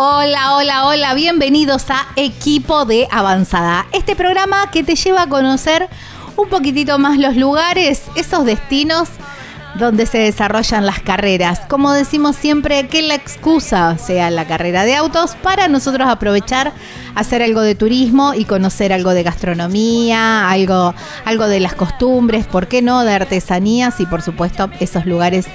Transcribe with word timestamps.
Hola, 0.00 0.54
hola, 0.54 0.86
hola, 0.86 1.14
bienvenidos 1.14 1.90
a 1.90 2.06
Equipo 2.14 2.84
de 2.84 3.08
Avanzada, 3.10 3.84
este 3.90 4.14
programa 4.14 4.70
que 4.70 4.84
te 4.84 4.94
lleva 4.94 5.22
a 5.22 5.28
conocer 5.28 5.88
un 6.36 6.48
poquitito 6.48 7.00
más 7.00 7.18
los 7.18 7.34
lugares, 7.34 8.04
esos 8.14 8.44
destinos 8.44 9.08
donde 9.74 10.06
se 10.06 10.18
desarrollan 10.18 10.86
las 10.86 11.00
carreras. 11.00 11.62
Como 11.68 11.92
decimos 11.92 12.36
siempre, 12.36 12.86
que 12.86 13.02
la 13.02 13.16
excusa 13.16 13.98
sea 13.98 14.30
la 14.30 14.46
carrera 14.46 14.84
de 14.84 14.94
autos 14.94 15.34
para 15.42 15.66
nosotros 15.66 16.08
aprovechar, 16.08 16.72
hacer 17.16 17.42
algo 17.42 17.60
de 17.62 17.74
turismo 17.74 18.34
y 18.34 18.44
conocer 18.44 18.92
algo 18.92 19.10
de 19.10 19.24
gastronomía, 19.24 20.48
algo, 20.48 20.94
algo 21.24 21.48
de 21.48 21.58
las 21.58 21.74
costumbres, 21.74 22.46
¿por 22.46 22.68
qué 22.68 22.82
no? 22.82 23.02
De 23.02 23.14
artesanías 23.14 23.98
y 23.98 24.06
por 24.06 24.22
supuesto 24.22 24.70
esos 24.78 25.06
lugares 25.06 25.46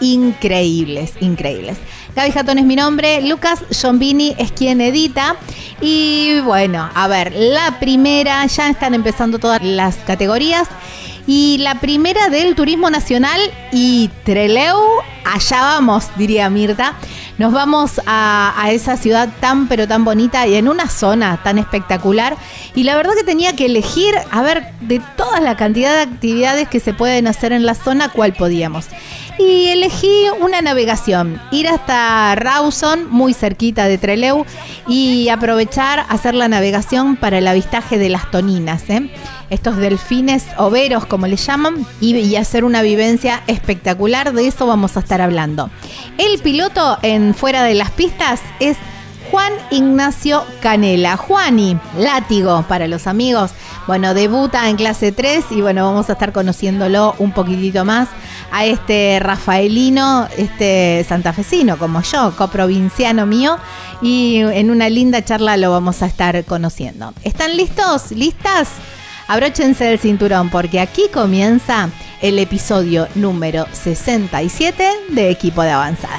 increíbles, 0.00 1.12
increíbles. 1.20 1.78
Gaby 2.14 2.32
Jatón 2.32 2.58
es 2.58 2.64
mi 2.64 2.76
nombre, 2.76 3.22
Lucas 3.22 3.62
Giombini 3.70 4.34
es 4.38 4.52
quien 4.52 4.80
edita. 4.80 5.36
Y 5.80 6.40
bueno, 6.40 6.88
a 6.94 7.08
ver, 7.08 7.32
la 7.34 7.78
primera, 7.78 8.44
ya 8.46 8.68
están 8.68 8.94
empezando 8.94 9.38
todas 9.38 9.62
las 9.62 9.96
categorías. 9.96 10.68
Y 11.26 11.58
la 11.58 11.76
primera 11.76 12.28
del 12.28 12.54
Turismo 12.54 12.90
Nacional 12.90 13.40
y 13.72 14.10
Treleu, 14.24 14.80
allá 15.24 15.60
vamos, 15.60 16.08
diría 16.16 16.50
Mirta. 16.50 16.94
Nos 17.38 17.52
vamos 17.52 18.00
a, 18.04 18.52
a, 18.56 18.72
esa 18.72 18.96
ciudad 18.96 19.28
tan 19.40 19.66
pero 19.66 19.88
tan 19.88 20.04
bonita 20.04 20.46
y 20.46 20.56
en 20.56 20.68
una 20.68 20.88
zona 20.88 21.40
tan 21.42 21.58
espectacular. 21.58 22.36
Y 22.74 22.82
la 22.82 22.96
verdad 22.96 23.12
que 23.16 23.24
tenía 23.24 23.54
que 23.54 23.66
elegir, 23.66 24.14
a 24.30 24.42
ver, 24.42 24.72
de 24.80 25.00
toda 25.16 25.40
la 25.40 25.56
cantidad 25.56 25.94
de 25.94 26.12
actividades 26.12 26.68
que 26.68 26.80
se 26.80 26.92
pueden 26.92 27.26
hacer 27.28 27.52
en 27.52 27.64
la 27.64 27.74
zona, 27.74 28.08
cuál 28.08 28.34
podíamos. 28.34 28.86
Y 29.38 29.68
elegí 29.68 30.24
una 30.40 30.60
navegación, 30.60 31.40
ir 31.50 31.68
hasta 31.68 32.34
Rawson, 32.34 33.08
muy 33.10 33.32
cerquita 33.34 33.86
de 33.86 33.98
Treleu, 33.98 34.44
y 34.86 35.28
aprovechar 35.28 36.04
hacer 36.08 36.34
la 36.34 36.48
navegación 36.48 37.16
para 37.16 37.38
el 37.38 37.46
avistaje 37.46 37.98
de 37.98 38.10
las 38.10 38.30
toninas. 38.30 38.88
¿eh? 38.90 39.10
estos 39.50 39.76
delfines 39.76 40.46
overos, 40.56 41.04
como 41.06 41.26
le 41.26 41.36
llaman, 41.36 41.84
y, 42.00 42.36
hacer 42.36 42.64
una 42.64 42.82
vivencia 42.82 43.42
espectacular. 43.48 44.32
De 44.32 44.46
eso 44.46 44.66
vamos 44.66 44.96
a 44.96 45.00
estar 45.00 45.20
hablando. 45.20 45.70
El 46.16 46.38
piloto 46.38 46.98
en 47.02 47.34
Fuera 47.34 47.64
de 47.64 47.74
las 47.74 47.90
Pistas 47.90 48.40
es 48.60 48.76
Juan 49.30 49.52
Ignacio 49.70 50.44
Canela. 50.60 51.16
Juani, 51.16 51.78
látigo 51.96 52.64
para 52.68 52.88
los 52.88 53.06
amigos. 53.06 53.52
Bueno, 53.86 54.12
debuta 54.12 54.68
en 54.68 54.76
clase 54.76 55.12
3 55.12 55.44
y 55.50 55.60
bueno, 55.60 55.84
vamos 55.84 56.10
a 56.10 56.14
estar 56.14 56.32
conociéndolo 56.32 57.14
un 57.18 57.32
poquitito 57.32 57.84
más 57.84 58.08
a 58.50 58.64
este 58.64 59.18
rafaelino, 59.20 60.28
este 60.36 61.04
santafesino 61.08 61.78
como 61.78 62.02
yo, 62.02 62.32
coprovinciano 62.36 63.26
mío, 63.26 63.56
y 64.02 64.38
en 64.38 64.70
una 64.70 64.88
linda 64.88 65.24
charla 65.24 65.56
lo 65.56 65.70
vamos 65.70 66.02
a 66.02 66.06
estar 66.06 66.44
conociendo. 66.44 67.14
¿Están 67.22 67.56
listos? 67.56 68.10
¿Listas? 68.10 68.68
Abróchense 69.28 69.92
el 69.92 70.00
cinturón 70.00 70.50
porque 70.50 70.80
aquí 70.80 71.02
comienza 71.12 71.88
el 72.20 72.38
episodio 72.40 73.06
número 73.14 73.66
67 73.72 74.88
de 75.10 75.30
Equipo 75.30 75.62
de 75.62 75.70
Avanzada. 75.70 76.18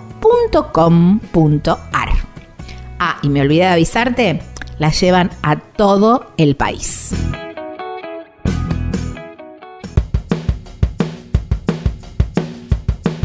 .com.ar. 0.21 2.09
Ah, 2.99 3.17
y 3.21 3.29
me 3.29 3.41
olvidé 3.41 3.61
de 3.61 3.67
avisarte, 3.67 4.41
la 4.77 4.91
llevan 4.91 5.31
a 5.41 5.55
todo 5.57 6.27
el 6.37 6.55
país. 6.55 7.13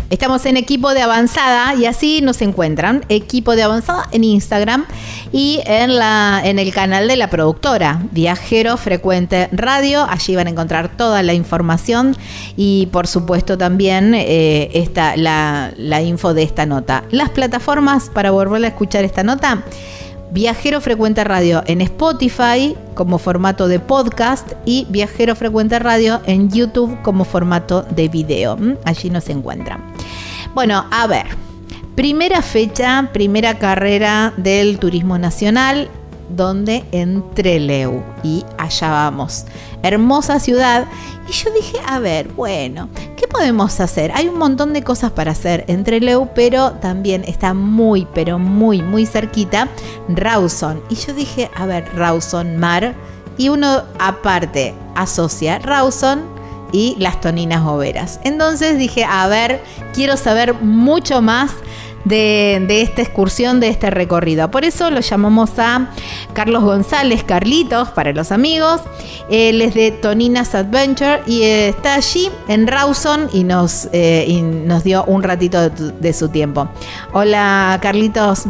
Estamos 0.08 0.46
en 0.46 0.56
equipo 0.56 0.94
de 0.94 1.02
avanzada 1.02 1.74
y 1.74 1.84
así 1.84 2.20
nos 2.22 2.40
encuentran. 2.40 3.04
Equipo 3.08 3.56
de 3.56 3.64
avanzada 3.64 4.06
en 4.12 4.22
Instagram 4.22 4.86
y 5.32 5.60
en, 5.66 5.96
la, 5.96 6.40
en 6.44 6.60
el 6.60 6.72
canal 6.72 7.08
de 7.08 7.16
la 7.16 7.28
productora, 7.28 8.02
Viajero 8.12 8.76
Frecuente 8.76 9.48
Radio. 9.50 10.06
Allí 10.08 10.36
van 10.36 10.46
a 10.46 10.50
encontrar 10.50 10.96
toda 10.96 11.24
la 11.24 11.34
información 11.34 12.16
y 12.56 12.86
por 12.92 13.08
supuesto 13.08 13.58
también 13.58 14.14
eh, 14.14 14.70
esta, 14.74 15.16
la, 15.16 15.72
la 15.76 16.00
info 16.02 16.34
de 16.34 16.44
esta 16.44 16.66
nota. 16.66 17.02
Las 17.10 17.30
plataformas 17.30 18.08
para 18.08 18.30
volver 18.30 18.64
a 18.64 18.68
escuchar 18.68 19.04
esta 19.04 19.24
nota. 19.24 19.64
Viajero 20.30 20.80
Frecuente 20.80 21.24
Radio 21.24 21.62
en 21.66 21.80
Spotify 21.80 22.76
como 22.94 23.18
formato 23.18 23.68
de 23.68 23.80
podcast 23.80 24.52
y 24.64 24.86
Viajero 24.90 25.34
Frecuente 25.34 25.78
Radio 25.78 26.20
en 26.26 26.50
YouTube 26.50 27.00
como 27.02 27.24
formato 27.24 27.82
de 27.82 28.08
video. 28.08 28.56
Allí 28.84 29.10
nos 29.10 29.28
encuentran. 29.28 29.95
Bueno, 30.56 30.86
a 30.90 31.06
ver. 31.06 31.26
Primera 31.96 32.40
fecha, 32.40 33.10
primera 33.12 33.58
carrera 33.58 34.32
del 34.38 34.78
Turismo 34.78 35.18
Nacional, 35.18 35.90
donde 36.30 36.82
en 36.92 37.22
Treleu. 37.34 38.02
Y 38.22 38.42
allá 38.56 38.88
vamos. 38.88 39.44
Hermosa 39.82 40.40
ciudad. 40.40 40.86
Y 41.28 41.32
yo 41.32 41.52
dije, 41.52 41.76
a 41.86 41.98
ver, 41.98 42.28
bueno, 42.28 42.88
¿qué 43.18 43.28
podemos 43.28 43.78
hacer? 43.80 44.10
Hay 44.14 44.28
un 44.28 44.38
montón 44.38 44.72
de 44.72 44.82
cosas 44.82 45.10
para 45.10 45.32
hacer 45.32 45.66
en 45.68 45.84
Treleu, 45.84 46.30
pero 46.34 46.72
también 46.80 47.22
está 47.26 47.52
muy, 47.52 48.08
pero 48.14 48.38
muy, 48.38 48.80
muy 48.80 49.04
cerquita 49.04 49.68
Rawson. 50.08 50.80
Y 50.88 50.94
yo 50.94 51.12
dije, 51.12 51.50
a 51.54 51.66
ver, 51.66 51.86
Rawson, 51.94 52.56
mar. 52.56 52.94
Y 53.36 53.50
uno 53.50 53.82
aparte 53.98 54.74
asocia 54.94 55.58
Rawson 55.58 56.35
y 56.72 56.96
las 56.98 57.20
toninas 57.20 57.62
boveras. 57.64 58.20
Entonces 58.24 58.78
dije, 58.78 59.04
a 59.04 59.26
ver, 59.28 59.62
quiero 59.94 60.16
saber 60.16 60.54
mucho 60.54 61.22
más 61.22 61.52
de, 62.06 62.82
esta 62.82 63.02
excursión, 63.02 63.60
de 63.60 63.68
este 63.68 63.90
recorrido. 63.90 64.50
Por 64.50 64.64
eso 64.64 64.90
lo 64.90 65.00
llamamos 65.00 65.58
a 65.58 65.90
Carlos 66.32 66.62
González, 66.62 67.24
Carlitos, 67.24 67.88
para 67.90 68.12
los 68.12 68.32
amigos. 68.32 68.80
Él 69.28 69.60
es 69.60 69.74
de 69.74 69.90
Toninas 69.90 70.54
Adventure 70.54 71.22
y 71.26 71.42
está 71.42 71.94
allí 71.94 72.30
en 72.48 72.66
Rawson 72.66 73.28
y 73.32 73.44
nos, 73.44 73.88
eh, 73.92 74.40
nos 74.42 74.84
dio 74.84 75.04
un 75.04 75.22
ratito 75.22 75.68
de, 75.68 75.92
de 75.92 76.12
su 76.12 76.28
tiempo. 76.28 76.68
Hola 77.12 77.78
Carlitos, 77.82 78.44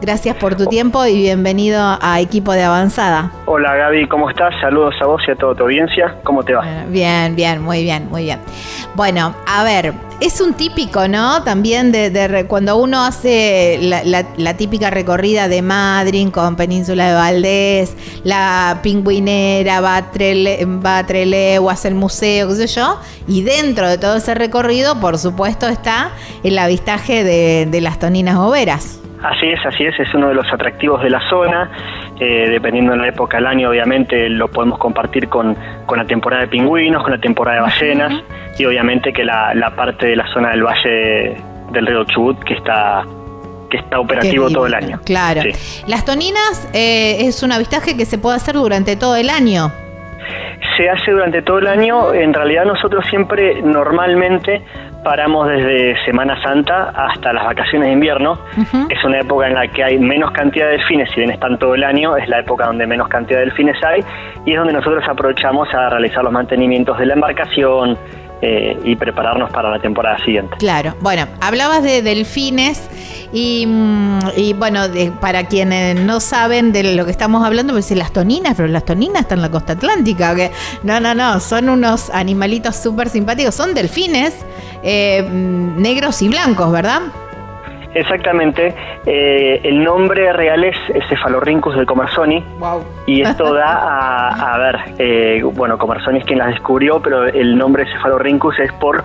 Gracias 0.00 0.36
por 0.36 0.54
tu 0.54 0.66
tiempo 0.66 1.04
y 1.06 1.14
bienvenido 1.16 1.80
a 2.00 2.20
Equipo 2.20 2.52
de 2.52 2.62
Avanzada. 2.62 3.32
Hola 3.46 3.74
Gaby, 3.74 4.06
¿cómo 4.06 4.30
estás? 4.30 4.54
Saludos 4.60 4.94
a 5.00 5.06
vos 5.06 5.20
y 5.26 5.32
a 5.32 5.34
toda 5.34 5.56
tu 5.56 5.64
audiencia. 5.64 6.16
¿Cómo 6.22 6.44
te 6.44 6.54
va? 6.54 6.64
Bien, 6.88 7.34
bien, 7.34 7.60
muy 7.60 7.82
bien, 7.82 8.08
muy 8.08 8.22
bien. 8.22 8.38
Bueno, 8.94 9.34
a 9.46 9.64
ver, 9.64 9.92
es 10.20 10.40
un 10.40 10.54
típico, 10.54 11.08
¿no? 11.08 11.42
También 11.42 11.90
de, 11.90 12.46
cuando 12.48 12.76
uno 12.76 13.04
hace 13.04 13.78
la, 13.80 14.54
típica 14.56 14.90
recorrida 14.90 15.48
de 15.48 15.62
Madrid 15.62 16.30
con 16.30 16.54
Península 16.54 17.08
de 17.08 17.14
Valdés, 17.14 17.96
la 18.22 18.78
pingüinera, 18.82 19.80
va 19.80 19.96
a, 19.96 20.10
Trele, 20.12 20.64
va 20.64 20.98
a 20.98 21.72
hace 21.72 21.88
el 21.88 21.94
museo, 21.96 22.48
qué 22.48 22.54
sé 22.54 22.66
yo, 22.68 23.00
y 23.26 23.42
dentro 23.42 23.88
de 23.88 23.98
todo 23.98 24.16
ese 24.16 24.34
recorrido, 24.34 25.00
por 25.00 25.18
supuesto, 25.18 25.68
está 25.68 26.10
el 26.44 26.56
avistaje 26.58 27.24
de, 27.24 27.66
de 27.68 27.80
las 27.80 27.98
toninas 27.98 28.36
boveras. 28.36 29.00
Así 29.22 29.46
es, 29.46 29.64
así 29.66 29.84
es, 29.84 29.98
es 29.98 30.14
uno 30.14 30.28
de 30.28 30.34
los 30.34 30.46
atractivos 30.52 31.02
de 31.02 31.10
la 31.10 31.20
zona. 31.28 31.70
Eh, 32.20 32.48
dependiendo 32.50 32.92
de 32.92 32.98
la 32.98 33.08
época 33.08 33.36
del 33.38 33.46
año, 33.46 33.70
obviamente 33.70 34.28
lo 34.28 34.48
podemos 34.48 34.78
compartir 34.78 35.28
con, 35.28 35.56
con 35.86 35.98
la 35.98 36.04
temporada 36.04 36.42
de 36.42 36.48
pingüinos, 36.48 37.02
con 37.02 37.12
la 37.12 37.20
temporada 37.20 37.56
de 37.56 37.62
ballenas 37.62 38.22
y 38.58 38.64
obviamente 38.64 39.12
que 39.12 39.24
la, 39.24 39.54
la, 39.54 39.70
parte 39.70 40.06
de 40.06 40.16
la 40.16 40.26
zona 40.32 40.50
del 40.50 40.64
valle 40.64 41.36
del 41.72 41.86
río 41.86 42.04
Chubut 42.04 42.42
que 42.44 42.54
está 42.54 43.04
que 43.70 43.76
está 43.76 44.00
operativo 44.00 44.48
todo 44.50 44.66
el 44.66 44.74
año. 44.74 44.98
Claro. 45.04 45.42
Las 45.86 46.04
toninas 46.04 46.68
eh, 46.72 47.26
es 47.26 47.42
un 47.42 47.52
avistaje 47.52 47.96
que 47.96 48.06
se 48.06 48.18
puede 48.18 48.36
hacer 48.36 48.54
durante 48.54 48.96
todo 48.96 49.16
el 49.16 49.28
año. 49.28 49.70
Se 50.76 50.88
hace 50.88 51.10
durante 51.10 51.42
todo 51.42 51.58
el 51.58 51.66
año. 51.66 52.14
En 52.14 52.32
realidad 52.32 52.64
nosotros 52.64 53.04
siempre 53.10 53.60
normalmente 53.62 54.62
paramos 55.02 55.48
desde 55.48 55.94
Semana 56.04 56.40
Santa 56.42 56.90
hasta 56.94 57.32
las 57.32 57.44
vacaciones 57.44 57.88
de 57.88 57.92
invierno. 57.92 58.38
Es 58.88 59.02
una 59.04 59.20
época 59.20 59.46
en 59.46 59.54
la 59.54 59.66
que 59.68 59.82
hay 59.84 59.98
menos 59.98 60.30
cantidad 60.32 60.66
de 60.66 60.72
delfines, 60.72 61.10
si 61.10 61.20
bien 61.20 61.30
están 61.30 61.58
todo 61.58 61.74
el 61.74 61.84
año, 61.84 62.16
es 62.16 62.28
la 62.28 62.40
época 62.40 62.66
donde 62.66 62.86
menos 62.86 63.08
cantidad 63.08 63.38
de 63.38 63.46
delfines 63.46 63.76
hay 63.84 64.02
y 64.44 64.52
es 64.52 64.58
donde 64.58 64.72
nosotros 64.72 65.04
aprovechamos 65.08 65.68
a 65.74 65.90
realizar 65.90 66.22
los 66.22 66.32
mantenimientos 66.32 66.98
de 66.98 67.06
la 67.06 67.14
embarcación, 67.14 67.96
eh, 68.40 68.78
y 68.84 68.96
prepararnos 68.96 69.50
para 69.50 69.70
la 69.70 69.80
temporada 69.80 70.18
siguiente. 70.24 70.56
Claro, 70.58 70.94
bueno, 71.00 71.26
hablabas 71.40 71.82
de 71.82 72.02
delfines 72.02 72.88
y, 73.32 73.66
mm, 73.66 74.58
bueno, 74.58 74.82
para 75.20 75.44
quienes 75.46 76.00
no 76.00 76.20
saben 76.20 76.72
de 76.72 76.94
lo 76.94 77.04
que 77.04 77.10
estamos 77.10 77.44
hablando, 77.44 77.72
pues 77.72 77.90
las 77.90 78.12
toninas, 78.12 78.54
pero 78.56 78.68
las 78.68 78.84
toninas 78.84 79.22
están 79.22 79.38
en 79.38 79.42
la 79.42 79.50
costa 79.50 79.72
atlántica, 79.74 80.34
no, 80.82 81.00
no, 81.00 81.14
no, 81.14 81.40
son 81.40 81.68
unos 81.68 82.10
animalitos 82.10 82.76
súper 82.76 83.08
simpáticos, 83.08 83.54
son 83.54 83.74
delfines 83.74 84.34
eh, 84.82 85.22
mm, 85.22 85.80
negros 85.80 86.22
y 86.22 86.28
blancos, 86.28 86.70
¿verdad? 86.70 87.02
Exactamente. 87.94 88.74
Eh, 89.06 89.60
el 89.64 89.82
nombre 89.82 90.32
real 90.32 90.64
es 90.64 90.76
Cefalorhynchus 91.08 91.74
del 91.74 91.86
Comersoni. 91.86 92.44
Y 93.06 93.22
esto 93.22 93.54
da 93.54 93.72
a, 93.72 94.54
a 94.54 94.58
ver, 94.58 94.78
eh, 94.98 95.42
bueno, 95.42 95.78
Comersoni 95.78 96.18
es 96.18 96.24
quien 96.24 96.38
las 96.38 96.48
descubrió, 96.48 97.00
pero 97.00 97.24
el 97.26 97.56
nombre 97.56 97.86
Cefalorhynchus 97.86 98.58
es 98.60 98.72
por 98.74 99.02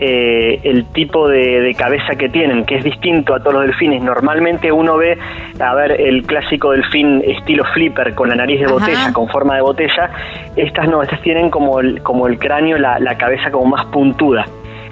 eh, 0.00 0.60
el 0.62 0.84
tipo 0.92 1.28
de, 1.28 1.74
cabeza 1.76 2.14
que 2.14 2.28
tienen, 2.28 2.64
que 2.64 2.76
es 2.76 2.84
distinto 2.84 3.34
a 3.34 3.40
todos 3.40 3.54
los 3.54 3.62
delfines. 3.64 4.00
Normalmente 4.00 4.70
uno 4.70 4.96
ve, 4.96 5.18
a 5.58 5.74
ver, 5.74 6.00
el 6.00 6.22
clásico 6.24 6.70
delfín 6.70 7.20
estilo 7.26 7.64
flipper 7.74 8.14
con 8.14 8.28
la 8.28 8.36
nariz 8.36 8.60
de 8.60 8.68
botella, 8.68 9.12
con 9.12 9.28
forma 9.28 9.56
de 9.56 9.62
botella. 9.62 10.10
Estas 10.54 10.88
no, 10.88 11.02
estas 11.02 11.20
tienen 11.22 11.50
como 11.50 11.80
el, 11.80 12.00
como 12.02 12.28
el 12.28 12.38
cráneo, 12.38 12.78
la, 12.78 13.00
la 13.00 13.16
cabeza 13.18 13.50
como 13.50 13.66
más 13.66 13.86
puntuda. 13.86 14.46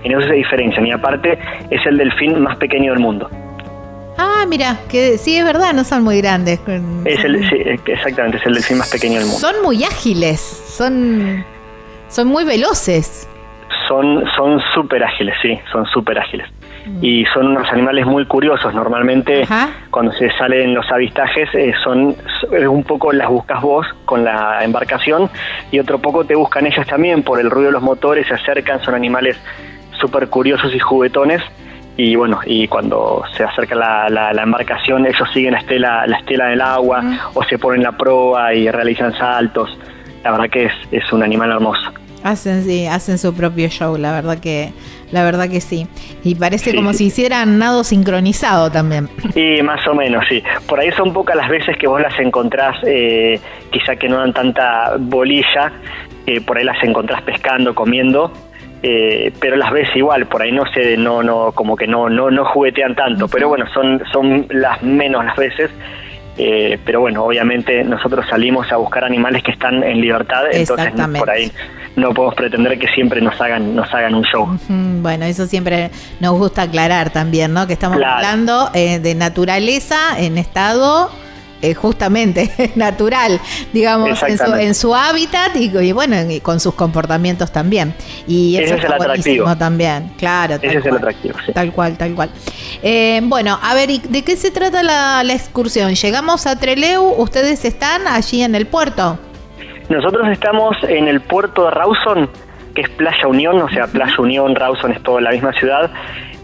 En 0.06 0.12
eso 0.12 0.28
se 0.28 0.34
diferencian 0.34 0.86
y 0.86 0.92
aparte 0.92 1.36
es 1.68 1.84
el 1.84 1.98
delfín 1.98 2.40
más 2.40 2.56
pequeño 2.58 2.92
del 2.92 3.00
mundo. 3.00 3.28
Ah, 4.16 4.44
mira, 4.48 4.78
que 4.88 5.18
sí 5.18 5.36
es 5.36 5.44
verdad, 5.44 5.74
no 5.74 5.82
son 5.82 6.04
muy 6.04 6.18
grandes. 6.18 6.60
Es 7.04 7.24
el, 7.24 7.40
sí, 7.48 7.56
exactamente, 7.90 8.38
es 8.38 8.46
el 8.46 8.54
delfín 8.54 8.78
más 8.78 8.88
pequeño 8.88 9.14
del 9.14 9.24
mundo. 9.24 9.40
Son 9.40 9.62
muy 9.64 9.82
ágiles, 9.82 10.40
son, 10.40 11.44
son 12.06 12.28
muy 12.28 12.44
veloces. 12.44 13.28
Son 13.88 14.24
son 14.36 14.60
súper 14.74 15.02
ágiles, 15.02 15.34
sí, 15.42 15.58
son 15.72 15.84
súper 15.86 16.20
ágiles. 16.20 16.48
Mm. 16.86 17.04
Y 17.04 17.24
son 17.34 17.48
unos 17.48 17.68
animales 17.72 18.06
muy 18.06 18.26
curiosos. 18.26 18.72
Normalmente 18.72 19.44
cuando 19.90 20.12
se 20.12 20.30
salen 20.38 20.72
los 20.72 20.88
avistajes 20.92 21.48
eh, 21.52 21.72
son 21.82 22.14
un 22.68 22.84
poco 22.84 23.12
las 23.12 23.28
buscas 23.28 23.60
vos 23.60 23.84
con 24.04 24.24
la 24.24 24.62
embarcación 24.62 25.28
y 25.72 25.80
otro 25.80 25.98
poco 25.98 26.24
te 26.24 26.36
buscan 26.36 26.64
ellas 26.64 26.86
también 26.86 27.24
por 27.24 27.40
el 27.40 27.50
ruido 27.50 27.66
de 27.66 27.72
los 27.72 27.82
motores, 27.82 28.28
se 28.28 28.34
acercan, 28.34 28.80
son 28.82 28.94
animales 28.94 29.36
súper 30.00 30.28
curiosos 30.28 30.74
y 30.74 30.78
juguetones. 30.78 31.42
Y 31.98 32.14
bueno, 32.14 32.40
y 32.44 32.68
cuando 32.68 33.24
se 33.36 33.44
acerca 33.44 33.74
la, 33.74 34.10
la, 34.10 34.42
embarcación, 34.42 35.06
ellos 35.06 35.28
siguen 35.32 35.52
la 35.52 35.60
estela, 35.60 36.06
la 36.06 36.18
estela 36.18 36.46
del 36.46 36.60
agua 36.60 37.02
o 37.32 37.42
se 37.44 37.58
ponen 37.58 37.82
la 37.82 37.92
proa 37.92 38.52
y 38.52 38.70
realizan 38.70 39.16
saltos. 39.16 39.78
La 40.22 40.32
verdad 40.32 40.50
que 40.50 40.66
es, 40.66 40.72
es 40.90 41.10
un 41.12 41.22
animal 41.22 41.52
hermoso. 41.52 41.92
Hacen, 42.22 42.64
sí, 42.64 42.86
hacen 42.86 43.18
su 43.18 43.34
propio 43.34 43.68
show, 43.68 43.96
la 43.96 44.12
verdad 44.12 44.38
que, 44.38 44.72
la 45.12 45.22
verdad 45.22 45.48
que 45.48 45.60
sí. 45.60 45.86
Y 46.24 46.34
parece 46.34 46.74
como 46.74 46.92
si 46.92 47.06
hicieran 47.06 47.58
nado 47.58 47.84
sincronizado 47.84 48.70
también. 48.70 49.08
Sí, 49.32 49.62
más 49.62 49.86
o 49.86 49.94
menos, 49.94 50.24
sí. 50.28 50.42
Por 50.66 50.80
ahí 50.80 50.90
son 50.92 51.12
pocas 51.12 51.36
las 51.36 51.48
veces 51.48 51.76
que 51.78 51.86
vos 51.86 52.00
las 52.00 52.18
encontrás, 52.18 52.76
eh, 52.84 53.40
quizá 53.70 53.96
que 53.96 54.08
no 54.08 54.18
dan 54.18 54.32
tanta 54.32 54.96
bolilla, 54.98 55.72
eh, 56.26 56.40
por 56.40 56.58
ahí 56.58 56.64
las 56.64 56.82
encontrás 56.82 57.22
pescando, 57.22 57.74
comiendo, 57.74 58.32
eh, 58.82 59.32
pero 59.40 59.56
las 59.56 59.70
ves 59.72 59.88
igual, 59.94 60.26
por 60.26 60.42
ahí 60.42 60.52
no 60.52 60.64
se, 60.72 60.96
no, 60.96 61.22
no, 61.22 61.52
como 61.52 61.76
que 61.76 61.86
no, 61.86 62.08
no, 62.08 62.30
no 62.30 62.44
juguetean 62.44 62.94
tanto, 62.94 63.28
pero 63.28 63.48
bueno, 63.48 63.66
son, 63.72 64.02
son 64.12 64.46
las 64.50 64.82
menos 64.82 65.24
las 65.24 65.36
veces. 65.36 65.70
Eh, 66.38 66.78
pero 66.84 67.00
bueno, 67.00 67.24
obviamente 67.24 67.82
nosotros 67.82 68.26
salimos 68.28 68.70
a 68.70 68.76
buscar 68.76 69.04
animales 69.04 69.42
que 69.42 69.52
están 69.52 69.82
en 69.82 70.02
libertad, 70.02 70.44
entonces 70.52 70.92
por 71.18 71.30
ahí 71.30 71.50
no 71.96 72.12
podemos 72.12 72.34
pretender 72.34 72.78
que 72.78 72.88
siempre 72.88 73.22
nos 73.22 73.40
hagan, 73.40 73.74
nos 73.74 73.92
hagan 73.94 74.14
un 74.14 74.22
show. 74.24 74.46
Bueno, 74.68 75.24
eso 75.24 75.46
siempre 75.46 75.90
nos 76.20 76.38
gusta 76.38 76.62
aclarar 76.62 77.08
también, 77.08 77.54
¿no? 77.54 77.66
Que 77.66 77.72
estamos 77.72 77.96
hablando 77.96 78.70
eh, 78.74 78.98
de 78.98 79.14
naturaleza 79.14 80.18
en 80.18 80.36
estado 80.36 81.10
eh, 81.62 81.74
justamente 81.74 82.50
natural, 82.74 83.40
digamos, 83.72 84.22
en 84.22 84.74
su, 84.74 84.94
hábitat 84.94 85.56
y, 85.56 85.92
bueno, 85.92 86.16
con 86.42 86.60
sus 86.60 86.74
comportamientos 86.74 87.50
también. 87.50 87.94
Y 88.26 88.56
eso 88.56 88.74
Ese 88.74 88.76
es 88.76 88.84
el 88.84 88.92
atractivo. 88.92 89.56
también, 89.56 90.12
claro. 90.18 90.56
Ese 90.56 90.78
es 90.78 90.86
el 90.86 90.96
atractivo, 90.96 91.34
Tal 91.54 91.72
cual, 91.72 91.96
tal 91.96 92.14
cual. 92.14 92.30
Eh, 92.82 93.20
bueno, 93.24 93.58
a 93.62 93.74
ver, 93.74 93.88
¿de 93.88 94.22
qué 94.22 94.36
se 94.36 94.50
trata 94.50 94.82
la, 94.82 95.22
excursión? 95.32 95.94
Llegamos 95.94 96.46
a 96.46 96.58
Treleu, 96.58 97.14
¿ustedes 97.18 97.64
están 97.64 98.06
allí 98.06 98.42
en 98.42 98.54
el 98.54 98.66
puerto? 98.66 99.18
Nosotros 99.88 100.28
estamos 100.28 100.76
en 100.88 101.08
el 101.08 101.20
puerto 101.20 101.64
de 101.64 101.70
Rawson, 101.70 102.28
que 102.74 102.82
es 102.82 102.88
Playa 102.90 103.26
Unión, 103.28 103.60
o 103.60 103.68
sea, 103.68 103.86
Playa 103.86 104.16
Unión, 104.18 104.54
Rawson 104.54 104.92
es 104.92 105.02
toda 105.02 105.20
la 105.20 105.30
misma 105.30 105.52
ciudad. 105.52 105.90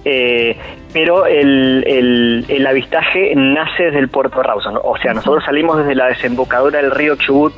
Eh, 0.05 0.57
pero 0.93 1.27
el, 1.27 2.45
el, 2.49 2.67
avistaje 2.67 3.33
nace 3.37 3.85
desde 3.85 3.99
el 3.99 4.09
puerto 4.09 4.39
de 4.39 4.43
Rawson. 4.45 4.79
O 4.83 4.97
sea, 4.99 5.15
nosotros 5.15 5.45
salimos 5.45 5.79
desde 5.79 5.95
la 5.95 6.09
desembocadura 6.09 6.81
del 6.81 6.91
río 6.91 7.17
Chubut, 7.17 7.55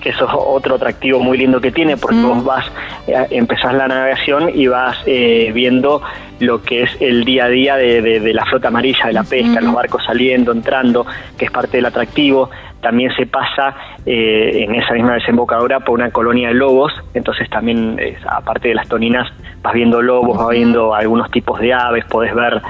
que 0.00 0.10
eso 0.10 0.24
es 0.24 0.30
otro 0.34 0.76
atractivo 0.76 1.20
muy 1.20 1.38
lindo 1.38 1.60
que 1.60 1.70
tiene, 1.70 1.96
porque 1.96 2.20
vos 2.20 2.44
vas, 2.44 2.66
eh, 3.06 3.26
empezás 3.30 3.74
la 3.74 3.86
navegación 3.86 4.50
y 4.54 4.66
vas 4.66 4.98
eh, 5.06 5.50
viendo 5.54 6.02
lo 6.40 6.62
que 6.62 6.82
es 6.84 6.96
el 7.00 7.24
día 7.24 7.44
a 7.44 7.48
día 7.48 7.76
de, 7.76 8.32
la 8.32 8.44
flota 8.46 8.68
amarilla, 8.68 9.06
de 9.06 9.12
la 9.12 9.24
pesca, 9.24 9.60
los 9.60 9.74
barcos 9.74 10.02
saliendo, 10.04 10.52
entrando, 10.52 11.06
que 11.36 11.44
es 11.44 11.50
parte 11.50 11.76
del 11.76 11.86
atractivo. 11.86 12.50
También 12.80 13.14
se 13.14 13.26
pasa 13.26 13.74
eh, 14.06 14.64
en 14.64 14.74
esa 14.74 14.94
misma 14.94 15.14
desembocadura 15.14 15.80
por 15.80 15.98
una 15.98 16.10
colonia 16.10 16.48
de 16.48 16.54
lobos, 16.54 16.92
entonces 17.12 17.48
también, 17.50 18.00
aparte 18.26 18.68
de 18.68 18.74
las 18.74 18.88
toninas, 18.88 19.30
vas 19.62 19.74
viendo 19.74 20.00
lobos, 20.00 20.38
vas 20.38 20.48
viendo 20.48 20.94
algunos 20.94 21.30
tipos 21.30 21.60
de 21.60 21.74
aves, 21.74 22.06
podés 22.06 22.34
ver, 22.34 22.62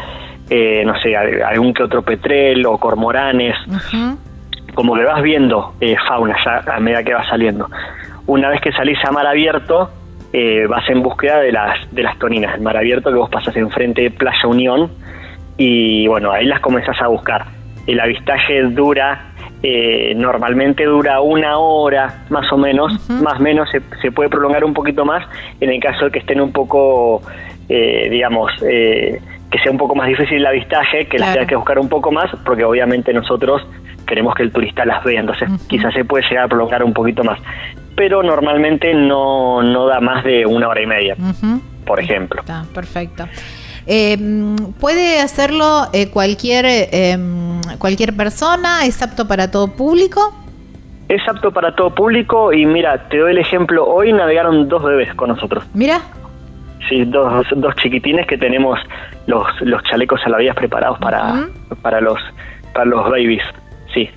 eh, 0.50 0.82
no 0.84 1.00
sé, 1.00 1.16
algún 1.16 1.72
que 1.72 1.84
otro 1.84 2.02
petrel 2.02 2.66
o 2.66 2.76
cormoranes, 2.78 3.54
como 4.80 4.94
que 4.94 5.04
vas 5.04 5.22
viendo 5.22 5.74
eh, 5.78 5.94
fauna 6.08 6.34
ya 6.42 6.64
a 6.74 6.80
medida 6.80 7.02
que 7.02 7.12
vas 7.12 7.28
saliendo. 7.28 7.68
Una 8.26 8.48
vez 8.48 8.62
que 8.62 8.72
salís 8.72 8.98
a 9.04 9.12
mar 9.12 9.26
abierto, 9.26 9.90
vas 10.68 10.88
en 10.88 11.02
búsqueda 11.02 11.40
de 11.40 11.52
las, 11.52 11.94
de 11.94 12.02
las 12.02 12.18
toninas, 12.18 12.54
el 12.54 12.62
mar 12.62 12.78
abierto 12.78 13.10
que 13.10 13.16
vos 13.16 13.28
pasas 13.28 13.54
enfrente 13.56 14.00
de 14.00 14.10
Playa 14.10 14.48
Unión 14.48 14.90
y 15.58 16.06
bueno, 16.06 16.32
ahí 16.32 16.46
las 16.46 16.60
comenzás 16.60 16.98
a 17.02 17.08
buscar. 17.08 17.44
El 17.86 18.00
avistaje 18.00 18.62
dura 18.62 19.30
eh, 19.62 20.14
normalmente 20.16 20.84
dura 20.84 21.20
una 21.20 21.58
hora 21.58 22.24
más 22.30 22.50
o 22.50 22.56
menos, 22.56 23.10
más 23.10 23.38
o 23.38 23.42
menos 23.42 23.68
se, 23.70 23.82
se, 24.00 24.10
puede 24.10 24.30
prolongar 24.30 24.64
un 24.64 24.72
poquito 24.72 25.04
más 25.04 25.22
en 25.60 25.68
el 25.68 25.78
caso 25.78 26.06
de 26.06 26.12
que 26.12 26.20
estén 26.20 26.40
un 26.40 26.50
poco, 26.50 27.20
eh, 27.68 28.08
digamos, 28.10 28.50
eh, 28.62 29.20
que 29.50 29.58
sea 29.58 29.70
un 29.70 29.76
poco 29.76 29.94
más 29.94 30.08
difícil 30.08 30.38
el 30.38 30.46
avistaje, 30.46 31.04
que 31.06 31.18
las 31.18 31.34
tenga 31.34 31.46
que 31.46 31.56
buscar 31.56 31.78
un 31.78 31.90
poco 31.90 32.10
más, 32.10 32.30
porque 32.42 32.64
obviamente 32.64 33.12
nosotros 33.12 33.66
queremos 34.10 34.34
que 34.34 34.42
el 34.42 34.50
turista 34.50 34.84
las 34.84 35.04
vea, 35.04 35.20
entonces 35.20 35.48
quizás 35.68 35.94
se 35.94 36.04
puede 36.04 36.28
llegar 36.28 36.46
a 36.46 36.48
prolongar 36.48 36.82
un 36.82 36.92
poquito 36.92 37.22
más, 37.22 37.38
pero 37.94 38.24
normalmente 38.24 38.92
no, 38.92 39.62
no 39.62 39.86
da 39.86 40.00
más 40.00 40.24
de 40.24 40.44
una 40.44 40.68
hora 40.68 40.82
y 40.82 40.86
media, 40.86 41.16
por 41.86 42.00
ejemplo. 42.00 42.40
Está, 42.40 42.64
perfecto. 42.74 43.26
Eh, 43.86 44.18
¿Puede 44.80 45.20
hacerlo 45.20 45.86
eh, 45.92 46.10
cualquier, 46.10 46.64
eh, 46.66 47.16
cualquier 47.78 48.16
persona? 48.16 48.84
¿Es 48.84 49.00
apto 49.00 49.28
para 49.28 49.50
todo 49.50 49.68
público? 49.68 50.34
Es 51.08 51.26
apto 51.28 51.52
para 51.52 51.74
todo 51.74 51.94
público 51.94 52.52
y 52.52 52.66
mira, 52.66 53.08
te 53.08 53.18
doy 53.18 53.30
el 53.30 53.38
ejemplo, 53.38 53.86
hoy 53.86 54.12
navegaron 54.12 54.68
dos 54.68 54.82
bebés 54.82 55.14
con 55.14 55.28
nosotros. 55.28 55.64
Mira. 55.72 56.00
Sí, 56.88 57.04
dos, 57.04 57.46
dos 57.56 57.76
chiquitines 57.76 58.26
que 58.26 58.36
tenemos 58.36 58.80
los, 59.26 59.46
los 59.60 59.82
chalecos 59.84 60.20
salvavidas 60.22 60.56
preparados 60.56 60.98
para, 60.98 61.48
para, 61.82 62.00
los, 62.00 62.18
para 62.72 62.86
los 62.86 63.08
babies. 63.08 63.42
Sí, 63.94 64.08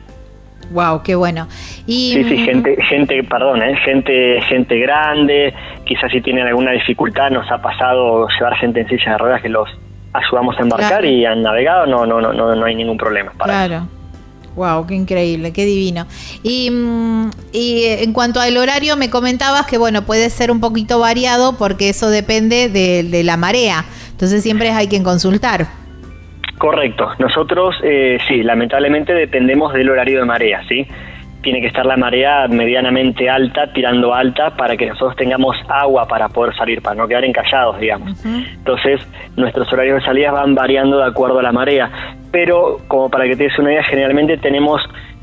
Wow, 0.71 1.03
qué 1.03 1.15
bueno. 1.15 1.47
Y, 1.85 2.13
sí, 2.13 2.23
sí, 2.23 2.37
mm, 2.37 2.45
gente, 2.45 2.77
gente, 2.89 3.23
perdón, 3.23 3.61
¿eh? 3.61 3.75
gente, 3.83 4.41
gente 4.47 4.79
grande, 4.79 5.53
quizás 5.85 6.11
si 6.11 6.21
tienen 6.21 6.47
alguna 6.47 6.71
dificultad, 6.71 7.29
nos 7.29 7.49
ha 7.51 7.61
pasado 7.61 8.27
llevar 8.27 8.55
gente 8.57 8.81
en 8.81 8.87
silla 8.87 9.13
de 9.13 9.17
ruedas 9.17 9.41
que 9.41 9.49
los 9.49 9.69
ayudamos 10.13 10.57
a 10.57 10.61
embarcar 10.61 11.05
y 11.05 11.25
han 11.25 11.41
navegado, 11.41 11.85
no, 11.85 12.05
no, 12.05 12.21
no, 12.21 12.33
no, 12.33 12.55
no 12.55 12.65
hay 12.65 12.75
ningún 12.75 12.97
problema. 12.97 13.31
Para 13.37 13.67
claro. 13.67 13.87
Wow, 14.55 14.85
qué 14.85 14.93
increíble, 14.93 15.51
qué 15.51 15.65
divino. 15.65 16.05
Y, 16.43 16.69
mm, 16.69 17.29
y, 17.51 17.83
en 17.85 18.13
cuanto 18.13 18.39
al 18.39 18.55
horario, 18.55 18.95
me 18.97 19.09
comentabas 19.09 19.65
que 19.65 19.77
bueno, 19.79 20.03
puede 20.03 20.29
ser 20.29 20.51
un 20.51 20.59
poquito 20.59 20.99
variado 20.99 21.57
porque 21.57 21.89
eso 21.89 22.09
depende 22.09 22.69
de, 22.69 23.03
de 23.03 23.23
la 23.23 23.35
marea. 23.35 23.85
Entonces 24.11 24.43
siempre 24.43 24.69
hay 24.69 24.87
que 24.87 25.01
consultar. 25.01 25.82
Correcto. 26.63 27.09
Nosotros, 27.19 27.75
eh, 27.83 28.17
sí, 28.25 28.41
lamentablemente 28.41 29.13
dependemos 29.13 29.73
del 29.73 29.89
horario 29.89 30.19
de 30.19 30.25
marea, 30.25 30.63
¿sí? 30.69 30.87
Tiene 31.41 31.59
que 31.59 31.67
estar 31.67 31.85
la 31.85 31.97
marea 31.97 32.47
medianamente 32.47 33.29
alta, 33.29 33.73
tirando 33.73 34.13
alta, 34.13 34.55
para 34.55 34.77
que 34.77 34.85
nosotros 34.85 35.17
tengamos 35.17 35.57
agua 35.67 36.07
para 36.07 36.29
poder 36.29 36.55
salir, 36.55 36.81
para 36.81 36.95
no 36.95 37.05
quedar 37.05 37.25
encallados, 37.25 37.81
digamos. 37.81 38.25
Entonces, 38.25 39.05
nuestros 39.35 39.73
horarios 39.73 39.99
de 39.99 40.05
salida 40.05 40.31
van 40.31 40.55
variando 40.55 40.99
de 40.99 41.03
acuerdo 41.03 41.39
a 41.39 41.43
la 41.43 41.51
marea. 41.51 41.91
Pero, 42.31 42.77
como 42.87 43.09
para 43.09 43.25
que 43.25 43.35
te 43.35 43.43
des 43.43 43.59
una 43.59 43.73
idea, 43.73 43.83
generalmente 43.83 44.37
tenemos 44.37 44.81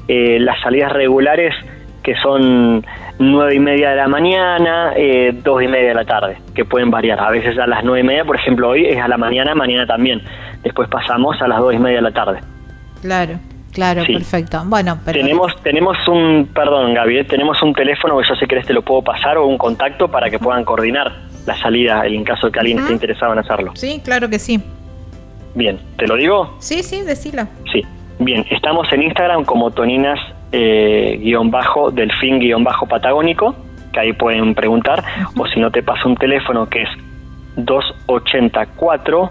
eh, 0.09 0.39
las 0.41 0.61
salidas 0.61 0.93
regulares 0.93 1.55
que 2.03 2.15
son 2.17 2.85
nueve 3.19 3.55
y 3.55 3.59
media 3.59 3.91
de 3.91 3.97
la 3.97 4.09
mañana, 4.09 4.93
eh, 4.97 5.33
dos 5.43 5.63
y 5.63 5.69
media 5.69 5.89
de 5.89 5.95
la 5.95 6.05
tarde, 6.05 6.39
que 6.55 6.65
pueden 6.65 6.91
variar. 6.91 7.21
A 7.21 7.31
veces 7.31 7.59
a 7.59 7.67
las 7.67 7.85
nueve 7.85 8.01
y 8.01 8.05
media, 8.05 8.25
por 8.25 8.37
ejemplo, 8.37 8.71
hoy 8.71 8.87
es 8.87 8.99
a 8.99 9.09
la 9.09 9.19
mañana, 9.19 9.55
mañana 9.55 9.87
también. 9.87 10.23
Después 10.63 10.89
pasamos 10.89 11.41
a 11.41 11.49
las 11.49 11.59
dos 11.59 11.75
y 11.75 11.79
media 11.79 11.97
de 11.97 12.03
la 12.03 12.13
tarde. 12.13 12.41
Claro. 13.03 13.39
Claro, 13.73 14.03
perfecto. 14.05 14.63
Bueno, 14.67 14.99
pero... 15.05 15.21
tenemos 15.21 15.63
tenemos 15.63 15.97
un, 16.09 16.51
perdón, 16.53 16.93
Gaby, 16.93 17.19
eh, 17.19 17.25
tenemos 17.25 17.63
un 17.63 17.73
teléfono 17.73 18.19
que 18.19 18.29
yo 18.29 18.35
sé 18.35 18.49
que 18.49 18.59
este 18.59 18.73
lo 18.73 18.83
puedo 18.83 19.03
pasar 19.03 19.39
o 19.39 19.47
un 19.47 19.59
contacto 19.59 20.09
para 20.09 20.29
que 20.29 20.41
puedan 20.41 20.65
coordinar 20.65 21.13
la 21.47 21.57
salida 21.57 22.05
en 22.05 22.25
caso 22.25 22.49
de 22.49 22.53
que 22.53 22.59
alguien 22.59 22.81
esté 22.81 22.93
interesado 22.93 23.33
en 23.33 23.39
hacerlo. 23.39 23.71
Sí, 23.75 24.01
claro 24.05 24.29
que 24.29 24.41
sí. 24.41 24.61
Bien, 25.55 25.79
¿te 25.97 26.07
lo 26.07 26.17
digo? 26.17 26.57
Sí, 26.59 26.83
sí, 26.83 27.03
decilo. 27.03 27.45
Sí. 27.73 27.83
Bien, 28.19 28.45
estamos 28.51 28.93
en 28.93 29.03
Instagram 29.03 29.45
como 29.45 29.71
Toninas 29.71 30.19
eh, 30.53 31.19
guion 31.23 31.51
bajo 31.51 31.91
delfín 31.91 32.39
guion 32.39 32.65
bajo 32.65 32.87
patagónico, 32.87 33.55
que 33.93 34.01
ahí 34.01 34.13
pueden 34.13 34.55
preguntar, 34.55 35.03
o 35.37 35.47
si 35.47 35.61
no 35.61 35.71
te 35.71 35.83
paso 35.83 36.09
un 36.09 36.17
teléfono 36.17 36.69
que 36.69 36.83
es 36.83 36.89
284 37.57 39.31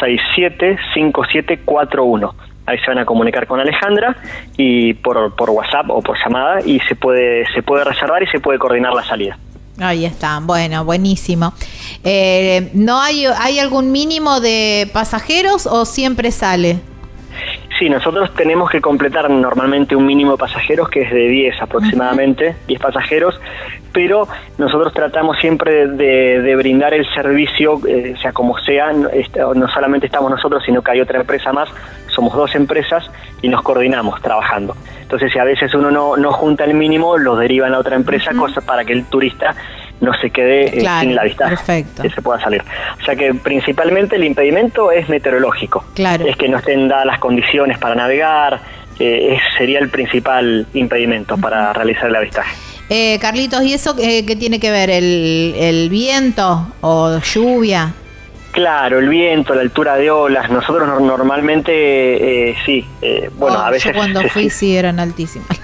675741. 0.00 2.34
Ahí 2.66 2.78
se 2.80 2.88
van 2.88 2.98
a 2.98 3.06
comunicar 3.06 3.46
con 3.46 3.60
Alejandra 3.60 4.16
y 4.56 4.94
por, 4.94 5.34
por 5.34 5.50
WhatsApp 5.50 5.88
o 5.88 6.02
por 6.02 6.18
llamada 6.22 6.60
y 6.60 6.80
se 6.80 6.96
puede 6.96 7.46
se 7.54 7.62
puede 7.62 7.84
reservar 7.84 8.22
y 8.22 8.26
se 8.26 8.40
puede 8.40 8.58
coordinar 8.58 8.92
la 8.92 9.04
salida. 9.04 9.38
Ahí 9.80 10.04
está, 10.04 10.40
bueno, 10.42 10.84
buenísimo. 10.84 11.54
Eh, 12.02 12.70
¿No 12.74 13.00
hay, 13.00 13.26
hay 13.26 13.60
algún 13.60 13.92
mínimo 13.92 14.40
de 14.40 14.90
pasajeros 14.92 15.66
o 15.66 15.84
siempre 15.84 16.32
sale? 16.32 16.80
Sí, 17.78 17.88
nosotros 17.88 18.34
tenemos 18.34 18.70
que 18.70 18.80
completar 18.80 19.30
normalmente 19.30 19.94
un 19.94 20.04
mínimo 20.04 20.32
de 20.32 20.38
pasajeros 20.38 20.88
que 20.88 21.02
es 21.02 21.12
de 21.12 21.28
10 21.28 21.62
aproximadamente, 21.62 22.56
10 22.66 22.80
pasajeros, 22.80 23.40
pero 23.92 24.26
nosotros 24.58 24.92
tratamos 24.92 25.38
siempre 25.38 25.86
de, 25.86 26.56
brindar 26.56 26.92
el 26.92 27.06
servicio, 27.14 27.80
eh, 27.86 28.16
sea 28.20 28.32
como 28.32 28.58
sea, 28.58 28.90
no, 28.92 29.68
solamente 29.68 30.06
estamos 30.06 30.28
nosotros, 30.28 30.62
sino 30.66 30.82
que 30.82 30.90
hay 30.90 31.00
otra 31.00 31.20
empresa 31.20 31.52
más, 31.52 31.68
somos 32.08 32.34
dos 32.34 32.52
empresas 32.56 33.08
y 33.42 33.48
nos 33.48 33.62
coordinamos 33.62 34.20
trabajando. 34.22 34.74
Entonces, 35.00 35.32
si 35.32 35.38
a 35.38 35.44
veces 35.44 35.72
uno 35.72 35.92
no, 35.92 36.16
no 36.16 36.32
junta 36.32 36.64
el 36.64 36.74
mínimo, 36.74 37.16
lo 37.16 37.36
derivan 37.36 37.74
a 37.74 37.78
otra 37.78 37.94
empresa, 37.94 38.32
cosa 38.34 38.60
para 38.60 38.84
que 38.84 38.92
el 38.92 39.04
turista 39.04 39.54
no 40.00 40.12
se 40.20 40.30
quede 40.30 40.78
eh, 40.78 40.86
sin 41.00 41.14
la 41.14 41.24
vista 41.24 41.50
que 42.00 42.10
se 42.10 42.22
pueda 42.22 42.40
salir. 42.40 42.62
O 43.00 43.04
sea 43.04 43.16
que 43.16 43.34
principalmente 43.34 44.16
el 44.16 44.24
impedimento 44.24 44.90
es 44.90 45.08
meteorológico. 45.08 45.84
Claro. 45.94 46.26
Es 46.26 46.36
que 46.36 46.48
no 46.48 46.58
estén 46.58 46.88
dadas 46.88 47.06
las 47.06 47.18
condiciones 47.18 47.78
para 47.78 47.94
navegar, 47.94 48.60
eh, 48.98 49.38
sería 49.56 49.78
el 49.78 49.88
principal 49.90 50.66
impedimento 50.74 51.36
para 51.36 51.72
realizar 51.72 52.06
el 52.06 52.16
avistaje. 52.16 52.56
Eh, 52.90 53.18
Carlitos, 53.20 53.62
¿y 53.64 53.74
eso 53.74 53.94
qué 53.94 54.36
tiene 54.38 54.58
que 54.58 54.70
ver? 54.70 54.88
¿El, 54.88 55.54
¿El, 55.56 55.90
viento 55.90 56.68
o 56.80 57.18
lluvia? 57.18 57.92
Claro, 58.52 58.98
el 58.98 59.08
viento, 59.10 59.54
la 59.54 59.60
altura 59.60 59.96
de 59.96 60.10
olas. 60.10 60.50
Nosotros 60.50 60.88
normalmente, 61.02 62.56
sí, 62.64 62.84
bueno, 63.34 63.58
oh, 63.58 63.62
a 63.62 63.70
veces... 63.70 63.92
Yo 63.92 63.98
cuando 63.98 64.22
fui 64.30 64.48
sí 64.48 64.74
eran 64.74 64.98
altísimas. 65.00 65.60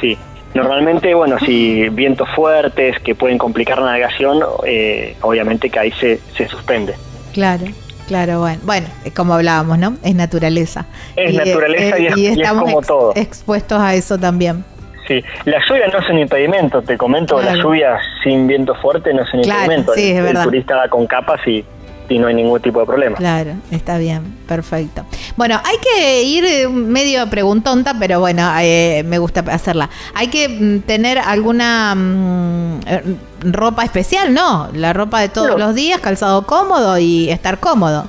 Sí, 0.00 0.16
Normalmente, 0.54 1.14
bueno, 1.14 1.38
si 1.38 1.88
vientos 1.90 2.28
fuertes 2.34 2.98
que 3.00 3.14
pueden 3.14 3.38
complicar 3.38 3.78
la 3.78 3.86
navegación, 3.86 4.40
eh, 4.64 5.16
obviamente 5.20 5.70
que 5.70 5.78
ahí 5.78 5.92
se, 5.92 6.18
se 6.36 6.48
suspende. 6.48 6.94
Claro. 7.32 7.66
Claro, 8.08 8.40
bueno, 8.40 8.58
bueno, 8.64 8.88
como 9.14 9.34
hablábamos, 9.34 9.78
¿no? 9.78 9.96
Es 10.02 10.16
naturaleza. 10.16 10.84
Es 11.14 11.32
naturaleza 11.32 11.96
y, 11.96 12.26
es, 12.26 12.38
estamos 12.38 12.64
como 12.64 12.82
todo. 12.82 13.12
expuestos 13.14 13.80
a 13.80 13.94
eso 13.94 14.18
también. 14.18 14.64
Sí, 15.06 15.22
la 15.44 15.60
lluvia 15.64 15.86
no 15.86 16.00
es 16.00 16.08
un 16.08 16.18
impedimento, 16.18 16.82
te 16.82 16.98
comento, 16.98 17.40
la 17.40 17.54
lluvia 17.54 18.00
sin 18.24 18.48
viento 18.48 18.74
fuerte 18.74 19.14
no 19.14 19.22
es 19.22 19.32
un 19.32 19.44
impedimento. 19.44 19.92
Sí, 19.94 20.10
es 20.10 20.24
verdad. 20.24 20.42
el 20.42 20.48
turista 20.50 20.74
va 20.74 20.88
con 20.88 21.06
capas 21.06 21.40
y 21.46 21.64
y 22.10 22.18
no 22.18 22.26
hay 22.26 22.34
ningún 22.34 22.60
tipo 22.60 22.80
de 22.80 22.86
problema. 22.86 23.16
Claro, 23.16 23.52
está 23.70 23.96
bien, 23.96 24.22
perfecto. 24.46 25.04
Bueno, 25.36 25.60
hay 25.64 25.76
que 25.78 26.22
ir 26.24 26.44
eh, 26.44 26.68
medio 26.68 27.30
preguntonta, 27.30 27.94
pero 27.98 28.18
bueno, 28.18 28.50
eh, 28.60 29.02
me 29.06 29.18
gusta 29.18 29.44
hacerla. 29.46 29.88
Hay 30.14 30.26
que 30.26 30.48
mm, 30.48 30.80
tener 30.80 31.18
alguna 31.18 31.94
mm, 31.94 32.80
eh, 32.84 33.02
ropa 33.42 33.84
especial, 33.84 34.34
¿no? 34.34 34.68
La 34.74 34.92
ropa 34.92 35.20
de 35.20 35.28
todos 35.28 35.58
los 35.58 35.74
días, 35.74 36.00
calzado 36.00 36.44
cómodo 36.46 36.98
y 36.98 37.30
estar 37.30 37.60
cómodo. 37.60 38.06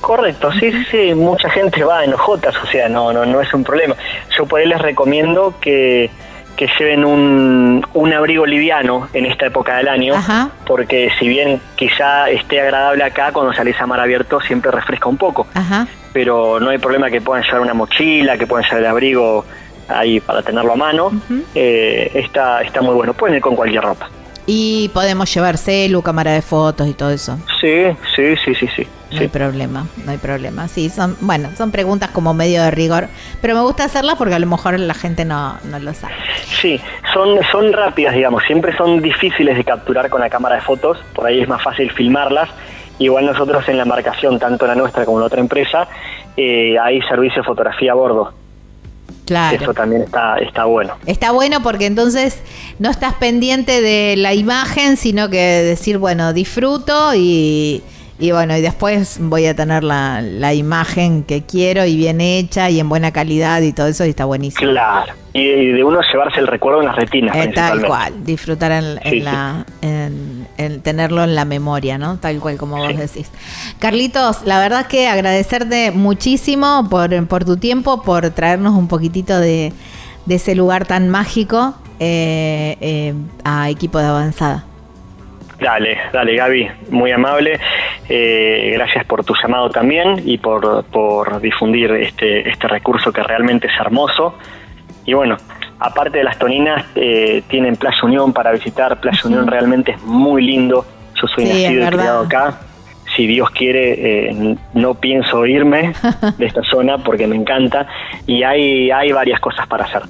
Correcto, 0.00 0.50
sí, 0.52 0.70
sí, 0.72 0.84
sí, 0.90 1.14
mucha 1.14 1.50
gente 1.50 1.82
va 1.84 2.04
en 2.04 2.14
ojotas, 2.14 2.54
o 2.62 2.66
sea, 2.68 2.88
no, 2.88 3.12
no, 3.12 3.26
no 3.26 3.40
es 3.40 3.52
un 3.52 3.64
problema. 3.64 3.96
Yo 4.38 4.46
por 4.46 4.60
ahí 4.60 4.66
les 4.66 4.80
recomiendo 4.80 5.54
que 5.60 6.08
que 6.56 6.68
lleven 6.78 7.04
un, 7.04 7.86
un, 7.94 8.12
abrigo 8.12 8.44
liviano 8.46 9.08
en 9.12 9.26
esta 9.26 9.46
época 9.46 9.76
del 9.76 9.88
año, 9.88 10.14
porque 10.66 11.10
si 11.18 11.28
bien 11.28 11.60
quizá 11.76 12.28
esté 12.28 12.60
agradable 12.60 13.04
acá, 13.04 13.32
cuando 13.32 13.52
salís 13.52 13.80
a 13.80 13.86
mar 13.86 14.00
abierto 14.00 14.40
siempre 14.40 14.70
refresca 14.70 15.08
un 15.08 15.16
poco. 15.16 15.46
Pero 16.12 16.60
no 16.60 16.70
hay 16.70 16.78
problema 16.78 17.08
que 17.10 17.20
puedan 17.20 17.44
llevar 17.44 17.60
una 17.60 17.74
mochila, 17.74 18.36
que 18.36 18.46
puedan 18.46 18.64
llevar 18.64 18.80
el 18.80 18.86
abrigo 18.86 19.44
ahí 19.88 20.20
para 20.20 20.42
tenerlo 20.42 20.72
a 20.72 20.76
mano. 20.76 21.12
Eh, 21.54 22.10
está, 22.14 22.62
está 22.62 22.82
muy 22.82 22.94
bueno, 22.94 23.14
pueden 23.14 23.36
ir 23.36 23.42
con 23.42 23.56
cualquier 23.56 23.82
ropa. 23.82 24.08
Y 24.52 24.88
podemos 24.88 25.32
llevar 25.32 25.56
celu, 25.58 26.02
cámara 26.02 26.32
de 26.32 26.42
fotos 26.42 26.88
y 26.88 26.92
todo 26.92 27.10
eso. 27.10 27.38
Sí, 27.60 27.84
sí, 28.16 28.34
sí, 28.44 28.52
sí, 28.56 28.68
sí. 28.74 28.84
No 29.12 29.20
hay 29.20 29.28
problema, 29.28 29.86
no 30.04 30.10
hay 30.10 30.18
problema. 30.18 30.66
Sí, 30.66 30.90
son, 30.90 31.16
bueno, 31.20 31.50
son 31.56 31.70
preguntas 31.70 32.10
como 32.10 32.34
medio 32.34 32.60
de 32.64 32.72
rigor, 32.72 33.06
pero 33.40 33.54
me 33.54 33.60
gusta 33.60 33.84
hacerlas 33.84 34.16
porque 34.16 34.34
a 34.34 34.40
lo 34.40 34.48
mejor 34.48 34.76
la 34.80 34.94
gente 34.94 35.24
no, 35.24 35.56
no 35.70 35.78
lo 35.78 35.94
sabe. 35.94 36.14
Sí, 36.46 36.80
son, 37.14 37.38
son 37.52 37.72
rápidas, 37.72 38.16
digamos, 38.16 38.42
siempre 38.42 38.76
son 38.76 39.00
difíciles 39.00 39.56
de 39.56 39.62
capturar 39.62 40.10
con 40.10 40.20
la 40.20 40.28
cámara 40.28 40.56
de 40.56 40.62
fotos, 40.62 40.98
por 41.14 41.28
ahí 41.28 41.40
es 41.40 41.48
más 41.48 41.62
fácil 41.62 41.88
filmarlas. 41.92 42.50
Igual 42.98 43.26
nosotros 43.26 43.68
en 43.68 43.76
la 43.76 43.84
embarcación, 43.84 44.40
tanto 44.40 44.66
la 44.66 44.74
nuestra 44.74 45.04
como 45.04 45.20
la 45.20 45.26
otra 45.26 45.38
empresa, 45.38 45.86
eh, 46.36 46.76
hay 46.76 47.00
servicio 47.02 47.42
de 47.42 47.46
fotografía 47.46 47.92
a 47.92 47.94
bordo. 47.94 48.32
Eso 49.30 49.72
también 49.72 50.02
está, 50.02 50.38
está 50.38 50.64
bueno. 50.64 50.94
Está 51.06 51.30
bueno 51.32 51.62
porque 51.62 51.86
entonces 51.86 52.38
no 52.78 52.90
estás 52.90 53.14
pendiente 53.14 53.80
de 53.80 54.16
la 54.16 54.34
imagen, 54.34 54.96
sino 54.96 55.30
que 55.30 55.38
decir, 55.38 55.98
bueno, 55.98 56.32
disfruto 56.32 57.14
y, 57.14 57.82
y 58.20 58.32
bueno, 58.32 58.56
y 58.56 58.60
después 58.60 59.18
voy 59.18 59.46
a 59.46 59.56
tener 59.56 59.82
la, 59.82 60.20
la, 60.20 60.52
imagen 60.52 61.24
que 61.24 61.42
quiero 61.42 61.86
y 61.86 61.96
bien 61.96 62.20
hecha 62.20 62.68
y 62.68 62.78
en 62.78 62.88
buena 62.88 63.12
calidad 63.12 63.62
y 63.62 63.72
todo 63.72 63.86
eso 63.86 64.04
y 64.04 64.10
está 64.10 64.26
buenísimo. 64.26 64.70
Claro, 64.70 65.14
y 65.32 65.72
de 65.72 65.82
uno 65.82 66.00
llevarse 66.02 66.38
el 66.38 66.46
recuerdo 66.46 66.80
en 66.80 66.86
las 66.86 66.96
retinas. 66.96 67.34
Eh, 67.34 67.50
tal 67.54 67.84
cual, 67.84 68.24
disfrutar 68.24 68.72
en, 68.72 69.24
la, 69.24 69.64
En, 69.80 70.82
tenerlo 70.82 71.24
en 71.24 71.34
la 71.34 71.46
memoria, 71.46 71.96
¿no? 71.96 72.18
Tal 72.18 72.40
cual 72.40 72.58
como 72.58 72.76
vos 72.76 72.96
decís. 72.96 73.30
Carlitos, 73.78 74.42
la 74.44 74.58
verdad 74.58 74.86
que 74.86 75.08
agradecerte 75.08 75.90
muchísimo 75.90 76.88
por, 76.90 77.26
por 77.26 77.46
tu 77.46 77.56
tiempo, 77.56 78.02
por 78.02 78.28
traernos 78.30 78.74
un 78.74 78.86
poquitito 78.86 79.40
de, 79.40 79.72
de 80.26 80.34
ese 80.34 80.54
lugar 80.54 80.86
tan 80.86 81.08
mágico 81.08 81.74
eh, 81.98 82.76
eh, 82.80 83.14
a 83.44 83.70
equipo 83.70 83.98
de 83.98 84.06
avanzada. 84.06 84.64
Dale, 85.60 85.98
dale 86.12 86.36
Gaby, 86.36 86.70
muy 86.90 87.12
amable. 87.12 87.60
Eh, 88.08 88.70
gracias 88.74 89.04
por 89.04 89.24
tu 89.24 89.34
llamado 89.40 89.68
también 89.68 90.22
y 90.24 90.38
por, 90.38 90.84
por 90.84 91.40
difundir 91.40 91.90
este, 91.92 92.48
este 92.48 92.66
recurso 92.66 93.12
que 93.12 93.22
realmente 93.22 93.66
es 93.66 93.74
hermoso. 93.78 94.38
Y 95.04 95.12
bueno, 95.12 95.36
aparte 95.78 96.18
de 96.18 96.24
las 96.24 96.38
toninas, 96.38 96.86
eh, 96.94 97.42
tienen 97.48 97.76
Playa 97.76 97.98
Unión 98.02 98.32
para 98.32 98.52
visitar. 98.52 99.00
Playa 99.00 99.20
Unión 99.24 99.46
realmente 99.46 99.92
es 99.92 100.02
muy 100.02 100.42
lindo. 100.42 100.86
Yo 101.20 101.26
soy 101.28 101.44
nacido 101.44 101.84
y 101.84 101.90
criado 101.90 102.24
acá. 102.24 102.60
Si 103.14 103.26
Dios 103.26 103.50
quiere, 103.50 104.28
eh, 104.30 104.56
no 104.72 104.94
pienso 104.94 105.44
irme 105.44 105.92
de 106.38 106.46
esta 106.46 106.62
zona 106.62 106.98
porque 106.98 107.26
me 107.26 107.36
encanta. 107.36 107.86
Y 108.26 108.44
hay, 108.44 108.90
hay 108.90 109.12
varias 109.12 109.40
cosas 109.40 109.66
para 109.66 109.84
hacer. 109.84 110.02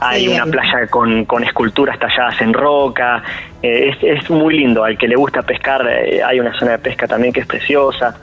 Hay 0.00 0.28
una 0.28 0.46
playa 0.46 0.86
con, 0.88 1.24
con, 1.24 1.42
esculturas 1.42 1.98
talladas 1.98 2.40
en 2.40 2.52
roca, 2.52 3.22
eh, 3.62 3.90
es, 4.00 4.30
muy 4.30 4.56
lindo. 4.56 4.84
Al 4.84 4.96
que 4.96 5.08
le 5.08 5.16
gusta 5.16 5.42
pescar, 5.42 5.86
eh, 5.88 6.22
hay 6.22 6.38
una 6.38 6.56
zona 6.58 6.72
de 6.72 6.78
pesca 6.78 7.08
también 7.08 7.32
que 7.32 7.40
es 7.40 7.46
preciosa. 7.46 8.14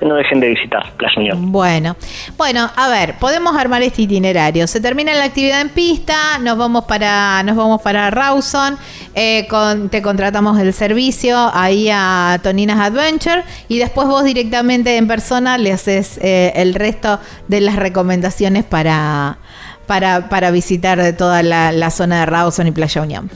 No 0.00 0.16
dejen 0.16 0.38
de 0.38 0.48
visitar 0.48 0.92
Playa 0.96 1.14
Unión. 1.16 1.52
Bueno, 1.52 1.96
bueno, 2.36 2.68
a 2.76 2.88
ver, 2.88 3.14
podemos 3.14 3.56
armar 3.56 3.82
este 3.82 4.02
itinerario. 4.02 4.66
Se 4.66 4.80
termina 4.80 5.14
la 5.14 5.24
actividad 5.24 5.60
en 5.60 5.70
pista, 5.70 6.38
nos 6.40 6.58
vamos 6.58 6.84
para, 6.84 7.42
nos 7.42 7.56
vamos 7.56 7.80
para 7.80 8.10
Rawson, 8.10 8.76
eh, 9.14 9.46
con, 9.48 9.88
te 9.88 10.02
contratamos 10.02 10.58
el 10.58 10.72
servicio 10.74 11.50
ahí 11.54 11.88
a 11.90 12.38
Toninas 12.42 12.80
Adventure 12.80 13.44
y 13.68 13.78
después 13.78 14.06
vos 14.06 14.24
directamente 14.24 14.96
en 14.96 15.08
persona 15.08 15.58
le 15.58 15.72
haces 15.72 16.18
el 16.22 16.74
resto 16.74 17.18
de 17.48 17.60
las 17.60 17.76
recomendaciones 17.76 18.64
para 18.64 19.38
para, 19.86 20.28
para 20.28 20.50
visitar 20.50 21.16
toda 21.16 21.42
la, 21.42 21.90
zona 21.90 22.20
de 22.20 22.26
Rawson 22.26 22.66
y 22.66 22.70
Playa 22.72 23.02
Unión. 23.02 23.30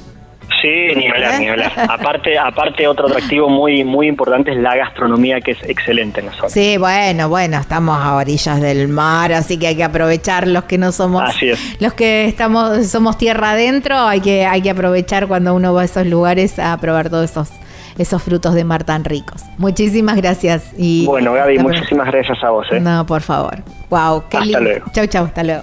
Sí, 0.60 0.94
ni 0.96 1.06
hablar, 1.06 1.38
ni 1.38 1.48
hablar. 1.48 1.72
Aparte, 1.88 2.36
aparte 2.36 2.88
otro 2.88 3.06
atractivo 3.06 3.48
muy, 3.48 3.84
muy 3.84 4.08
importante 4.08 4.50
es 4.50 4.56
la 4.56 4.74
gastronomía 4.74 5.40
que 5.40 5.52
es 5.52 5.62
excelente 5.62 6.18
en 6.18 6.26
la 6.26 6.32
zona. 6.32 6.48
Sí, 6.48 6.76
bueno, 6.78 7.28
bueno, 7.28 7.58
estamos 7.58 7.96
a 7.96 8.16
orillas 8.16 8.60
del 8.60 8.88
mar, 8.88 9.32
así 9.32 9.56
que 9.56 9.68
hay 9.68 9.76
que 9.76 9.84
aprovechar 9.84 10.48
los 10.48 10.64
que 10.64 10.76
no 10.76 10.90
somos, 10.90 11.22
los 11.78 11.94
que 11.94 12.24
estamos, 12.24 12.88
somos 12.88 13.18
tierra 13.18 13.52
adentro, 13.52 13.96
hay 13.98 14.20
que, 14.20 14.46
hay 14.46 14.62
que 14.62 14.70
aprovechar 14.70 15.28
cuando 15.28 15.54
uno 15.54 15.72
va 15.74 15.82
a 15.82 15.84
esos 15.84 16.06
lugares 16.06 16.58
a 16.58 16.76
probar 16.78 17.08
todos 17.08 17.30
esos 17.30 17.50
esos 17.98 18.22
frutos 18.22 18.54
de 18.54 18.64
mar 18.64 18.84
tan 18.84 19.04
ricos. 19.04 19.42
Muchísimas 19.58 20.16
gracias. 20.16 20.72
Y 20.76 21.04
bueno, 21.06 21.34
Gaby, 21.34 21.58
muchísimas 21.58 22.06
gracias 22.06 22.42
a 22.42 22.50
vos. 22.50 22.66
¿eh? 22.70 22.80
No, 22.80 23.04
por 23.04 23.22
favor. 23.22 23.58
Wow, 23.90 24.24
qué 24.30 24.40
lindo. 24.40 24.60
Luego. 24.60 24.86
Chau, 24.92 25.06
chau, 25.06 25.24
hasta 25.26 25.42
luego. 25.42 25.62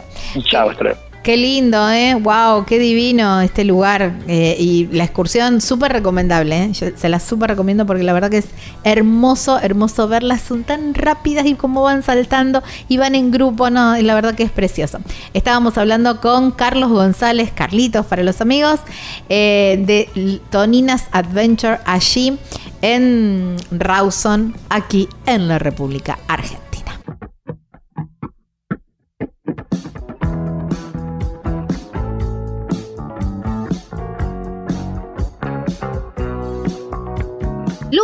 Chau, 0.49 0.69
hasta 0.69 0.83
luego. 0.83 0.99
Qué 1.25 1.37
lindo, 1.37 1.89
¿eh? 1.89 2.13
Wow, 2.13 2.65
qué 2.65 2.77
divino 2.77 3.41
este 3.41 3.63
lugar. 3.63 4.13
Eh, 4.27 4.57
y 4.59 4.85
la 4.91 5.05
excursión 5.05 5.59
súper 5.59 5.91
recomendable, 5.91 6.65
¿eh? 6.65 6.71
Yo 6.73 6.89
se 6.95 7.09
la 7.09 7.19
súper 7.19 7.49
recomiendo 7.49 7.87
porque 7.87 8.03
la 8.03 8.13
verdad 8.13 8.29
que 8.29 8.37
es 8.37 8.45
hermoso, 8.83 9.57
hermoso 9.59 10.07
verlas. 10.07 10.43
Son 10.43 10.63
tan 10.63 10.93
rápidas 10.93 11.47
y 11.47 11.55
cómo 11.55 11.81
van 11.81 12.03
saltando 12.03 12.61
y 12.89 12.97
van 12.97 13.15
en 13.15 13.31
grupo, 13.31 13.71
¿no? 13.71 13.97
Y 13.97 14.03
la 14.03 14.13
verdad 14.13 14.35
que 14.35 14.43
es 14.43 14.51
precioso. 14.51 14.99
Estábamos 15.33 15.79
hablando 15.79 16.21
con 16.21 16.51
Carlos 16.51 16.91
González, 16.91 17.51
Carlitos 17.51 18.05
para 18.05 18.21
los 18.21 18.39
amigos, 18.39 18.79
eh, 19.27 19.83
de 19.83 20.39
Toninas 20.51 21.05
Adventure 21.11 21.79
allí 21.85 22.37
en 22.83 23.55
Rawson, 23.71 24.55
aquí 24.69 25.09
en 25.25 25.47
la 25.47 25.57
República 25.57 26.19
Argentina. 26.27 26.64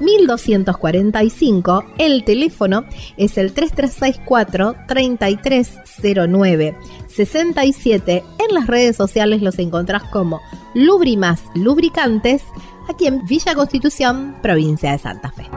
1245. 0.00 1.84
El 1.98 2.24
teléfono 2.24 2.84
es 3.16 3.38
el 3.38 3.52
3364 3.52 4.74
3309 4.86 6.76
67. 7.08 8.24
En 8.38 8.54
las 8.54 8.66
redes 8.66 8.96
sociales 8.96 9.42
los 9.42 9.58
encontrás 9.58 10.04
como 10.04 10.40
Lubrimas 10.74 11.42
Lubricantes, 11.54 12.42
aquí 12.88 13.06
en 13.06 13.24
Villa 13.26 13.54
Constitución, 13.54 14.36
provincia 14.42 14.92
de 14.92 14.98
Santa 14.98 15.30
Fe. 15.30 15.48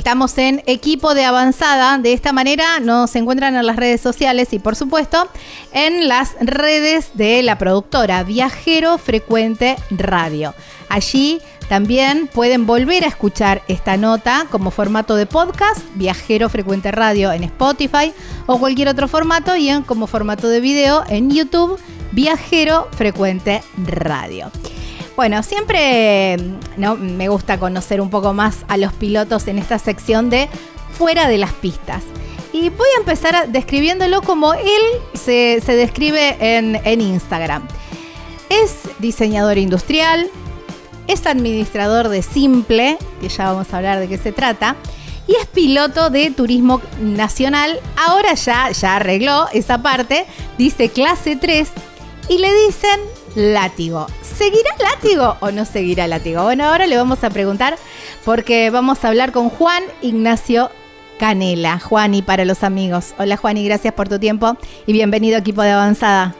Estamos 0.00 0.38
en 0.38 0.62
equipo 0.64 1.12
de 1.12 1.26
avanzada. 1.26 1.98
De 1.98 2.14
esta 2.14 2.32
manera 2.32 2.80
nos 2.80 3.14
encuentran 3.16 3.54
en 3.54 3.66
las 3.66 3.76
redes 3.76 4.00
sociales 4.00 4.54
y 4.54 4.58
por 4.58 4.74
supuesto 4.74 5.28
en 5.72 6.08
las 6.08 6.36
redes 6.40 7.10
de 7.12 7.42
la 7.42 7.58
productora 7.58 8.22
Viajero 8.22 8.96
Frecuente 8.96 9.76
Radio. 9.90 10.54
Allí 10.88 11.42
también 11.68 12.28
pueden 12.28 12.64
volver 12.64 13.04
a 13.04 13.08
escuchar 13.08 13.60
esta 13.68 13.98
nota 13.98 14.46
como 14.50 14.70
formato 14.70 15.16
de 15.16 15.26
podcast, 15.26 15.82
Viajero 15.96 16.48
Frecuente 16.48 16.90
Radio 16.92 17.30
en 17.30 17.44
Spotify 17.44 18.14
o 18.46 18.58
cualquier 18.58 18.88
otro 18.88 19.06
formato 19.06 19.54
y 19.54 19.68
en, 19.68 19.82
como 19.82 20.06
formato 20.06 20.48
de 20.48 20.62
video 20.62 21.04
en 21.10 21.30
YouTube, 21.30 21.78
Viajero 22.12 22.88
Frecuente 22.92 23.62
Radio. 23.76 24.50
Bueno, 25.16 25.42
siempre 25.42 26.36
¿no? 26.76 26.96
me 26.96 27.28
gusta 27.28 27.58
conocer 27.58 28.00
un 28.00 28.10
poco 28.10 28.32
más 28.32 28.64
a 28.68 28.76
los 28.76 28.92
pilotos 28.92 29.48
en 29.48 29.58
esta 29.58 29.78
sección 29.78 30.30
de 30.30 30.48
fuera 30.92 31.28
de 31.28 31.38
las 31.38 31.52
pistas. 31.52 32.02
Y 32.52 32.68
voy 32.70 32.88
a 32.96 33.00
empezar 33.00 33.48
describiéndolo 33.48 34.22
como 34.22 34.54
él 34.54 34.82
se, 35.14 35.60
describe 35.66 36.36
en, 36.40 36.80
en 36.84 37.00
Instagram. 37.00 37.66
Es 38.48 38.88
diseñador 38.98 39.58
industrial, 39.58 40.28
es 41.06 41.26
administrador 41.26 42.08
de 42.08 42.22
Simple, 42.22 42.98
que 43.20 43.28
ya 43.28 43.52
vamos 43.52 43.72
a 43.72 43.76
hablar 43.76 44.00
de 44.00 44.08
qué 44.08 44.18
se 44.18 44.32
trata, 44.32 44.76
y 45.26 45.36
es 45.36 45.46
piloto 45.46 46.10
de 46.10 46.30
turismo 46.30 46.80
nacional. 47.00 47.78
Ahora 47.96 48.34
ya, 48.34 48.70
ya 48.70 48.96
arregló 48.96 49.46
esa 49.52 49.80
parte, 49.80 50.26
dice 50.58 50.88
clase 50.88 51.36
3, 51.36 51.68
y 52.28 52.38
le 52.38 52.52
dicen 52.66 53.00
látigo. 53.34 54.06
¿Seguirá 54.22 54.70
látigo 54.78 55.36
o 55.40 55.50
no 55.50 55.64
seguirá 55.64 56.06
látigo? 56.06 56.42
Bueno, 56.42 56.64
ahora 56.64 56.86
le 56.86 56.96
vamos 56.96 57.22
a 57.24 57.30
preguntar 57.30 57.76
porque 58.24 58.70
vamos 58.70 59.04
a 59.04 59.08
hablar 59.08 59.32
con 59.32 59.50
Juan 59.50 59.82
Ignacio 60.02 60.70
Canela. 61.18 61.78
Juan 61.78 62.14
y 62.14 62.22
para 62.22 62.44
los 62.44 62.64
amigos. 62.64 63.14
Hola 63.18 63.36
Juan 63.36 63.56
y 63.58 63.64
gracias 63.64 63.92
por 63.94 64.08
tu 64.08 64.18
tiempo 64.18 64.56
y 64.86 64.92
bienvenido 64.92 65.38
equipo 65.38 65.62
de 65.62 65.70
avanzada. 65.70 66.34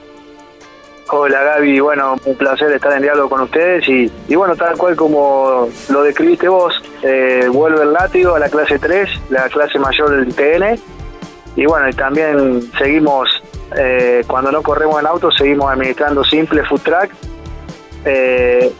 Hola 1.13 1.43
Gaby, 1.43 1.81
bueno, 1.81 2.15
un 2.23 2.35
placer 2.35 2.71
estar 2.71 2.93
en 2.93 3.01
diálogo 3.01 3.29
con 3.29 3.41
ustedes 3.41 3.85
y, 4.29 4.33
bueno, 4.33 4.55
tal 4.55 4.77
cual 4.77 4.95
como 4.95 5.67
lo 5.89 6.03
describiste 6.03 6.47
vos, 6.47 6.81
eh, 7.03 7.49
vuelve 7.51 7.83
el 7.83 7.91
látigo 7.91 8.35
a 8.35 8.39
la 8.39 8.47
clase 8.47 8.79
3, 8.79 9.09
la 9.29 9.49
clase 9.49 9.77
mayor 9.77 10.09
del 10.09 10.33
TN 10.33 10.79
y 11.57 11.65
bueno, 11.65 11.93
también 11.97 12.61
seguimos 12.77 13.27
eh, 13.77 14.23
cuando 14.27 14.51
no 14.51 14.61
corremos 14.61 14.99
en 14.99 15.07
auto 15.07 15.31
seguimos 15.31 15.71
administrando 15.71 16.23
simple 16.23 16.63
food 16.65 16.81
track. 16.81 17.11
Eh, 18.05 18.71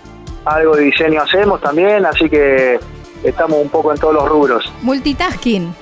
algo 0.46 0.76
de 0.76 0.84
diseño 0.84 1.22
hacemos 1.22 1.62
también, 1.62 2.06
así 2.06 2.30
que 2.30 2.80
estamos 3.24 3.60
un 3.60 3.70
poco 3.70 3.92
en 3.92 4.00
todos 4.00 4.14
los 4.14 4.28
rubros. 4.28 4.74
Multitasking. 4.82 5.74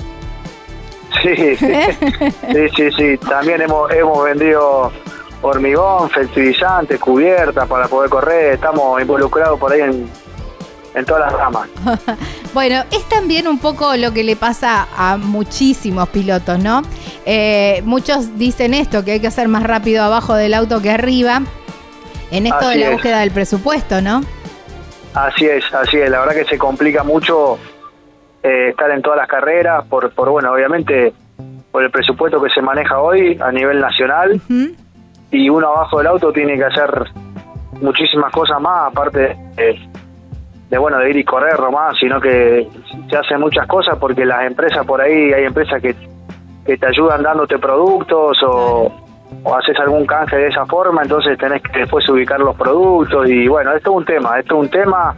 Sí, 1.21 1.55
sí, 1.55 2.69
sí, 2.75 2.91
sí. 2.91 3.17
También 3.17 3.61
hemos, 3.61 3.91
hemos 3.91 4.23
vendido 4.23 4.91
hormigón, 5.41 6.09
fertilizante, 6.09 6.99
cubierta 6.99 7.65
para 7.65 7.87
poder 7.87 8.09
correr. 8.09 8.53
Estamos 8.53 9.01
involucrados 9.01 9.59
por 9.59 9.71
ahí 9.71 9.81
en, 9.81 10.09
en 10.93 11.05
todas 11.05 11.31
las 11.31 11.39
ramas. 11.39 11.69
bueno, 12.53 12.83
es 12.91 13.07
también 13.09 13.47
un 13.47 13.59
poco 13.59 13.95
lo 13.95 14.13
que 14.13 14.23
le 14.23 14.35
pasa 14.35 14.87
a 14.95 15.17
muchísimos 15.17 16.09
pilotos, 16.09 16.59
¿no? 16.59 16.81
Eh, 17.25 17.81
muchos 17.85 18.37
dicen 18.37 18.73
esto, 18.73 19.03
que 19.03 19.13
hay 19.13 19.19
que 19.19 19.27
hacer 19.27 19.47
más 19.47 19.63
rápido 19.63 20.03
abajo 20.03 20.35
del 20.35 20.53
auto 20.53 20.81
que 20.81 20.91
arriba, 20.91 21.41
en 22.31 22.47
esto 22.47 22.69
de 22.69 22.77
la 22.77 22.89
búsqueda 22.91 23.19
del 23.19 23.31
presupuesto, 23.31 24.01
¿no? 24.01 24.21
Así 25.13 25.45
es, 25.45 25.63
así 25.73 25.97
es. 25.97 26.09
La 26.09 26.19
verdad 26.19 26.35
que 26.35 26.45
se 26.45 26.57
complica 26.57 27.03
mucho 27.03 27.57
eh, 28.43 28.69
estar 28.69 28.89
en 28.91 29.01
todas 29.01 29.17
las 29.17 29.27
carreras 29.27 29.85
por, 29.85 30.11
por, 30.11 30.29
bueno, 30.29 30.51
obviamente 30.51 31.13
por 31.71 31.83
el 31.83 31.91
presupuesto 31.91 32.41
que 32.41 32.49
se 32.49 32.61
maneja 32.61 32.99
hoy 32.99 33.37
a 33.39 33.51
nivel 33.51 33.79
nacional 33.79 34.41
y 35.31 35.49
uno 35.49 35.67
abajo 35.67 35.99
del 35.99 36.07
auto 36.07 36.31
tiene 36.31 36.57
que 36.57 36.65
hacer 36.65 36.89
muchísimas 37.81 38.31
cosas 38.31 38.59
más 38.59 38.91
aparte 38.91 39.37
de, 39.55 39.88
bueno 40.77 40.99
de 40.99 41.09
ir 41.09 41.17
y 41.17 41.23
correr 41.23 41.59
nomás 41.59 41.95
sino 41.99 42.19
que 42.19 42.67
se 43.09 43.17
hacen 43.17 43.39
muchas 43.39 43.65
cosas 43.67 43.97
porque 43.97 44.25
las 44.25 44.45
empresas 44.45 44.85
por 44.85 45.01
ahí 45.01 45.33
hay 45.33 45.45
empresas 45.45 45.81
que, 45.81 45.95
que 46.65 46.77
te 46.77 46.85
ayudan 46.85 47.23
dándote 47.23 47.57
productos 47.57 48.37
o, 48.43 48.91
o 49.43 49.55
haces 49.55 49.77
algún 49.79 50.05
canje 50.05 50.35
de 50.35 50.47
esa 50.47 50.65
forma 50.65 51.01
entonces 51.01 51.37
tenés 51.37 51.61
que 51.63 51.79
después 51.79 52.07
ubicar 52.09 52.39
los 52.39 52.55
productos 52.55 53.27
y 53.29 53.47
bueno 53.47 53.73
esto 53.73 53.91
es 53.91 53.97
un 53.97 54.05
tema 54.05 54.39
esto 54.39 54.55
es 54.55 54.61
un 54.61 54.69
tema 54.69 55.15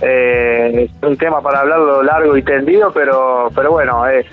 eh, 0.00 0.88
es 0.90 1.08
un 1.08 1.16
tema 1.16 1.42
para 1.42 1.60
hablarlo 1.60 2.02
largo 2.02 2.36
y 2.36 2.42
tendido 2.42 2.90
pero 2.90 3.48
pero 3.54 3.72
bueno 3.72 4.08
eh, 4.08 4.24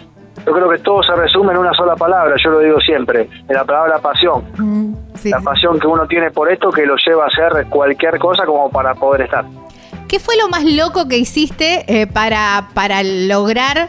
yo 0.46 0.54
creo 0.54 0.70
que 0.70 0.78
todo 0.78 1.04
se 1.04 1.14
resume 1.14 1.52
en 1.52 1.58
una 1.58 1.74
sola 1.74 1.96
palabra, 1.96 2.36
yo 2.42 2.52
lo 2.52 2.60
digo 2.60 2.80
siempre, 2.80 3.28
en 3.50 3.54
la 3.54 3.66
palabra 3.66 4.00
pasión. 4.00 4.46
Mm, 4.58 4.94
la 5.26 5.42
pasión 5.42 5.78
que 5.78 5.88
uno 5.88 6.08
tiene 6.08 6.32
por 6.32 6.50
esto 6.50 6.70
que 6.70 6.86
lo 6.86 6.96
lleva 7.06 7.26
a 7.26 7.28
hacer 7.28 7.68
cualquier 7.68 8.18
cosa 8.18 8.46
como 8.46 8.70
para 8.70 8.94
poder 8.96 9.24
estar. 9.24 9.44
¿Qué 10.08 10.20
fue 10.20 10.36
lo 10.38 10.48
más 10.48 10.64
loco 10.64 11.08
que 11.08 11.18
hiciste 11.18 11.84
eh, 11.88 12.08
para, 12.08 12.70
para 12.74 13.04
lograr 13.04 13.88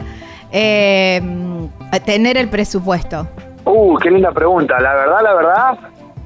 eh, 0.51 1.21
tener 2.05 2.37
el 2.37 2.49
presupuesto? 2.49 3.27
Uh, 3.63 3.97
qué 3.97 4.11
linda 4.11 4.31
pregunta. 4.31 4.79
La 4.81 4.95
verdad, 4.95 5.21
la 5.23 5.33
verdad, 5.33 5.79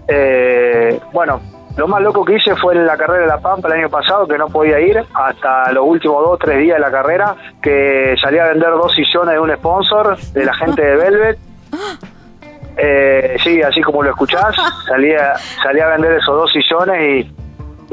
eh, 0.08 1.00
bueno, 1.12 1.42
lo 1.78 1.88
más 1.88 2.02
loco 2.02 2.26
que 2.26 2.36
hice 2.38 2.56
fue 2.56 2.74
en 2.74 2.88
la 2.88 2.98
carrera 2.98 3.22
de 3.22 3.28
La 3.28 3.40
Pampa 3.40 3.68
el 3.68 3.82
año 3.82 3.90
pasado, 3.90 4.28
que 4.28 4.38
no 4.38 4.48
podía 4.48 4.80
ir 4.80 5.04
hasta 5.14 5.72
los 5.72 5.86
últimos 5.86 6.24
dos 6.24 6.40
tres 6.40 6.58
días 6.60 6.78
de 6.78 6.82
la 6.82 6.92
carrera, 6.92 7.36
que 7.62 8.16
salí 8.20 8.40
a 8.40 8.46
vender 8.46 8.72
dos 8.72 8.94
sillones 8.94 9.34
de 9.34 9.40
un 9.40 9.54
sponsor, 9.56 10.18
de 10.18 10.46
la 10.46 10.54
gente 10.54 10.82
de 10.82 10.96
Velvet. 10.96 11.38
Eh, 12.76 13.36
sí, 13.44 13.62
así 13.62 13.84
como 13.84 14.02
lo 14.02 14.10
escuchás, 14.10 14.56
salí 14.88 15.14
a, 15.14 15.36
salí 15.62 15.80
a 15.80 15.90
vender 15.90 16.14
esos 16.14 16.36
dos 16.36 16.52
sillones 16.52 17.28
y, 17.28 17.43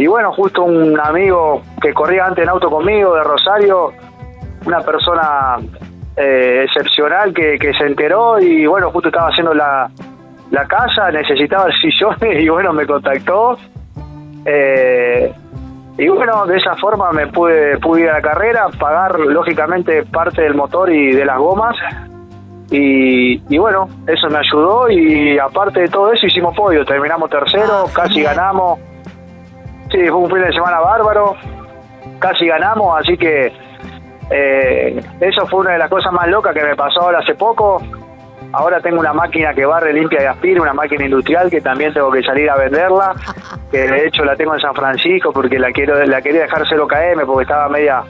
y 0.01 0.07
bueno, 0.07 0.33
justo 0.33 0.65
un 0.65 0.99
amigo 0.99 1.61
que 1.79 1.93
corría 1.93 2.25
antes 2.25 2.43
en 2.43 2.49
auto 2.49 2.71
conmigo 2.71 3.15
de 3.15 3.23
Rosario, 3.23 3.93
una 4.65 4.81
persona 4.81 5.59
eh, 6.17 6.65
excepcional 6.65 7.35
que, 7.35 7.59
que 7.59 7.75
se 7.75 7.85
enteró 7.85 8.41
y 8.41 8.65
bueno, 8.65 8.91
justo 8.93 9.11
estaba 9.11 9.29
haciendo 9.29 9.53
la, 9.53 9.91
la 10.53 10.67
casa, 10.67 11.11
necesitaba 11.11 11.67
el 11.67 11.75
sillón 11.75 12.17
y 12.41 12.49
bueno, 12.49 12.73
me 12.73 12.87
contactó. 12.87 13.59
Eh, 14.47 15.35
y 15.99 16.09
bueno, 16.09 16.47
de 16.47 16.57
esa 16.57 16.77
forma 16.77 17.13
me 17.13 17.27
pude, 17.27 17.77
pude 17.77 18.01
ir 18.01 18.09
a 18.09 18.15
la 18.15 18.23
carrera, 18.23 18.69
pagar 18.79 19.21
lógicamente 19.21 20.03
parte 20.07 20.41
del 20.41 20.55
motor 20.55 20.91
y 20.91 21.13
de 21.13 21.27
las 21.27 21.37
gomas. 21.37 21.77
Y, 22.71 23.35
y 23.55 23.59
bueno, 23.59 23.87
eso 24.07 24.31
me 24.31 24.39
ayudó 24.39 24.89
y 24.89 25.39
aparte 25.39 25.81
de 25.81 25.89
todo 25.89 26.11
eso 26.11 26.25
hicimos 26.25 26.57
podio, 26.57 26.87
terminamos 26.87 27.29
tercero, 27.29 27.85
ah, 27.87 27.91
casi 27.93 28.23
ganamos. 28.23 28.79
Sí, 29.90 29.98
fue 30.09 30.16
un 30.16 30.31
fin 30.31 30.42
de 30.42 30.53
semana 30.53 30.81
bárbaro, 30.81 31.35
casi 32.18 32.46
ganamos, 32.46 33.00
así 33.00 33.16
que 33.16 33.53
eh, 34.31 35.03
eso 35.20 35.46
fue 35.46 35.61
una 35.61 35.72
de 35.72 35.79
las 35.79 35.90
cosas 35.90 36.12
más 36.12 36.29
locas 36.29 36.55
que 36.55 36.62
me 36.62 36.76
pasó 36.76 37.03
ahora 37.03 37.18
hace 37.18 37.35
poco. 37.35 37.83
Ahora 38.53 38.81
tengo 38.81 38.98
una 38.98 39.12
máquina 39.12 39.55
que 39.55 39.64
barre, 39.64 39.92
limpia 39.92 40.22
y 40.22 40.26
aspira, 40.26 40.62
una 40.62 40.72
máquina 40.72 41.05
industrial 41.05 41.50
que 41.50 41.61
también 41.61 41.92
tengo 41.92 42.11
que 42.11 42.22
salir 42.22 42.50
a 42.50 42.57
venderla, 42.57 43.14
que 43.70 43.79
de 43.79 44.07
hecho 44.07 44.24
la 44.24 44.35
tengo 44.35 44.55
en 44.55 44.61
San 44.61 44.74
Francisco 44.74 45.33
porque 45.33 45.59
la 45.59 45.70
quiero 45.70 46.05
la 46.05 46.20
quería 46.20 46.42
dejar 46.42 46.64
0 46.68 46.88
km 46.88 47.26
porque 47.26 47.42
estaba 47.42 47.68
media 47.68 48.03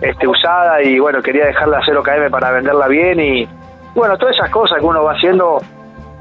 este 0.00 0.26
usada 0.26 0.82
y 0.82 0.98
bueno, 0.98 1.22
quería 1.22 1.46
dejarla 1.46 1.80
0 1.84 2.02
km 2.02 2.30
para 2.30 2.50
venderla 2.50 2.88
bien 2.88 3.20
y 3.20 3.48
bueno, 3.94 4.18
todas 4.18 4.34
esas 4.36 4.50
cosas 4.50 4.78
que 4.80 4.84
uno 4.84 5.04
va 5.04 5.12
haciendo 5.12 5.60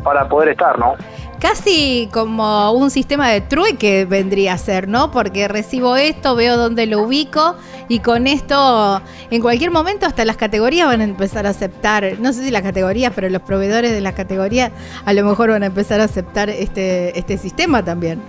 para 0.03 0.27
poder 0.27 0.49
estar, 0.49 0.77
¿no? 0.77 0.93
Casi 1.41 2.07
como 2.13 2.71
un 2.71 2.91
sistema 2.91 3.29
de 3.29 3.41
trueque 3.41 4.05
vendría 4.05 4.53
a 4.53 4.57
ser, 4.57 4.87
¿no? 4.87 5.11
Porque 5.11 5.47
recibo 5.47 5.97
esto, 5.97 6.35
veo 6.35 6.55
dónde 6.55 6.85
lo 6.85 7.01
ubico 7.01 7.55
y 7.89 7.99
con 7.99 8.27
esto, 8.27 9.01
en 9.31 9.41
cualquier 9.41 9.71
momento, 9.71 10.05
hasta 10.05 10.23
las 10.23 10.37
categorías 10.37 10.87
van 10.87 11.01
a 11.01 11.03
empezar 11.03 11.47
a 11.47 11.49
aceptar, 11.49 12.19
no 12.19 12.31
sé 12.31 12.43
si 12.43 12.51
las 12.51 12.61
categorías, 12.61 13.11
pero 13.15 13.27
los 13.27 13.41
proveedores 13.41 13.91
de 13.91 14.01
las 14.01 14.13
categorías 14.13 14.71
a 15.03 15.13
lo 15.13 15.25
mejor 15.25 15.49
van 15.49 15.63
a 15.63 15.65
empezar 15.65 15.99
a 15.99 16.03
aceptar 16.03 16.49
este, 16.49 17.17
este 17.17 17.37
sistema 17.37 17.83
también. 17.83 18.21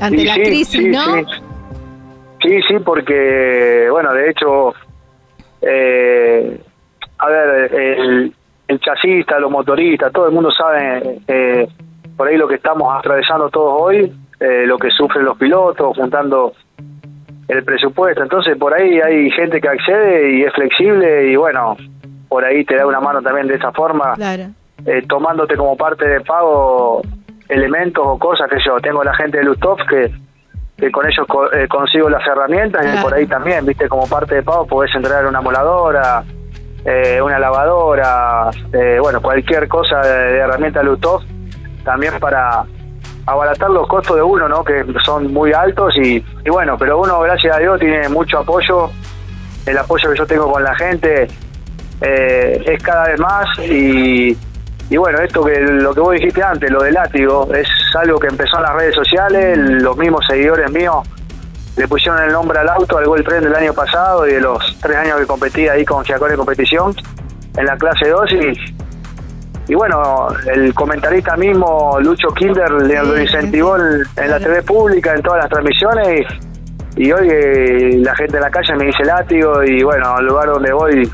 Ante 0.00 0.24
la 0.24 0.34
crisis, 0.34 0.88
¿no? 0.88 1.24
Sí. 2.42 2.60
sí, 2.68 2.74
porque, 2.84 3.86
bueno, 3.90 4.12
de 4.12 4.30
hecho, 4.30 4.74
eh, 5.62 6.60
a 7.18 7.28
ver, 7.28 7.72
el, 7.72 8.34
el 8.68 8.80
chasista, 8.80 9.38
los 9.38 9.50
motoristas, 9.50 10.12
todo 10.12 10.26
el 10.26 10.32
mundo 10.32 10.50
sabe 10.50 11.20
eh, 11.28 11.66
por 12.16 12.28
ahí 12.28 12.36
lo 12.36 12.48
que 12.48 12.54
estamos 12.54 12.92
atravesando 12.96 13.50
todos 13.50 13.80
hoy, 13.80 14.12
eh, 14.40 14.64
lo 14.66 14.78
que 14.78 14.90
sufren 14.90 15.24
los 15.24 15.36
pilotos, 15.36 15.96
juntando 15.96 16.52
el 17.48 17.64
presupuesto. 17.64 18.22
Entonces, 18.22 18.56
por 18.56 18.74
ahí 18.74 19.00
hay 19.00 19.30
gente 19.30 19.60
que 19.60 19.68
accede 19.68 20.38
y 20.38 20.42
es 20.42 20.52
flexible 20.52 21.30
y 21.30 21.36
bueno, 21.36 21.76
por 22.28 22.44
ahí 22.44 22.64
te 22.64 22.76
da 22.76 22.86
una 22.86 23.00
mano 23.00 23.20
también 23.22 23.46
de 23.46 23.54
esa 23.54 23.70
forma, 23.72 24.14
eh, 24.84 25.02
tomándote 25.08 25.56
como 25.56 25.76
parte 25.76 26.08
de 26.08 26.20
pago 26.22 27.02
elementos 27.48 28.04
o 28.06 28.18
cosas 28.18 28.48
que 28.50 28.58
yo. 28.64 28.80
Tengo 28.80 29.04
la 29.04 29.14
gente 29.14 29.38
de 29.38 29.44
Lutov 29.44 29.78
que, 29.88 30.10
que 30.76 30.90
con 30.90 31.06
ellos 31.06 31.26
eh, 31.52 31.68
consigo 31.68 32.08
las 32.08 32.26
herramientas 32.26 32.84
y 32.84 33.02
por 33.02 33.14
ahí 33.14 33.26
también, 33.26 33.64
viste, 33.64 33.88
como 33.88 34.08
parte 34.08 34.36
de 34.36 34.42
pago 34.42 34.66
podés 34.66 34.94
entregar 34.94 35.26
una 35.26 35.40
moladora, 35.40 36.24
una 37.22 37.38
lavadora, 37.38 38.50
bueno, 39.00 39.20
cualquier 39.20 39.66
cosa 39.66 40.00
de, 40.00 40.32
de 40.32 40.38
herramienta 40.38 40.82
Lutov 40.82 41.22
también 41.86 42.18
para 42.20 42.64
abaratar 43.24 43.70
los 43.70 43.88
costos 43.88 44.16
de 44.16 44.22
uno, 44.22 44.48
¿no? 44.48 44.62
Que 44.62 44.84
son 45.04 45.32
muy 45.32 45.52
altos 45.52 45.94
y, 45.96 46.22
bueno, 46.50 46.76
pero 46.78 47.00
uno, 47.00 47.20
gracias 47.20 47.56
a 47.56 47.58
Dios, 47.58 47.80
tiene 47.80 48.08
mucho 48.10 48.38
apoyo. 48.40 48.90
El 49.64 49.78
apoyo 49.78 50.10
que 50.10 50.18
yo 50.18 50.26
tengo 50.26 50.52
con 50.52 50.62
la 50.62 50.74
gente 50.76 51.26
eh, 52.00 52.62
es 52.66 52.82
cada 52.82 53.08
vez 53.08 53.18
más 53.18 53.58
y, 53.58 54.36
y 54.90 54.96
bueno, 54.96 55.18
esto 55.20 55.44
que 55.44 55.58
lo 55.60 55.94
que 55.94 56.00
vos 56.00 56.12
dijiste 56.12 56.42
antes, 56.42 56.70
lo 56.70 56.82
del 56.82 56.94
látigo, 56.94 57.48
es 57.54 57.68
algo 57.96 58.18
que 58.18 58.28
empezó 58.28 58.58
en 58.58 58.62
las 58.62 58.74
redes 58.74 58.94
sociales, 58.94 59.58
los 59.58 59.96
mismos 59.96 60.20
seguidores 60.28 60.70
míos 60.70 61.08
le 61.76 61.86
pusieron 61.88 62.22
el 62.22 62.32
nombre 62.32 62.58
al 62.58 62.68
auto, 62.68 62.96
al 62.96 63.06
Gol 63.06 63.22
Tren 63.22 63.42
del 63.44 63.54
año 63.54 63.74
pasado 63.74 64.26
y 64.26 64.32
de 64.32 64.40
los 64.40 64.78
tres 64.80 64.96
años 64.96 65.20
que 65.20 65.26
competí 65.26 65.68
ahí 65.68 65.84
con 65.84 66.04
Giacone 66.04 66.36
Competición 66.36 66.94
en 67.56 67.66
la 67.66 67.76
clase 67.76 68.08
2 68.08 68.32
y 68.32 68.85
y 69.68 69.74
bueno, 69.74 70.28
el 70.46 70.72
comentarista 70.74 71.36
mismo, 71.36 71.98
Lucho 72.00 72.28
Kinder, 72.28 72.70
le 72.70 73.02
lo 73.02 73.20
incentivó 73.20 73.76
en, 73.76 74.30
la 74.30 74.38
TV 74.38 74.62
pública, 74.62 75.14
en 75.14 75.22
todas 75.22 75.40
las 75.40 75.50
transmisiones, 75.50 76.26
y, 76.96 77.12
hoy 77.12 77.28
eh, 77.30 77.98
la 77.98 78.14
gente 78.14 78.36
en 78.36 78.42
la 78.42 78.50
calle 78.50 78.74
me 78.76 78.86
dice 78.86 79.04
látigo, 79.04 79.62
y 79.64 79.82
bueno, 79.82 80.16
al 80.16 80.24
lugar 80.24 80.46
donde 80.46 80.72
voy 80.72 81.10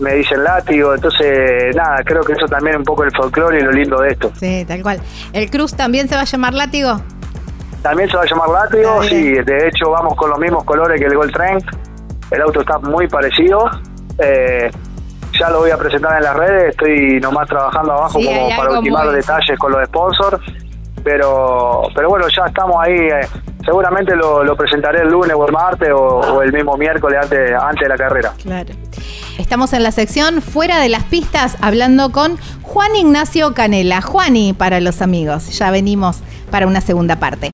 me 0.00 0.14
dicen 0.14 0.42
látigo, 0.42 0.94
entonces 0.94 1.74
nada, 1.76 2.02
creo 2.04 2.22
que 2.22 2.32
eso 2.32 2.46
también 2.46 2.74
es 2.74 2.78
un 2.78 2.84
poco 2.84 3.04
el 3.04 3.12
folclore 3.12 3.60
y 3.60 3.62
lo 3.62 3.70
lindo 3.70 4.00
de 4.00 4.08
esto. 4.08 4.32
Sí, 4.40 4.64
tal 4.66 4.82
cual. 4.82 5.00
¿El 5.32 5.50
Cruz 5.50 5.74
también 5.74 6.08
se 6.08 6.16
va 6.16 6.22
a 6.22 6.24
llamar 6.24 6.54
látigo? 6.54 7.00
También 7.82 8.08
se 8.08 8.16
va 8.16 8.22
a 8.22 8.26
llamar 8.26 8.48
látigo, 8.48 9.02
sí, 9.02 9.34
de 9.34 9.68
hecho 9.68 9.90
vamos 9.90 10.16
con 10.16 10.30
los 10.30 10.38
mismos 10.38 10.64
colores 10.64 10.98
que 10.98 11.06
el 11.06 11.14
Gold 11.14 11.32
Trend, 11.32 11.62
el 12.30 12.40
auto 12.40 12.60
está 12.60 12.78
muy 12.78 13.06
parecido. 13.08 13.70
Eh, 14.18 14.70
ya 15.38 15.50
lo 15.50 15.60
voy 15.60 15.70
a 15.70 15.76
presentar 15.76 16.16
en 16.16 16.24
las 16.24 16.36
redes, 16.36 16.70
estoy 16.70 17.20
nomás 17.20 17.48
trabajando 17.48 17.92
abajo 17.92 18.14
como 18.14 18.48
para 18.56 18.78
ultimar 18.78 19.10
detalles 19.10 19.58
con 19.58 19.72
los 19.72 19.84
sponsors, 19.86 20.40
pero 21.02 21.82
pero 21.94 22.08
bueno, 22.08 22.26
ya 22.28 22.44
estamos 22.46 22.76
ahí, 22.80 22.94
eh, 22.94 23.26
seguramente 23.64 24.14
lo, 24.16 24.56
presentaré 24.56 25.02
el 25.02 25.08
lunes 25.08 25.34
o 25.36 25.46
el 25.46 25.52
martes 25.52 25.90
o, 25.92 26.42
el 26.42 26.52
mismo 26.52 26.76
miércoles 26.76 27.18
antes, 27.22 27.52
antes 27.60 27.82
de 27.82 27.88
la 27.88 27.96
carrera. 27.96 28.32
Claro. 28.42 28.74
Estamos 29.38 29.72
en 29.72 29.82
la 29.82 29.90
sección 29.90 30.40
Fuera 30.40 30.78
de 30.78 30.88
las 30.88 31.02
Pistas 31.04 31.56
hablando 31.60 32.12
con 32.12 32.38
Juan 32.62 32.94
Ignacio 32.94 33.52
Canela. 33.52 34.00
Juani 34.00 34.52
para 34.52 34.80
los 34.80 35.02
amigos. 35.02 35.58
Ya 35.58 35.70
venimos 35.70 36.20
para 36.50 36.68
una 36.68 36.80
segunda 36.80 37.16
parte. 37.16 37.50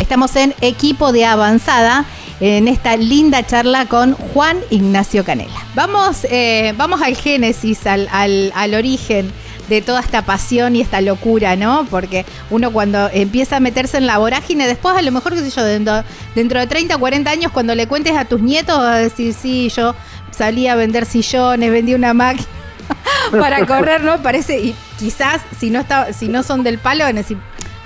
Estamos 0.00 0.34
en 0.36 0.54
equipo 0.62 1.12
de 1.12 1.26
avanzada 1.26 2.06
en 2.40 2.68
esta 2.68 2.96
linda 2.96 3.44
charla 3.44 3.86
con 3.86 4.14
Juan 4.14 4.58
Ignacio 4.70 5.24
Canela. 5.24 5.66
Vamos, 5.74 6.24
eh, 6.30 6.72
vamos 6.76 7.02
al 7.02 7.16
génesis, 7.16 7.86
al, 7.86 8.08
al, 8.12 8.74
origen 8.74 9.32
de 9.68 9.82
toda 9.82 10.00
esta 10.00 10.22
pasión 10.22 10.76
y 10.76 10.80
esta 10.80 11.00
locura, 11.00 11.56
¿no? 11.56 11.86
Porque 11.90 12.24
uno 12.50 12.72
cuando 12.72 13.10
empieza 13.12 13.56
a 13.56 13.60
meterse 13.60 13.98
en 13.98 14.06
la 14.06 14.18
vorágine, 14.18 14.66
después 14.66 14.96
a 14.96 15.02
lo 15.02 15.12
mejor, 15.12 15.34
qué 15.34 15.40
sé 15.40 15.50
yo, 15.50 15.64
dentro, 15.64 16.04
dentro 16.34 16.60
de 16.60 16.66
30 16.66 16.96
o 16.96 16.98
40 16.98 17.30
años, 17.30 17.52
cuando 17.52 17.74
le 17.74 17.86
cuentes 17.86 18.16
a 18.16 18.24
tus 18.24 18.40
nietos, 18.40 18.78
vas 18.78 18.94
a 18.94 18.98
decir, 18.98 19.34
sí, 19.34 19.70
yo 19.74 19.94
salí 20.30 20.68
a 20.68 20.74
vender 20.74 21.04
sillones, 21.04 21.70
vendí 21.70 21.94
una 21.94 22.14
máquina 22.14 22.46
para 23.32 23.66
correr, 23.66 24.02
¿no? 24.02 24.22
Parece, 24.22 24.60
y 24.60 24.74
quizás 24.98 25.42
si 25.58 25.70
no 25.70 25.80
está, 25.80 26.12
si 26.12 26.28
no 26.28 26.42
son 26.42 26.62
del 26.62 26.78
palo, 26.78 27.04
van 27.04 27.18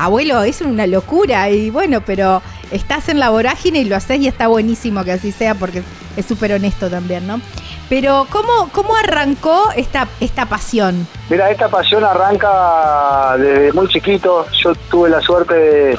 abuelo, 0.04 0.42
es 0.42 0.60
una 0.60 0.86
locura, 0.86 1.50
y 1.50 1.70
bueno, 1.70 2.00
pero 2.04 2.42
estás 2.70 3.08
en 3.08 3.20
la 3.20 3.30
vorágine 3.30 3.80
y 3.80 3.84
lo 3.84 3.96
haces 3.96 4.20
y 4.20 4.28
está 4.28 4.48
buenísimo 4.48 5.04
que 5.04 5.12
así 5.12 5.30
sea 5.32 5.54
porque 5.54 5.82
es 6.16 6.26
súper 6.26 6.52
honesto 6.52 6.88
también, 6.88 7.26
¿no? 7.26 7.40
Pero 7.88 8.26
¿cómo, 8.30 8.70
cómo 8.72 8.96
arrancó 8.96 9.70
esta, 9.76 10.08
esta 10.20 10.46
pasión? 10.46 11.06
Mira, 11.28 11.50
esta 11.50 11.68
pasión 11.68 12.02
arranca 12.04 13.36
desde 13.36 13.72
muy 13.74 13.86
chiquito. 13.88 14.46
Yo 14.62 14.74
tuve 14.90 15.10
la 15.10 15.20
suerte 15.20 15.98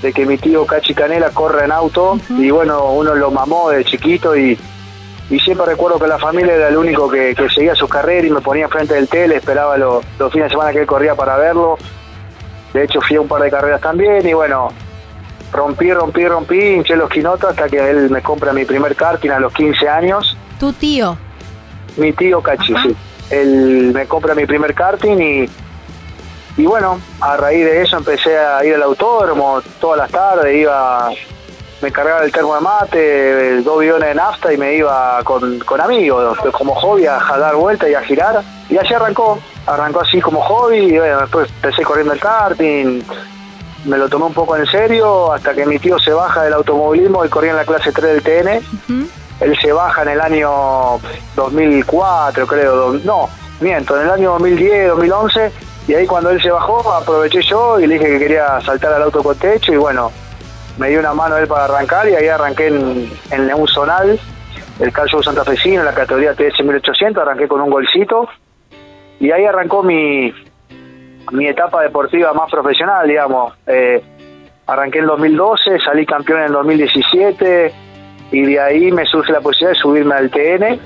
de, 0.00 0.12
que 0.12 0.24
mi 0.24 0.38
tío 0.38 0.64
Cachi 0.64 0.94
Canela 0.94 1.30
corre 1.30 1.64
en 1.64 1.72
auto 1.72 2.20
y 2.30 2.50
bueno, 2.50 2.92
uno 2.92 3.16
lo 3.16 3.32
mamó 3.32 3.70
de 3.70 3.84
chiquito 3.84 4.36
y, 4.36 4.56
y 5.28 5.40
siempre 5.40 5.66
recuerdo 5.66 5.98
que 5.98 6.06
la 6.06 6.18
familia 6.18 6.54
era 6.54 6.68
el 6.68 6.76
único 6.76 7.10
que, 7.10 7.34
seguía 7.52 7.74
su 7.74 7.88
carrera 7.88 8.26
y 8.26 8.30
me 8.30 8.40
ponía 8.40 8.68
frente 8.68 8.94
del 8.94 9.08
tele, 9.08 9.36
esperaba 9.36 9.76
los, 9.76 10.04
los 10.20 10.32
fines 10.32 10.46
de 10.46 10.50
semana 10.50 10.72
que 10.72 10.80
él 10.80 10.86
corría 10.86 11.16
para 11.16 11.36
verlo. 11.36 11.78
De 12.72 12.84
hecho 12.84 13.00
fui 13.00 13.16
a 13.16 13.20
un 13.20 13.28
par 13.28 13.42
de 13.42 13.50
carreras 13.50 13.80
también 13.80 14.26
y 14.26 14.32
bueno, 14.34 14.68
rompí, 15.52 15.92
rompí, 15.92 16.26
rompí, 16.26 16.58
hinché 16.58 16.96
los 16.96 17.08
quinotos 17.08 17.50
hasta 17.50 17.68
que 17.68 17.78
él 17.90 18.10
me 18.10 18.22
compra 18.22 18.52
mi 18.52 18.64
primer 18.64 18.94
karting 18.94 19.30
a 19.30 19.40
los 19.40 19.52
15 19.52 19.88
años. 19.88 20.36
¿Tu 20.60 20.72
tío? 20.72 21.16
Mi 21.96 22.12
tío 22.12 22.42
Cachi, 22.42 22.74
sí. 22.82 22.96
Él 23.30 23.92
me 23.94 24.06
compra 24.06 24.34
mi 24.34 24.46
primer 24.46 24.74
karting 24.74 25.18
y, 25.18 25.50
y 26.56 26.66
bueno, 26.66 27.00
a 27.20 27.36
raíz 27.36 27.64
de 27.64 27.82
eso 27.82 27.96
empecé 27.96 28.38
a 28.38 28.64
ir 28.64 28.74
al 28.74 28.82
autódromo 28.82 29.60
todas 29.80 29.98
las 29.98 30.10
tardes, 30.10 30.56
iba, 30.56 31.10
me 31.80 31.92
cargaba 31.92 32.24
el 32.24 32.32
termo 32.32 32.54
de 32.54 32.60
mate, 32.60 33.62
dos 33.62 33.80
bidones 33.80 34.08
de 34.08 34.14
nafta 34.14 34.52
y 34.52 34.56
me 34.56 34.74
iba 34.74 35.20
con, 35.24 35.58
con 35.60 35.80
amigos, 35.80 36.38
como 36.52 36.74
hobby 36.74 37.06
a, 37.06 37.18
dar 37.38 37.54
vueltas 37.54 37.88
y 37.88 37.94
a 37.94 38.02
girar. 38.02 38.42
Y 38.68 38.76
así 38.76 38.94
arrancó, 38.94 39.38
arrancó 39.66 40.00
así 40.00 40.20
como 40.20 40.40
hobby, 40.40 40.78
y 40.78 40.98
bueno, 40.98 41.20
después 41.20 41.48
empecé 41.62 41.82
corriendo 41.82 42.12
el 42.12 42.20
karting, 42.20 43.02
me 43.84 43.96
lo 43.96 44.08
tomé 44.08 44.26
un 44.26 44.34
poco 44.34 44.56
en 44.56 44.66
serio 44.66 45.32
hasta 45.32 45.54
que 45.54 45.64
mi 45.64 45.78
tío 45.78 45.98
se 45.98 46.12
baja 46.12 46.42
del 46.42 46.54
automovilismo 46.54 47.24
y 47.24 47.28
corría 47.28 47.52
en 47.52 47.56
la 47.56 47.64
clase 47.64 47.92
3 47.92 48.22
del 48.22 48.22
TN. 48.22 48.98
Él 49.40 49.56
se 49.60 49.72
baja 49.72 50.02
en 50.02 50.08
el 50.08 50.20
año 50.20 50.98
2004, 51.36 52.46
creo, 52.46 52.92
no, 53.04 53.28
miento, 53.60 53.96
en 53.96 54.02
el 54.02 54.10
año 54.10 54.32
2010, 54.32 54.88
2011, 54.88 55.52
y 55.86 55.94
ahí 55.94 56.06
cuando 56.06 56.30
él 56.30 56.42
se 56.42 56.50
bajó 56.50 56.92
aproveché 56.92 57.40
yo 57.42 57.78
y 57.78 57.86
le 57.86 57.94
dije 57.94 58.06
que 58.06 58.18
quería 58.18 58.60
saltar 58.60 58.92
al 58.94 59.04
auto 59.04 59.22
con 59.22 59.36
techo 59.36 59.72
y 59.72 59.76
bueno, 59.76 60.10
me 60.78 60.88
dio 60.88 61.00
una 61.00 61.12
mano 61.12 61.36
él 61.36 61.48
para 61.48 61.64
arrancar 61.64 62.08
y 62.08 62.14
ahí 62.14 62.28
arranqué 62.28 62.68
en, 62.68 63.10
en 63.30 63.66
zonal, 63.66 64.18
el 64.78 64.92
calcio 64.92 65.22
Santa 65.22 65.44
Fecino, 65.44 65.80
en 65.80 65.86
la 65.86 65.94
categoría 65.94 66.34
TS 66.34 66.64
1800, 66.64 67.20
arranqué 67.20 67.48
con 67.48 67.60
un 67.60 67.70
golcito 67.70 68.28
y 69.20 69.30
ahí 69.32 69.44
arrancó 69.44 69.82
mi, 69.82 70.32
mi 71.32 71.46
etapa 71.46 71.82
deportiva 71.82 72.32
más 72.32 72.50
profesional, 72.50 73.06
digamos. 73.08 73.54
Eh, 73.66 74.02
arranqué 74.66 75.00
en 75.00 75.06
2012, 75.06 75.80
salí 75.84 76.06
campeón 76.06 76.42
en 76.42 76.52
2017 76.52 77.72
y 78.30 78.42
de 78.42 78.60
ahí 78.60 78.92
me 78.92 79.04
surge 79.06 79.32
la 79.32 79.40
posibilidad 79.40 79.72
de 79.72 79.80
subirme 79.80 80.14
al 80.14 80.30
TN 80.30 80.80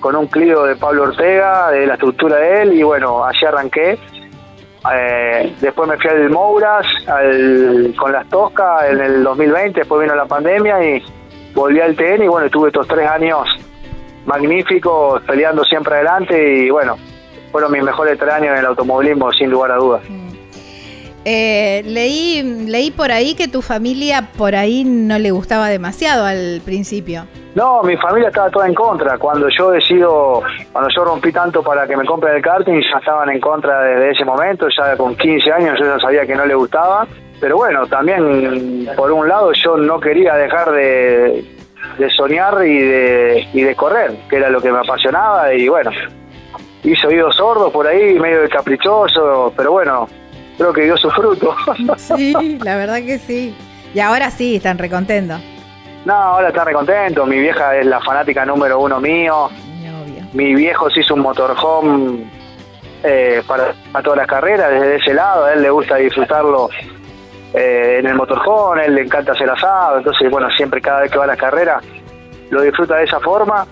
con 0.00 0.16
un 0.16 0.26
Clio 0.26 0.64
de 0.64 0.76
Pablo 0.76 1.04
Ortega, 1.04 1.70
de 1.70 1.86
la 1.86 1.94
estructura 1.94 2.36
de 2.36 2.62
él 2.62 2.72
y 2.74 2.82
bueno, 2.82 3.24
allí 3.24 3.46
arranqué. 3.46 3.98
Eh, 4.92 5.54
después 5.60 5.88
me 5.88 5.96
fui 5.96 6.10
al 6.10 6.30
Mouras 6.30 6.86
con 7.96 8.12
las 8.12 8.28
Toscas 8.28 8.90
en 8.90 9.00
el 9.00 9.22
2020, 9.22 9.80
después 9.80 10.02
vino 10.02 10.14
la 10.14 10.26
pandemia 10.26 10.82
y 10.84 11.02
volví 11.54 11.80
al 11.80 11.94
TN 11.94 12.24
y 12.24 12.28
bueno, 12.28 12.50
tuve 12.50 12.68
estos 12.68 12.88
tres 12.88 13.08
años 13.08 13.46
magníficos 14.26 15.22
peleando 15.22 15.64
siempre 15.64 15.96
adelante 15.96 16.64
y 16.64 16.70
bueno, 16.70 16.96
fueron 17.52 17.72
mis 17.72 17.82
mejores 17.82 18.18
tres 18.18 18.32
años 18.32 18.52
en 18.52 18.58
el 18.58 18.66
automovilismo, 18.66 19.32
sin 19.32 19.50
lugar 19.50 19.70
a 19.72 19.76
dudas. 19.76 20.02
Mm. 20.08 20.22
Eh, 21.24 21.82
leí, 21.86 22.42
leí 22.66 22.90
por 22.90 23.12
ahí 23.12 23.34
que 23.34 23.46
tu 23.46 23.62
familia 23.62 24.30
por 24.36 24.56
ahí 24.56 24.82
no 24.84 25.18
le 25.18 25.30
gustaba 25.30 25.68
demasiado 25.68 26.24
al 26.24 26.60
principio. 26.64 27.26
No, 27.54 27.82
mi 27.82 27.96
familia 27.98 28.28
estaba 28.28 28.50
toda 28.50 28.66
en 28.66 28.74
contra. 28.74 29.18
Cuando 29.18 29.48
yo 29.50 29.70
decido, 29.70 30.42
cuando 30.72 30.90
yo 30.94 31.04
rompí 31.04 31.32
tanto 31.32 31.62
para 31.62 31.86
que 31.86 31.96
me 31.96 32.04
compren 32.06 32.36
el 32.36 32.42
karting, 32.42 32.80
ya 32.80 32.98
estaban 32.98 33.28
en 33.28 33.40
contra 33.40 33.82
desde 33.82 34.10
ese 34.12 34.24
momento. 34.24 34.68
Ya 34.76 34.96
con 34.96 35.14
15 35.14 35.52
años 35.52 35.78
yo 35.78 35.84
ya 35.84 35.98
sabía 35.98 36.26
que 36.26 36.34
no 36.34 36.46
le 36.46 36.54
gustaba. 36.54 37.06
Pero 37.40 37.56
bueno, 37.56 37.86
también 37.86 38.88
por 38.96 39.10
un 39.12 39.28
lado 39.28 39.52
yo 39.52 39.76
no 39.76 40.00
quería 40.00 40.34
dejar 40.34 40.70
de, 40.70 41.44
de 41.98 42.10
soñar 42.10 42.64
y 42.64 42.78
de, 42.78 43.48
y 43.52 43.62
de 43.62 43.74
correr, 43.74 44.12
que 44.30 44.36
era 44.36 44.48
lo 44.48 44.62
que 44.62 44.72
me 44.72 44.78
apasionaba. 44.78 45.52
Y 45.52 45.68
bueno, 45.68 45.90
hizo 46.84 47.08
oídos 47.08 47.36
sordos 47.36 47.72
por 47.72 47.86
ahí, 47.86 48.18
medio 48.18 48.48
caprichoso, 48.48 49.52
pero 49.56 49.72
bueno, 49.72 50.08
creo 50.56 50.72
que 50.72 50.82
dio 50.82 50.96
su 50.96 51.10
fruto. 51.10 51.54
Sí, 51.96 52.58
la 52.62 52.76
verdad 52.76 52.96
que 53.04 53.18
sí. 53.18 53.54
Y 53.92 54.00
ahora 54.00 54.30
sí, 54.30 54.56
están 54.56 54.78
recontentos. 54.78 55.40
No, 56.04 56.14
ahora 56.14 56.48
están 56.48 56.66
recontentos. 56.66 57.26
Mi 57.28 57.38
vieja 57.38 57.76
es 57.76 57.86
la 57.86 58.00
fanática 58.00 58.44
número 58.44 58.80
uno 58.80 59.00
mío. 59.00 59.48
Mi 60.32 60.54
viejo 60.54 60.90
se 60.90 61.00
hizo 61.00 61.14
un 61.14 61.20
motorhome 61.20 62.24
eh, 63.02 63.42
para, 63.46 63.74
todas 64.02 64.18
las 64.18 64.26
carreras 64.26 64.70
desde 64.70 64.96
ese 64.96 65.14
lado. 65.14 65.44
A 65.44 65.52
él 65.52 65.62
le 65.62 65.70
gusta 65.70 65.96
disfrutarlo 65.96 66.70
eh, 67.54 67.98
en 68.00 68.06
el 68.06 68.14
motorhome, 68.14 68.82
a 68.82 68.84
él 68.86 68.94
le 68.94 69.02
encanta 69.02 69.32
hacer 69.32 69.48
asado. 69.48 69.98
Entonces, 69.98 70.30
bueno, 70.30 70.48
siempre 70.56 70.80
cada 70.80 71.02
vez 71.02 71.10
que 71.10 71.18
va 71.18 71.24
a 71.24 71.28
la 71.28 71.36
carrera 71.36 71.80
lo 72.50 72.62
disfruta 72.62 72.96
de 72.96 73.04
esa 73.04 73.20
forma. 73.20 73.66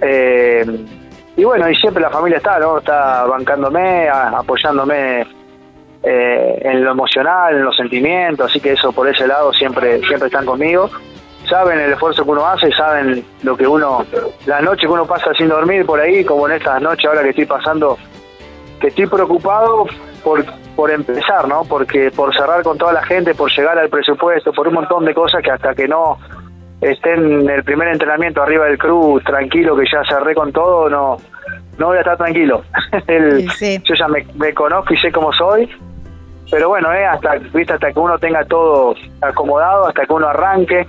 Eh, 0.00 0.64
y 1.36 1.44
bueno, 1.44 1.68
y 1.68 1.76
siempre 1.76 2.02
la 2.02 2.10
familia 2.10 2.38
está, 2.38 2.58
¿no? 2.58 2.78
Está 2.78 3.24
bancándome, 3.24 4.08
apoyándome 4.08 5.26
eh, 6.02 6.58
en 6.62 6.84
lo 6.84 6.92
emocional, 6.92 7.54
en 7.54 7.64
los 7.64 7.76
sentimientos, 7.76 8.50
así 8.50 8.60
que 8.60 8.72
eso 8.72 8.92
por 8.92 9.08
ese 9.08 9.26
lado 9.26 9.52
siempre, 9.52 10.00
siempre 10.00 10.26
están 10.26 10.46
conmigo. 10.46 10.90
Saben 11.48 11.78
el 11.80 11.92
esfuerzo 11.92 12.24
que 12.24 12.30
uno 12.30 12.46
hace, 12.46 12.70
saben 12.72 13.24
lo 13.42 13.56
que 13.56 13.66
uno, 13.66 14.04
la 14.46 14.60
noche 14.60 14.82
que 14.82 14.92
uno 14.92 15.06
pasa 15.06 15.32
sin 15.34 15.48
dormir 15.48 15.86
por 15.86 16.00
ahí, 16.00 16.24
como 16.24 16.46
en 16.46 16.56
estas 16.56 16.80
noches 16.82 17.06
ahora 17.06 17.22
que 17.22 17.30
estoy 17.30 17.46
pasando, 17.46 17.96
que 18.80 18.88
estoy 18.88 19.06
preocupado 19.06 19.86
por, 20.22 20.44
por 20.76 20.90
empezar, 20.90 21.48
¿no? 21.48 21.62
Porque 21.64 22.10
por 22.10 22.34
cerrar 22.36 22.62
con 22.62 22.76
toda 22.76 22.92
la 22.92 23.02
gente, 23.02 23.34
por 23.34 23.50
llegar 23.50 23.78
al 23.78 23.88
presupuesto, 23.88 24.52
por 24.52 24.68
un 24.68 24.74
montón 24.74 25.04
de 25.04 25.14
cosas 25.14 25.42
que 25.42 25.50
hasta 25.50 25.74
que 25.74 25.88
no 25.88 26.18
esté 26.80 27.14
en 27.14 27.48
el 27.48 27.64
primer 27.64 27.88
entrenamiento 27.88 28.42
arriba 28.42 28.66
del 28.66 28.78
cruz, 28.78 29.24
tranquilo, 29.24 29.74
que 29.74 29.84
ya 29.90 30.02
cerré 30.08 30.34
con 30.34 30.52
todo, 30.52 30.90
no 30.90 31.16
no 31.78 31.86
voy 31.86 31.96
a 31.96 32.00
estar 32.00 32.16
tranquilo. 32.16 32.62
Yo 33.08 33.94
ya 33.94 34.08
me, 34.08 34.54
conozco 34.54 34.92
y 34.92 34.96
sé 34.96 35.10
cómo 35.10 35.32
soy. 35.32 35.68
Pero 36.50 36.68
bueno, 36.68 36.92
eh, 36.92 37.04
hasta, 37.04 37.36
¿viste? 37.36 37.74
hasta 37.74 37.92
que 37.92 37.98
uno 37.98 38.18
tenga 38.18 38.44
todo 38.44 38.94
acomodado, 39.20 39.86
hasta 39.86 40.04
que 40.04 40.12
uno 40.12 40.28
arranque. 40.28 40.86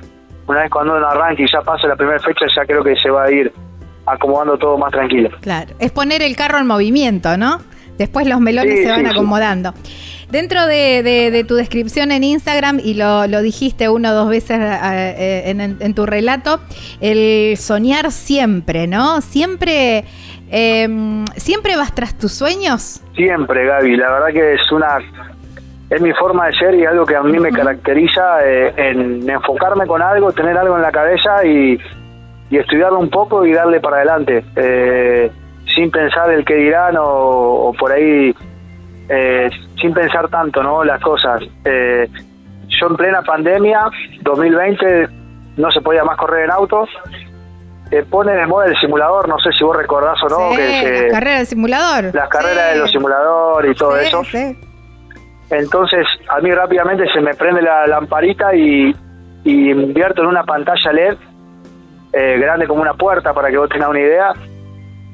Una 0.50 0.62
vez 0.62 0.72
cuando 0.72 0.98
uno 0.98 1.08
arranque 1.08 1.44
y 1.44 1.46
ya 1.46 1.62
pase 1.62 1.88
la 1.88 1.96
primera 1.96 2.18
fecha, 2.18 2.48
ya 2.56 2.66
creo 2.66 2.84
que 2.84 2.96
se 2.96 3.12
va 3.12 3.26
a 3.26 3.32
ir 3.32 3.54
acomodando 4.08 4.58
todo 4.58 4.80
más 4.80 4.92
tranquilo. 4.92 5.30
Claro, 5.42 5.76
es 5.78 5.92
poner 5.92 6.24
el 6.24 6.36
carro 6.36 6.58
en 6.58 6.66
movimiento, 6.66 7.38
¿no? 7.38 7.60
Después 8.00 8.26
los 8.26 8.40
melones 8.40 8.82
se 8.82 8.90
van 8.90 9.06
acomodando. 9.06 9.76
Dentro 10.32 10.66
de, 10.66 11.46
tu 11.48 11.54
descripción 11.54 12.12
en 12.12 12.24
Instagram, 12.24 12.80
y 12.84 12.96
lo, 12.96 13.28
dijiste 13.44 13.90
una 13.90 14.12
o 14.12 14.16
dos 14.16 14.30
veces 14.30 14.60
eh, 14.60 15.44
eh, 15.46 15.76
en, 15.80 15.94
tu 15.94 16.08
relato, 16.08 16.60
el 17.00 17.56
soñar 17.56 18.12
siempre, 18.12 18.88
¿no? 18.88 19.22
Siempre, 19.22 20.04
em, 20.50 21.26
siempre 21.36 21.78
vas 21.78 21.94
tras 21.94 22.18
tus 22.18 22.32
sueños. 22.32 23.04
Siempre, 23.16 23.68
Gaby. 23.68 23.98
La 23.98 24.12
verdad 24.14 24.28
que 24.34 24.54
es 24.56 24.72
una 24.72 24.98
es 25.90 26.02
mi 26.02 26.14
forma 26.14 26.48
de 26.48 26.54
ser 26.54 26.76
y 26.76 26.86
algo 26.86 27.06
que 27.06 27.16
a 27.16 27.24
mí 27.24 27.40
me 27.40 27.52
caracteriza 27.52 28.46
eh, 28.46 28.74
en 28.78 29.30
enfocarme 29.30 29.88
con 29.88 30.02
algo, 30.02 30.32
tener 30.32 30.58
algo 30.58 30.76
en 30.76 30.82
la 30.82 30.92
cabeza 30.92 31.46
y, 31.46 31.80
estudiarlo 32.52 32.98
un 32.98 33.10
poco 33.10 33.46
y 33.46 33.54
darle 33.54 33.80
para 33.80 33.98
adelante, 33.98 34.44
sin 35.68 35.92
pensar 35.92 36.32
el 36.32 36.44
que 36.44 36.56
dirán 36.56 36.96
o 36.98 37.72
por 37.78 37.92
ahí 37.92 38.34
eh, 39.10 39.50
sin 39.82 39.92
pensar 39.92 40.30
tanto, 40.30 40.62
¿no? 40.62 40.84
Las 40.84 41.02
cosas. 41.02 41.42
Eh, 41.66 42.08
yo 42.68 42.88
en 42.88 42.96
plena 42.96 43.24
pandemia, 43.24 43.90
2020, 44.22 45.08
no 45.58 45.72
se 45.72 45.82
podía 45.82 46.04
más 46.04 46.16
correr 46.16 46.46
en 46.46 46.52
autos. 46.52 46.88
Eh, 47.90 48.06
pone 48.08 48.34
de 48.34 48.46
moda 48.46 48.68
el 48.68 48.78
simulador, 48.80 49.28
no 49.28 49.40
sé 49.40 49.50
si 49.58 49.64
vos 49.64 49.76
recordás 49.76 50.22
o 50.22 50.30
no. 50.30 50.56
que 50.56 51.02
las 51.02 51.12
carreras 51.12 51.40
de 51.40 51.46
simulador. 51.48 52.14
Las 52.14 52.30
carreras 52.30 52.74
de 52.74 52.80
los 52.80 52.92
simuladores 52.92 53.72
y 53.72 53.76
todo 53.76 53.98
eso. 53.98 54.22
Entonces, 55.50 56.06
a 56.30 56.40
mí 56.42 56.52
rápidamente 56.52 57.06
se 57.12 57.22
me 57.22 57.34
prende 57.34 57.62
la 57.62 57.88
lamparita 57.88 58.54
y, 58.56 58.96
y 59.44 59.72
invierto 59.72 60.22
en 60.22 60.28
una 60.28 60.44
pantalla 60.44 60.92
LED 60.92 61.18
eh, 62.14 62.38
grande 62.40 62.68
como 62.68 62.82
una 62.82 62.94
puerta 62.94 63.34
para 63.34 63.50
que 63.50 63.58
vos 63.58 63.70
tengas 63.70 63.90
una 63.90 64.00
idea. 64.00 64.34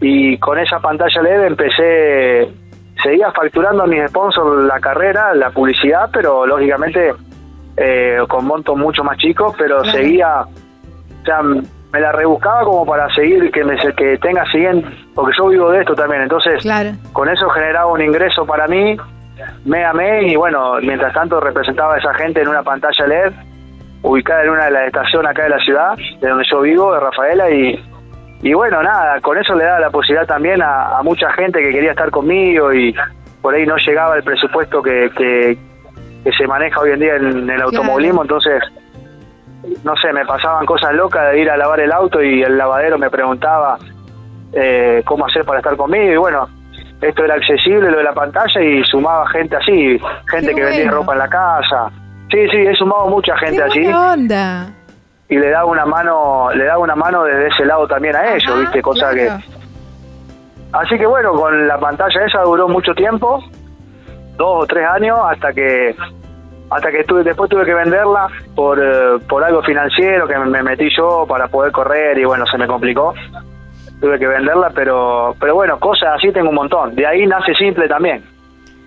Y 0.02 0.38
con 0.40 0.60
esa 0.60 0.80
pantalla 0.80 1.22
LED 1.22 1.46
empecé 1.46 2.50
seguía 3.02 3.32
facturando 3.32 3.84
a 3.84 3.88
mis 3.88 4.08
sponsors 4.10 4.66
la 4.66 4.80
carrera, 4.80 5.34
la 5.36 5.52
publicidad, 5.52 6.10
pero 6.12 6.46
lógicamente 6.46 7.14
eh, 7.78 8.18
con 8.28 8.46
montos 8.46 8.78
mucho 8.78 9.04
más 9.04 9.18
chicos, 9.18 9.54
pero 9.58 9.84
seguía, 9.86 10.42
o 10.42 11.26
sea, 11.26 11.42
me 11.44 12.00
la 12.00 12.12
rebuscaba 12.12 12.64
como 12.64 12.86
para 12.86 13.14
seguir, 13.14 13.52
que 13.52 13.64
me 13.64 13.76
que 13.94 14.18
tenga 14.18 14.44
siguiente, 14.52 14.88
porque 15.14 15.34
yo 15.38 15.48
vivo 15.48 15.72
de 15.72 15.82
esto 15.82 15.94
también, 15.94 16.24
entonces 16.24 16.64
con 17.14 17.30
eso 17.30 17.50
generaba 17.50 17.92
un 17.92 18.02
ingreso 18.02 18.46
para 18.46 18.68
mí, 18.68 18.98
me 19.66 19.84
amé 19.84 20.32
y 20.32 20.36
bueno, 20.36 20.76
mientras 20.82 21.14
tanto 21.14 21.40
representaba 21.40 21.96
a 21.96 21.98
esa 21.98 22.14
gente 22.14 22.42
en 22.42 22.48
una 22.48 22.64
pantalla 22.64 23.08
LED 23.08 23.34
ubicada 24.06 24.44
en 24.44 24.50
una 24.52 24.66
de 24.66 24.72
las 24.72 24.88
estaciones 24.88 25.32
acá 25.32 25.44
de 25.44 25.50
la 25.50 25.60
ciudad, 25.60 25.98
de 26.22 26.30
donde 26.30 26.46
yo 26.50 26.62
vivo, 26.62 26.94
de 26.94 27.00
Rafaela, 27.00 27.50
y, 27.50 27.84
y 28.44 28.54
bueno, 28.54 28.84
nada, 28.84 29.20
con 29.22 29.38
eso 29.38 29.56
le 29.56 29.64
daba 29.64 29.80
la 29.80 29.90
posibilidad 29.90 30.28
también 30.28 30.62
a, 30.62 31.02
mucha 31.04 31.32
gente 31.32 31.62
que 31.62 31.72
quería 31.72 31.92
estar 31.92 32.12
conmigo 32.12 32.72
y 32.72 32.96
por 33.42 33.56
ahí 33.56 33.66
no 33.66 33.76
llegaba 33.78 34.16
el 34.16 34.24
presupuesto 34.24 34.82
que, 34.82 35.10
que, 35.18 35.58
se 36.38 36.48
maneja 36.48 36.80
hoy 36.82 36.92
en 36.92 37.00
día 37.00 37.16
en, 37.16 37.50
el 37.50 37.62
automovilismo, 37.62 38.24
entonces, 38.24 38.62
no 39.84 39.96
sé, 39.96 40.12
me 40.14 40.26
pasaban 40.26 40.66
cosas 40.66 40.94
locas 40.94 41.32
de 41.32 41.42
ir 41.42 41.50
a 41.50 41.58
lavar 41.58 41.80
el 41.80 41.92
auto 41.92 42.22
y 42.22 42.42
el 42.42 42.58
lavadero 42.58 42.98
me 42.98 43.10
preguntaba 43.10 43.78
eh, 44.54 45.04
cómo 45.06 45.26
hacer 45.26 45.46
para 45.46 45.60
estar 45.60 45.76
conmigo 45.76 46.14
y 46.14 46.18
bueno, 46.18 46.48
esto 47.02 47.24
era 47.24 47.36
accesible, 47.36 47.92
lo 47.92 47.98
de 47.98 48.04
la 48.04 48.14
pantalla 48.14 48.62
y 48.62 48.84
sumaba 48.84 49.28
gente 49.30 49.56
así, 49.56 50.00
gente 50.30 50.54
que 50.56 50.64
vendía 50.64 50.92
ropa 50.92 51.14
en 51.14 51.20
la 51.20 51.28
casa 51.28 51.92
Sí, 52.32 52.48
sí, 52.50 52.58
he 52.58 52.76
sumado 52.76 53.08
mucha 53.08 53.38
gente 53.38 53.62
allí. 53.62 53.86
onda? 53.86 54.68
Y 55.30 55.38
le 55.38 55.50
da 55.50 55.66
una 55.66 55.86
mano, 55.86 56.50
le 56.54 56.66
da 56.66 56.78
una 56.78 56.96
mano 56.96 57.24
desde 57.24 57.48
ese 57.48 57.66
lado 57.66 57.88
también 57.88 58.16
a 58.16 58.36
ellos, 58.36 58.60
¿viste? 58.60 58.82
Cosa 58.82 59.14
que 59.14 59.30
Así 60.72 60.98
que 60.98 61.06
bueno, 61.06 61.32
con 61.34 61.68
la 61.68 61.78
pantalla 61.80 62.26
esa 62.26 62.42
duró 62.42 62.68
mucho 62.68 62.94
tiempo, 62.94 63.42
dos 64.38 64.64
o 64.64 64.68
tres 64.68 64.86
años, 64.88 65.18
hasta 65.24 65.54
que 65.54 65.96
hasta 66.70 66.92
que 66.92 67.04
tuve, 67.04 67.24
después 67.24 67.50
tuve 67.50 67.64
que 67.64 67.74
venderla 67.74 68.28
por, 68.56 68.78
eh, 68.84 69.20
por 69.30 69.44
algo 69.44 69.62
financiero 69.62 70.28
que 70.28 70.38
me 70.38 70.64
metí 70.64 70.90
yo 70.98 71.26
para 71.28 71.48
poder 71.48 71.72
correr 71.72 72.18
y 72.18 72.26
bueno, 72.26 72.46
se 72.48 72.58
me 72.58 72.68
complicó. 72.68 73.14
Tuve 74.06 74.20
que 74.20 74.28
venderla, 74.28 74.70
pero 74.70 75.36
pero 75.40 75.56
bueno, 75.56 75.80
cosas 75.80 76.10
así 76.18 76.32
tengo 76.32 76.50
un 76.50 76.56
montón. 76.56 76.94
De 76.94 77.08
ahí 77.08 77.26
nace 77.26 77.56
simple 77.56 77.88
también 77.88 78.24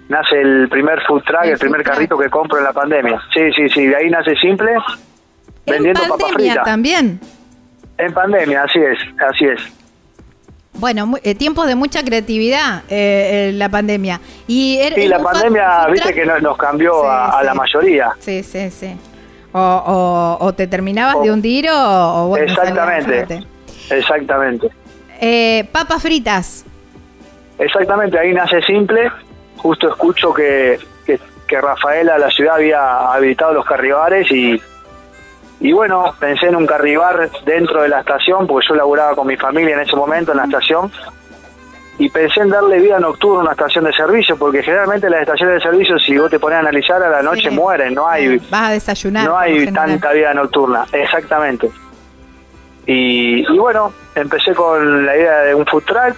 nace 0.09 0.41
el 0.41 0.69
primer 0.69 1.01
food 1.07 1.23
truck, 1.23 1.45
el, 1.45 1.59
primer 1.59 1.83
carrito 1.83 2.17
que 2.17 2.29
compro 2.29 2.59
en 2.59 2.65
la 2.65 2.73
pandemia. 2.73 3.21
Sí, 3.33 3.53
sí, 3.55 3.69
sí, 3.69 3.87
de 3.87 3.97
ahí 3.97 4.11
nace 4.11 4.35
simple, 4.37 4.73
vendiendo 5.67 6.01
papas 6.09 6.33
fritas. 6.33 6.65
también? 6.65 7.21
En 7.97 8.13
pandemia, 8.13 8.63
así 8.63 8.79
es, 8.79 8.99
así 9.21 9.45
es. 9.47 9.61
Bueno, 10.75 11.15
eh, 11.25 11.35
tiempos 11.35 11.67
de 11.67 11.75
mucha 11.75 12.05
creatividad 12.05 12.85
eh, 12.89 13.49
eh, 13.49 13.53
la 13.53 13.69
pandemia. 13.69 14.21
Y 14.47 14.81
sí, 14.95 15.09
la 15.09 15.19
pandemia, 15.19 15.87
viste 15.89 16.15
que 16.15 16.25
nos, 16.25 16.57
cambió 16.57 17.11
a, 17.11 17.43
la 17.43 17.55
mayoría. 17.55 18.11
Sí, 18.21 18.43
sí, 18.43 18.71
sí. 18.71 18.97
O, 19.53 20.39
o, 20.41 20.53
te 20.53 20.69
terminabas 20.69 21.21
de 21.23 21.33
hundir 21.33 21.69
o, 21.73 22.29
bueno, 22.29 22.45
Exactamente, 22.45 23.45
exactamente. 23.91 24.71
Papas 25.73 26.03
fritas. 26.03 26.65
Exactamente, 27.59 28.19
ahí 28.19 28.33
nace 28.33 28.61
simple 28.63 29.11
justo 29.59 29.89
escucho 29.89 30.33
que, 30.33 30.79
que, 31.05 31.61
Rafaela, 31.61 32.19
la 32.19 32.31
ciudad, 32.31 32.57
había 32.57 33.13
habilitado 33.13 33.55
los 33.55 33.65
carribares 33.65 34.31
y, 34.31 34.61
y 35.61 35.73
bueno, 35.73 36.15
pensé 36.19 36.47
en 36.47 36.57
un 36.57 36.67
carribar 36.67 37.31
dentro 37.45 37.83
de 37.83 37.89
la 37.89 38.01
estación, 38.01 38.47
porque 38.47 38.67
yo 38.69 38.75
laburaba 38.75 39.15
con 39.15 39.27
mi 39.27 39.37
familia 39.37 39.75
en 39.75 39.81
ese 39.81 39.97
momento 39.97 40.33
en 40.33 40.39
la 40.39 40.45
estación, 40.45 40.91
y 41.99 42.11
pensé 42.11 42.41
en 42.41 42.51
darle 42.51 42.79
vida 42.79 43.01
nocturna 43.01 43.41
a 43.41 43.43
una 43.43 43.53
estación 43.53 43.85
de 43.85 43.93
servicio, 43.93 44.37
porque 44.37 44.63
generalmente 44.63 45.11
las 45.11 45.23
estaciones 45.23 45.57
de 45.57 45.61
servicio, 45.71 45.99
si 45.99 46.17
vos 46.17 46.31
te 46.31 46.39
pones 46.39 46.57
a 46.57 46.61
analizar, 46.61 47.03
a 47.03 47.09
la 47.09 47.23
noche 47.23 47.51
mueren, 47.51 47.95
no 47.95 48.07
hay... 48.07 48.39
Vas 48.51 48.69
a 48.69 48.71
desayunar. 48.71 49.25
No 49.27 49.37
hay 49.37 49.73
tanta 49.73 50.13
vida 50.13 50.33
nocturna, 50.35 50.87
exactamente. 50.93 51.71
Y, 52.88 53.40
y 53.40 53.59
bueno, 53.59 53.92
empecé 54.14 54.55
con 54.55 55.05
la 55.05 55.14
idea 55.14 55.38
de 55.40 55.55
un 55.55 55.66
food 55.66 55.85
truck 55.85 56.16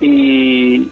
y, 0.00 0.90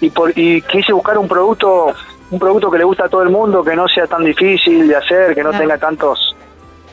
y, 0.00 0.10
por, 0.10 0.36
y 0.36 0.60
quise 0.62 0.92
buscar 0.92 1.16
un 1.18 1.28
producto 1.28 1.94
un 2.32 2.38
producto 2.38 2.70
que 2.70 2.78
le 2.78 2.84
gusta 2.84 3.04
a 3.04 3.08
todo 3.08 3.22
el 3.22 3.28
mundo, 3.28 3.62
que 3.62 3.76
no 3.76 3.86
sea 3.86 4.06
tan 4.06 4.24
difícil 4.24 4.88
de 4.88 4.96
hacer, 4.96 5.34
que 5.34 5.44
no 5.44 5.50
tenga 5.50 5.76
tantos 5.78 6.34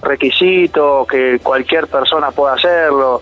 requisitos, 0.01 1.07
que 1.07 1.39
cualquier 1.41 1.87
persona 1.87 2.29
pueda 2.29 2.53
hacerlo, 2.53 3.21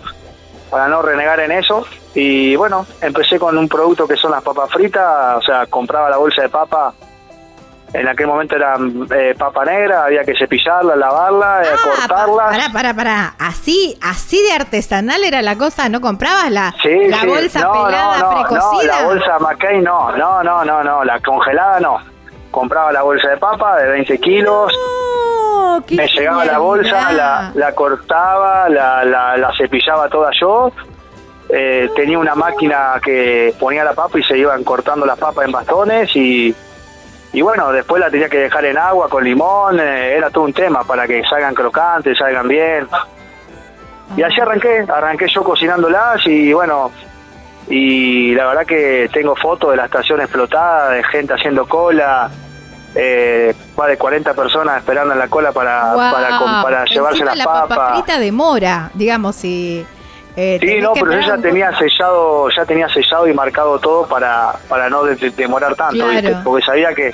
para 0.70 0.88
no 0.88 1.02
renegar 1.04 1.40
en 1.40 1.52
eso. 1.52 1.86
Y 2.16 2.56
bueno, 2.56 2.88
empecé 3.02 3.40
con 3.40 3.56
un 3.56 3.70
producto 3.70 4.08
que 4.08 4.18
son 4.18 4.32
las 4.32 4.44
papas 4.44 4.70
fritas, 4.72 5.38
o 5.38 5.42
sea, 5.44 5.68
compraba 5.68 6.10
la 6.10 6.18
bolsa 6.18 6.42
de 6.42 6.50
papa 6.50 6.92
en 7.98 8.08
aquel 8.08 8.28
momento 8.28 8.56
era 8.56 8.78
eh, 9.16 9.34
papa 9.38 9.66
negra, 9.66 10.06
había 10.06 10.24
que 10.24 10.36
cepillarla, 10.38 10.96
lavarla, 10.96 11.64
eh, 11.64 11.68
ah, 11.74 11.78
cortarla. 11.84 12.46
Pará, 12.50 12.70
pará, 12.72 12.94
pará. 12.94 13.34
Así, 13.40 13.98
así 14.02 14.42
de 14.44 14.52
artesanal 14.52 15.24
era 15.24 15.42
la 15.42 15.58
cosa, 15.58 15.90
¿no 15.90 16.00
comprabas 16.00 16.52
la, 16.52 16.76
la 16.84 17.26
bolsa 17.26 17.72
pelada 17.72 18.20
no, 18.20 18.30
precocida? 18.30 18.94
No, 18.94 19.00
la 19.02 19.06
bolsa 19.06 19.40
McCain 19.40 19.84
no, 19.84 20.16
no, 20.16 20.44
no, 20.44 20.64
no, 20.64 20.84
no, 20.84 21.04
la 21.04 21.20
congelada 21.22 21.80
no. 21.80 21.98
Compraba 22.52 22.92
la 22.92 23.02
bolsa 23.02 23.30
de 23.30 23.38
papa 23.38 23.78
de 23.78 23.90
20 23.90 24.18
kilos. 24.20 24.72
me 25.90 26.08
llegaba 26.08 26.46
la 26.46 26.60
bolsa, 26.60 27.12
la, 27.14 27.52
la 27.56 27.72
cortaba, 27.74 28.70
la, 28.70 29.04
la, 29.04 29.38
la 29.38 29.52
cepillaba 29.58 30.08
toda 30.08 30.30
yo. 30.40 30.72
Eh, 31.50 31.90
tenía 31.96 32.20
una 32.20 32.36
máquina 32.36 33.00
que 33.04 33.54
ponía 33.60 33.84
la 33.84 33.94
papa 33.94 34.20
y 34.20 34.24
se 34.24 34.38
iban 34.38 34.64
cortando 34.64 35.06
las 35.06 35.18
papas 35.18 35.46
en 35.46 35.52
bastones 35.52 36.16
y 36.16 36.54
y 37.38 37.42
bueno, 37.44 37.72
después 37.72 38.00
la 38.00 38.10
tenía 38.10 38.28
que 38.30 38.40
dejar 38.40 38.66
en 38.66 38.80
agua 38.80 39.08
con 39.08 39.24
limón, 39.24 39.80
eh, 39.80 40.16
era 40.18 40.32
todo 40.32 40.44
un 40.44 40.54
tema 40.54 40.84
para 40.84 41.06
que 41.06 41.24
salgan 41.24 41.54
crocantes, 41.54 42.18
salgan 42.18 42.48
bien. 42.48 42.88
Y 44.16 44.24
así 44.24 44.42
arranqué, 44.42 44.88
arranqué 44.92 45.28
yo 45.28 45.44
cocinándolas 45.44 46.26
y 46.26 46.52
bueno, 46.52 46.92
y 47.68 48.34
la 48.34 48.48
verdad 48.48 48.66
que 48.66 49.08
tengo 49.14 49.36
fotos 49.36 49.70
de 49.70 49.78
la 49.78 49.86
estación 49.86 50.20
explotada, 50.20 50.90
de 50.90 51.04
gente 51.04 51.36
haciendo 51.36 51.68
cola, 51.68 52.28
eh, 52.96 53.54
más 53.78 53.88
de 53.88 53.98
40 54.00 54.34
personas 54.34 54.78
esperando 54.80 55.14
en 55.14 55.20
la 55.20 55.28
cola 55.28 55.52
para, 55.52 55.94
para, 55.94 56.64
para, 56.64 56.86
llevarse 56.86 57.24
las 57.24 57.38
la 57.38 57.46
papas. 57.46 57.78
La 57.78 57.90
frita 57.98 58.18
demora, 58.18 58.90
digamos, 58.96 59.36
si 59.36 59.86
eh, 60.40 60.60
sí, 60.62 60.80
no, 60.80 60.94
pero 60.94 61.14
yo 61.14 61.20
ya 61.20 61.38
tenía 61.40 61.76
sellado, 61.76 62.48
ya 62.56 62.64
tenía 62.64 62.88
sellado 62.90 63.28
y 63.28 63.34
marcado 63.34 63.80
todo 63.80 64.08
para, 64.08 64.54
para 64.70 64.88
no 64.88 65.04
demorar 65.04 65.74
tanto, 65.76 66.06
porque 66.44 66.64
sabía 66.64 66.94
que 66.94 67.12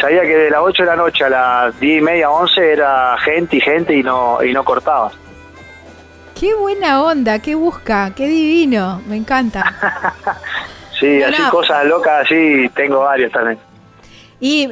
sabía 0.00 0.22
que 0.22 0.36
de 0.36 0.50
las 0.50 0.60
8 0.60 0.82
de 0.82 0.88
la 0.88 0.96
noche 0.96 1.22
a 1.22 1.28
las 1.28 1.78
10 1.78 2.00
y 2.00 2.04
media, 2.04 2.30
11 2.30 2.72
era 2.72 3.16
gente 3.18 3.58
y 3.58 3.60
gente 3.60 3.94
y 3.94 4.02
no 4.02 4.42
y 4.42 4.52
no 4.52 4.64
cortaba. 4.64 5.12
Qué 6.34 6.52
buena 6.54 7.04
onda, 7.04 7.38
qué 7.38 7.54
busca, 7.54 8.10
qué 8.12 8.26
divino, 8.26 9.00
me 9.06 9.18
encanta. 9.18 10.12
sí, 10.98 11.22
así 11.22 11.42
cosas 11.52 11.86
locas, 11.86 12.24
así 12.24 12.68
tengo 12.74 12.98
varios 12.98 13.30
también. 13.30 13.56
¿Y, 14.46 14.68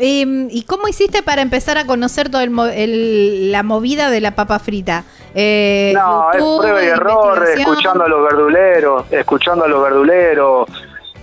y, 0.51 0.65
cómo 0.65 0.87
hiciste 0.87 1.23
para 1.23 1.41
empezar 1.41 1.79
a 1.79 1.87
conocer 1.87 2.29
toda 2.29 2.45
el, 2.45 3.51
la 3.51 3.63
movida 3.63 4.11
de 4.11 4.21
la 4.21 4.35
papa 4.35 4.59
frita? 4.59 5.05
Eh, 5.35 5.95
no, 5.95 6.31
es 6.31 6.45
prueba 6.45 6.85
y 6.85 6.89
error, 6.89 7.43
escuchando 7.57 8.05
a 8.05 8.09
los 8.09 8.23
verduleros, 8.23 9.11
escuchando 9.11 9.65
a 9.65 9.69
los 9.69 9.83
verduleros, 9.83 10.69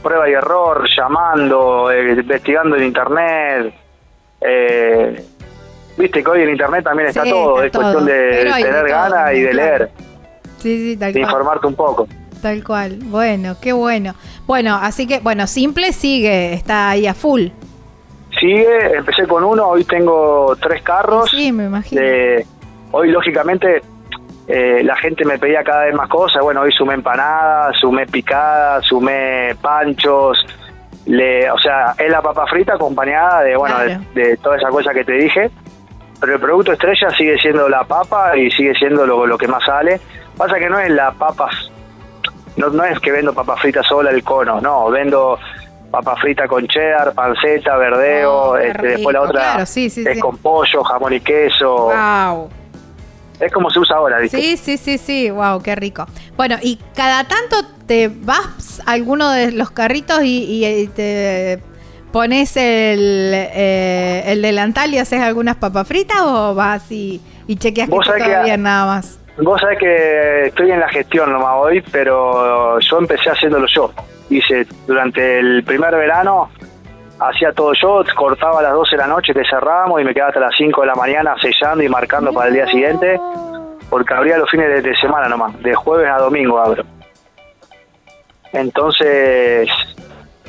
prueba 0.01 0.27
y 0.27 0.33
error, 0.33 0.83
llamando, 0.97 1.91
eh, 1.91 2.13
investigando 2.13 2.75
en 2.75 2.85
internet. 2.85 3.73
Eh, 4.41 5.23
Viste 5.95 6.23
que 6.23 6.29
hoy 6.31 6.41
en 6.41 6.49
internet 6.49 6.83
también 6.83 7.09
está 7.09 7.25
todo, 7.25 7.61
es 7.61 7.71
cuestión 7.71 8.03
de 8.07 8.49
tener 8.51 8.87
ganas 8.87 9.31
y 9.35 9.41
de 9.41 9.53
leer. 9.53 9.91
Sí, 10.57 10.93
sí, 10.93 10.97
tal 10.97 11.13
de 11.13 11.19
informarte 11.19 11.67
un 11.67 11.75
poco. 11.75 12.07
Tal 12.41 12.63
cual. 12.63 12.97
Bueno, 13.03 13.57
qué 13.61 13.73
bueno. 13.73 14.15
Bueno, 14.47 14.79
así 14.81 15.05
que, 15.05 15.19
bueno, 15.19 15.45
simple 15.45 15.93
sigue, 15.93 16.53
está 16.53 16.89
ahí 16.89 17.05
a 17.05 17.13
full. 17.13 17.49
Sigue, 18.39 18.95
empecé 18.95 19.27
con 19.27 19.43
uno, 19.43 19.67
hoy 19.67 19.83
tengo 19.83 20.55
tres 20.61 20.81
carros. 20.81 21.29
Sí, 21.29 21.51
me 21.51 21.65
imagino. 21.65 22.01
hoy, 22.91 23.11
lógicamente, 23.11 23.81
eh, 24.47 24.81
la 24.83 24.95
gente 24.95 25.25
me 25.25 25.37
pedía 25.37 25.63
cada 25.63 25.85
vez 25.85 25.93
más 25.93 26.07
cosas. 26.09 26.41
Bueno, 26.41 26.61
hoy 26.61 26.71
sumé 26.71 26.93
empanadas, 26.93 27.75
sumé 27.79 28.05
picadas, 28.05 28.85
sumé 28.85 29.55
panchos. 29.61 30.37
Le, 31.05 31.49
o 31.51 31.57
sea, 31.57 31.93
es 31.97 32.09
la 32.09 32.21
papa 32.21 32.45
frita 32.47 32.75
acompañada 32.75 33.41
de, 33.41 33.55
bueno, 33.55 33.75
de, 34.13 34.37
toda 34.37 34.57
esa 34.57 34.69
cosa 34.69 34.93
que 34.93 35.03
te 35.03 35.13
dije. 35.13 35.49
Pero 36.19 36.33
el 36.33 36.39
producto 36.39 36.73
estrella 36.73 37.09
sigue 37.11 37.37
siendo 37.37 37.67
la 37.69 37.83
papa 37.83 38.37
y 38.37 38.51
sigue 38.51 38.73
siendo 38.75 39.05
lo, 39.05 39.25
lo 39.25 39.37
que 39.37 39.47
más 39.47 39.63
sale. 39.63 39.99
Pasa 40.37 40.57
que 40.57 40.69
no 40.69 40.79
es 40.79 40.89
la 40.89 41.11
papas, 41.11 41.71
no, 42.59 42.69
no 42.69 42.83
es 42.83 42.99
que 42.99 43.11
vendo 43.11 43.33
papa 43.33 43.55
frita 43.55 43.81
sola 43.83 44.11
el 44.11 44.23
cono, 44.23 44.59
no, 44.59 44.89
vendo 44.89 45.39
papa 45.89 46.15
frita 46.15 46.47
con 46.47 46.67
cheddar, 46.67 47.13
panceta, 47.13 47.77
verdeo, 47.77 48.33
oh, 48.33 48.57
este, 48.57 48.87
después 48.87 49.13
la 49.13 49.21
otra 49.21 49.63
es 49.63 50.19
con 50.21 50.37
pollo, 50.37 50.83
jamón 50.83 51.13
y 51.13 51.19
queso. 51.19 51.91
Wow. 51.91 52.49
Es 53.39 53.51
como 53.51 53.69
se 53.69 53.79
usa 53.79 53.95
ahora, 53.95 54.19
¿viste? 54.19 54.37
Sí, 54.37 54.57
sí, 54.57 54.77
sí, 54.77 54.97
sí, 54.97 55.29
wow, 55.29 55.61
qué 55.61 55.75
rico. 55.75 56.05
Bueno, 56.35 56.57
y 56.61 56.77
cada 56.95 57.23
tanto 57.23 57.57
te 57.87 58.09
vas 58.13 58.81
a 58.85 58.91
alguno 58.91 59.31
de 59.31 59.51
los 59.53 59.71
carritos 59.71 60.23
y, 60.23 60.65
y 60.65 60.87
te 60.87 61.59
pones 62.11 62.57
el, 62.57 63.31
eh, 63.33 64.23
el 64.25 64.41
delantal 64.41 64.93
y 64.93 64.97
haces 64.97 65.21
algunas 65.21 65.55
papas 65.55 65.87
fritas 65.87 66.21
o 66.21 66.53
vas 66.53 66.91
y, 66.91 67.21
y 67.47 67.55
chequeas 67.55 67.89
que 67.89 67.95
todo 67.95 68.43
bien 68.43 68.63
nada 68.63 68.85
más. 68.85 69.19
Vos 69.37 69.61
sabés 69.61 69.79
que 69.79 70.47
estoy 70.47 70.71
en 70.71 70.81
la 70.81 70.89
gestión 70.89 71.31
nomás 71.31 71.53
hoy, 71.55 71.81
pero 71.93 72.77
yo 72.79 72.97
empecé 72.97 73.29
haciéndolo 73.29 73.67
yo. 73.73 73.93
Hice 74.29 74.67
durante 74.85 75.39
el 75.39 75.63
primer 75.63 75.95
verano, 75.95 76.49
hacía 77.19 77.51
todo 77.51 77.73
yo, 77.73 78.03
cortaba 78.15 78.59
a 78.59 78.63
las 78.63 78.73
12 78.73 78.95
de 78.95 78.97
la 78.97 79.07
noche 79.07 79.33
que 79.33 79.41
cerrábamos 79.49 80.01
y 80.01 80.03
me 80.03 80.13
quedaba 80.13 80.29
hasta 80.29 80.39
las 80.39 80.55
5 80.57 80.81
de 80.81 80.87
la 80.87 80.95
mañana 80.95 81.35
sellando 81.41 81.83
y 81.83 81.89
marcando 81.89 82.31
para 82.31 82.47
el 82.47 82.53
día 82.53 82.67
siguiente, 82.67 83.19
porque 83.89 84.13
abría 84.13 84.37
los 84.37 84.49
fines 84.49 84.67
de, 84.67 84.81
de 84.81 84.95
semana 84.97 85.27
nomás, 85.27 85.59
de 85.61 85.73
jueves 85.73 86.09
a 86.09 86.17
domingo 86.17 86.59
abro. 86.59 86.83
Entonces, 88.53 89.69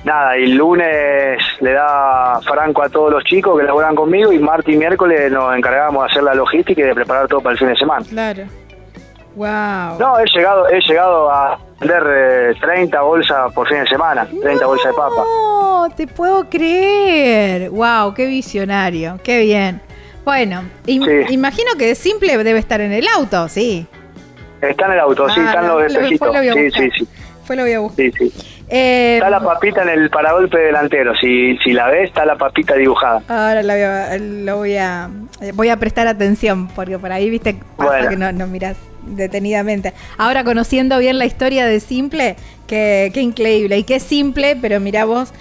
nada, 0.05 0.39
y 0.39 0.45
el 0.45 0.57
lunes 0.57 1.43
le 1.61 1.73
da 1.73 2.41
franco 2.43 2.83
a 2.83 2.89
todos 2.89 3.13
los 3.13 3.25
chicos 3.25 3.59
que 3.59 3.67
laboran 3.67 3.95
conmigo 3.95 4.33
y 4.33 4.39
martes 4.39 4.75
y 4.75 4.79
miércoles 4.79 5.31
nos 5.31 5.55
encargábamos 5.57 6.05
de 6.05 6.11
hacer 6.11 6.23
la 6.23 6.35
logística 6.35 6.81
y 6.81 6.85
de 6.85 6.95
preparar 6.95 7.29
todo 7.29 7.41
para 7.41 7.53
el 7.53 7.59
fin 7.59 7.69
de 7.69 7.77
semana. 7.77 8.05
Claro. 8.09 8.45
Wow. 9.37 9.99
No, 9.99 10.19
he 10.19 10.25
llegado, 10.35 10.69
he 10.69 10.81
llegado 10.81 11.31
a 11.31 11.59
vender 11.81 12.03
eh, 12.09 12.55
30 12.61 13.01
bolsas 13.01 13.53
por 13.53 13.67
fin 13.69 13.79
de 13.81 13.87
semana, 13.87 14.27
30 14.43 14.67
bolsas 14.67 14.93
de 14.93 14.97
papa. 14.97 15.25
No, 15.25 15.89
te 15.97 16.07
puedo 16.07 16.49
creer. 16.49 17.71
Wow, 17.71 18.15
qué 18.15 18.27
visionario, 18.27 19.19
qué 19.25 19.41
bien. 19.41 19.81
Bueno, 20.25 20.63
im- 20.87 21.27
Sí. 21.27 21.33
imagino 21.35 21.73
que 21.79 21.95
simple 21.95 22.37
debe 22.45 22.59
estar 22.59 22.81
en 22.81 22.93
el 22.93 23.07
auto, 23.09 23.49
sí. 23.49 23.87
Está 24.61 24.87
en 24.87 24.93
el 24.93 25.01
auto, 25.01 25.27
sí, 25.31 25.41
Ah, 25.41 25.47
están 25.49 25.67
no, 25.67 25.81
los 25.81 25.93
lo- 25.93 25.99
espejitos. 26.01 26.29
fue 26.29 26.47
lo 26.47 26.55
Sí, 26.55 26.71
sí, 26.71 26.91
sí, 26.99 27.09
Fue 27.45 27.57
lo 27.57 27.63
voy 27.63 27.73
a 27.73 27.81
buscar. 27.81 28.05
sí, 28.05 28.13
sí. 28.31 28.60
Eh, 28.71 29.17
Está 29.17 29.31
la 29.31 29.41
papita 29.41 29.83
en 29.83 29.89
el 29.89 30.11
paragolpe 30.11 30.57
delantero, 30.59 31.13
si, 31.17 31.57
si 31.59 31.73
la 31.73 31.89
ves, 31.89 32.09
está 32.09 32.25
la 32.25 32.37
papita 32.37 32.75
dibujada. 32.77 33.21
Ahora 33.29 33.63
la 33.65 33.75
voy 33.75 33.83
a, 33.83 34.19
lo 34.19 34.57
voy 34.59 34.77
a 34.77 35.11
voy 35.55 35.69
a 35.71 35.77
prestar 35.77 36.07
atención 36.07 36.69
porque 36.69 36.99
por 36.99 37.11
ahí 37.11 37.29
viste 37.31 37.57
pasa 37.77 37.91
Bueno. 37.91 38.09
que 38.11 38.17
no, 38.17 38.31
no 38.33 38.47
miras 38.47 38.77
detenidamente. 39.07 39.93
Ahora 40.19 40.45
conociendo 40.45 40.99
bien 40.99 41.19
la 41.19 41.25
historia 41.27 41.67
de 41.67 41.81
Simple, 41.81 42.37
que, 42.67 43.11
qué 43.13 43.21
increíble 43.23 43.79
y 43.79 43.83
qué 43.85 43.99
simple, 43.99 44.57
pero 44.61 44.79
mira 44.79 45.05
vos 45.05 45.33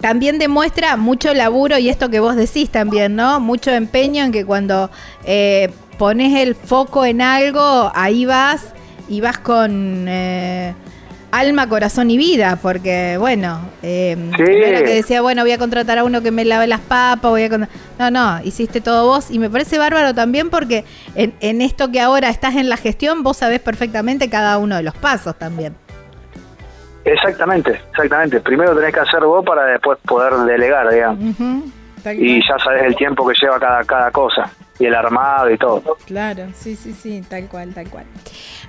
también 0.00 0.38
demuestra 0.38 0.96
mucho 0.96 1.34
laburo 1.34 1.78
y 1.78 1.88
esto 1.88 2.08
que 2.10 2.20
vos 2.20 2.36
decís 2.36 2.70
también, 2.70 3.16
¿no? 3.16 3.40
Mucho 3.40 3.72
empeño 3.72 4.24
en 4.24 4.30
que 4.30 4.44
cuando 4.44 4.90
eh, 5.24 5.70
pones 5.98 6.36
el 6.40 6.54
foco 6.54 7.04
en 7.04 7.20
algo, 7.22 7.90
ahí 7.94 8.24
vas 8.24 8.72
y 9.08 9.20
vas 9.20 9.38
con 9.38 10.06
eh, 10.08 10.74
alma, 11.30 11.68
corazón 11.68 12.10
y 12.10 12.16
vida, 12.16 12.58
porque 12.60 13.16
bueno, 13.18 13.60
eh, 13.82 14.16
Sí. 14.36 14.42
no 14.42 14.48
era 14.48 14.78
que 14.82 14.94
decía, 14.94 15.20
bueno, 15.20 15.42
voy 15.42 15.52
a 15.52 15.58
contratar 15.58 15.98
a 15.98 16.04
uno 16.04 16.22
que 16.22 16.30
me 16.30 16.44
lave 16.44 16.66
las 16.66 16.80
papas, 16.80 17.30
voy 17.30 17.42
a... 17.44 17.48
No, 17.98 18.10
no, 18.10 18.40
hiciste 18.44 18.80
todo 18.80 19.06
vos 19.06 19.30
y 19.30 19.38
me 19.38 19.50
parece 19.50 19.76
bárbaro 19.78 20.14
también 20.14 20.48
porque 20.50 20.84
en, 21.14 21.34
en 21.40 21.60
esto 21.60 21.90
que 21.90 22.00
ahora 22.00 22.28
estás 22.30 22.56
en 22.56 22.68
la 22.68 22.76
gestión, 22.76 23.22
vos 23.22 23.36
sabés 23.36 23.60
perfectamente 23.60 24.30
cada 24.30 24.58
uno 24.58 24.76
de 24.76 24.82
los 24.82 24.94
pasos 24.94 25.36
también. 25.38 25.74
Exactamente, 27.04 27.80
exactamente. 27.90 28.40
Primero 28.40 28.74
tenés 28.76 28.92
que 28.92 29.00
hacer 29.00 29.20
vos 29.24 29.44
para 29.44 29.64
después 29.64 29.98
poder 30.06 30.34
delegar, 30.46 30.90
digamos. 30.90 31.18
Y 32.14 32.40
ya 32.46 32.58
sabes 32.62 32.84
el 32.84 32.96
tiempo 32.96 33.26
que 33.26 33.34
lleva 33.40 33.58
cada, 33.58 33.82
cada 33.84 34.10
cosa. 34.10 34.50
Y 34.78 34.86
el 34.86 34.94
armado 34.94 35.50
y 35.50 35.58
todo. 35.58 35.96
Claro, 36.06 36.44
sí, 36.54 36.76
sí, 36.76 36.92
sí, 36.92 37.22
tal 37.28 37.46
cual, 37.48 37.74
tal 37.74 37.88
cual. 37.88 38.04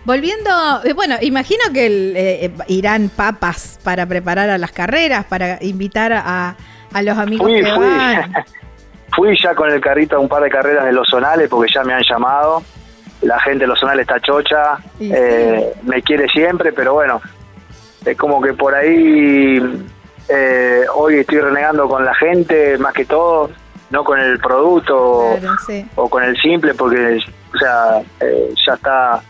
Volviendo, 0.06 0.50
eh, 0.84 0.94
bueno, 0.94 1.16
imagino 1.22 1.62
que 1.74 1.86
el, 1.86 2.14
eh, 2.16 2.46
eh, 2.46 2.52
irán 2.68 3.10
papas 3.10 3.80
para 3.84 4.06
preparar 4.06 4.50
a 4.50 4.58
las 4.58 4.72
carreras, 4.72 5.26
para 5.26 5.58
invitar 5.62 6.14
a, 6.14 6.56
a 6.94 7.02
los 7.02 7.18
amigos 7.18 7.48
Fui, 7.48 7.62
que 7.62 7.72
fui. 7.72 7.86
van. 7.86 8.34
Fui 9.16 9.36
ya 9.42 9.56
con 9.56 9.70
el 9.72 9.82
carrito 9.82 10.16
a 10.16 10.20
un 10.20 10.30
par 10.30 10.44
de 10.44 10.50
carreras 10.50 10.86
de 10.86 10.92
los 10.94 11.08
zonales 11.10 11.50
porque 11.50 11.72
ya 11.74 11.84
me 11.84 11.94
han 11.94 12.04
llamado. 12.08 12.62
La 13.22 13.40
gente 13.40 13.62
de 13.64 13.68
los 13.68 13.80
zonales 13.80 14.04
está 14.04 14.20
chocha, 14.22 14.78
eh, 15.00 15.74
me 15.84 16.02
quiere 16.04 16.28
siempre, 16.30 16.72
pero 16.72 16.94
bueno, 16.94 17.20
es 18.06 18.16
como 18.16 18.40
que 18.40 18.54
por 18.54 18.74
ahí 18.76 19.60
eh, 20.30 20.82
hoy 20.96 21.16
estoy 21.20 21.40
renegando 21.42 21.90
con 21.90 22.06
la 22.06 22.14
gente 22.16 22.78
más 22.78 22.94
que 22.94 23.04
todo, 23.04 23.50
no 23.90 24.04
con 24.06 24.20
el 24.20 24.40
producto 24.40 25.36
Claro, 25.40 25.56
sí. 25.68 25.86
o 25.96 26.08
con 26.10 26.24
el 26.24 26.38
simple, 26.40 26.74
porque 26.76 27.20
o 27.54 27.58
sea, 27.58 28.02
eh, 28.22 28.54
ya 28.66 28.74
está 28.76 29.22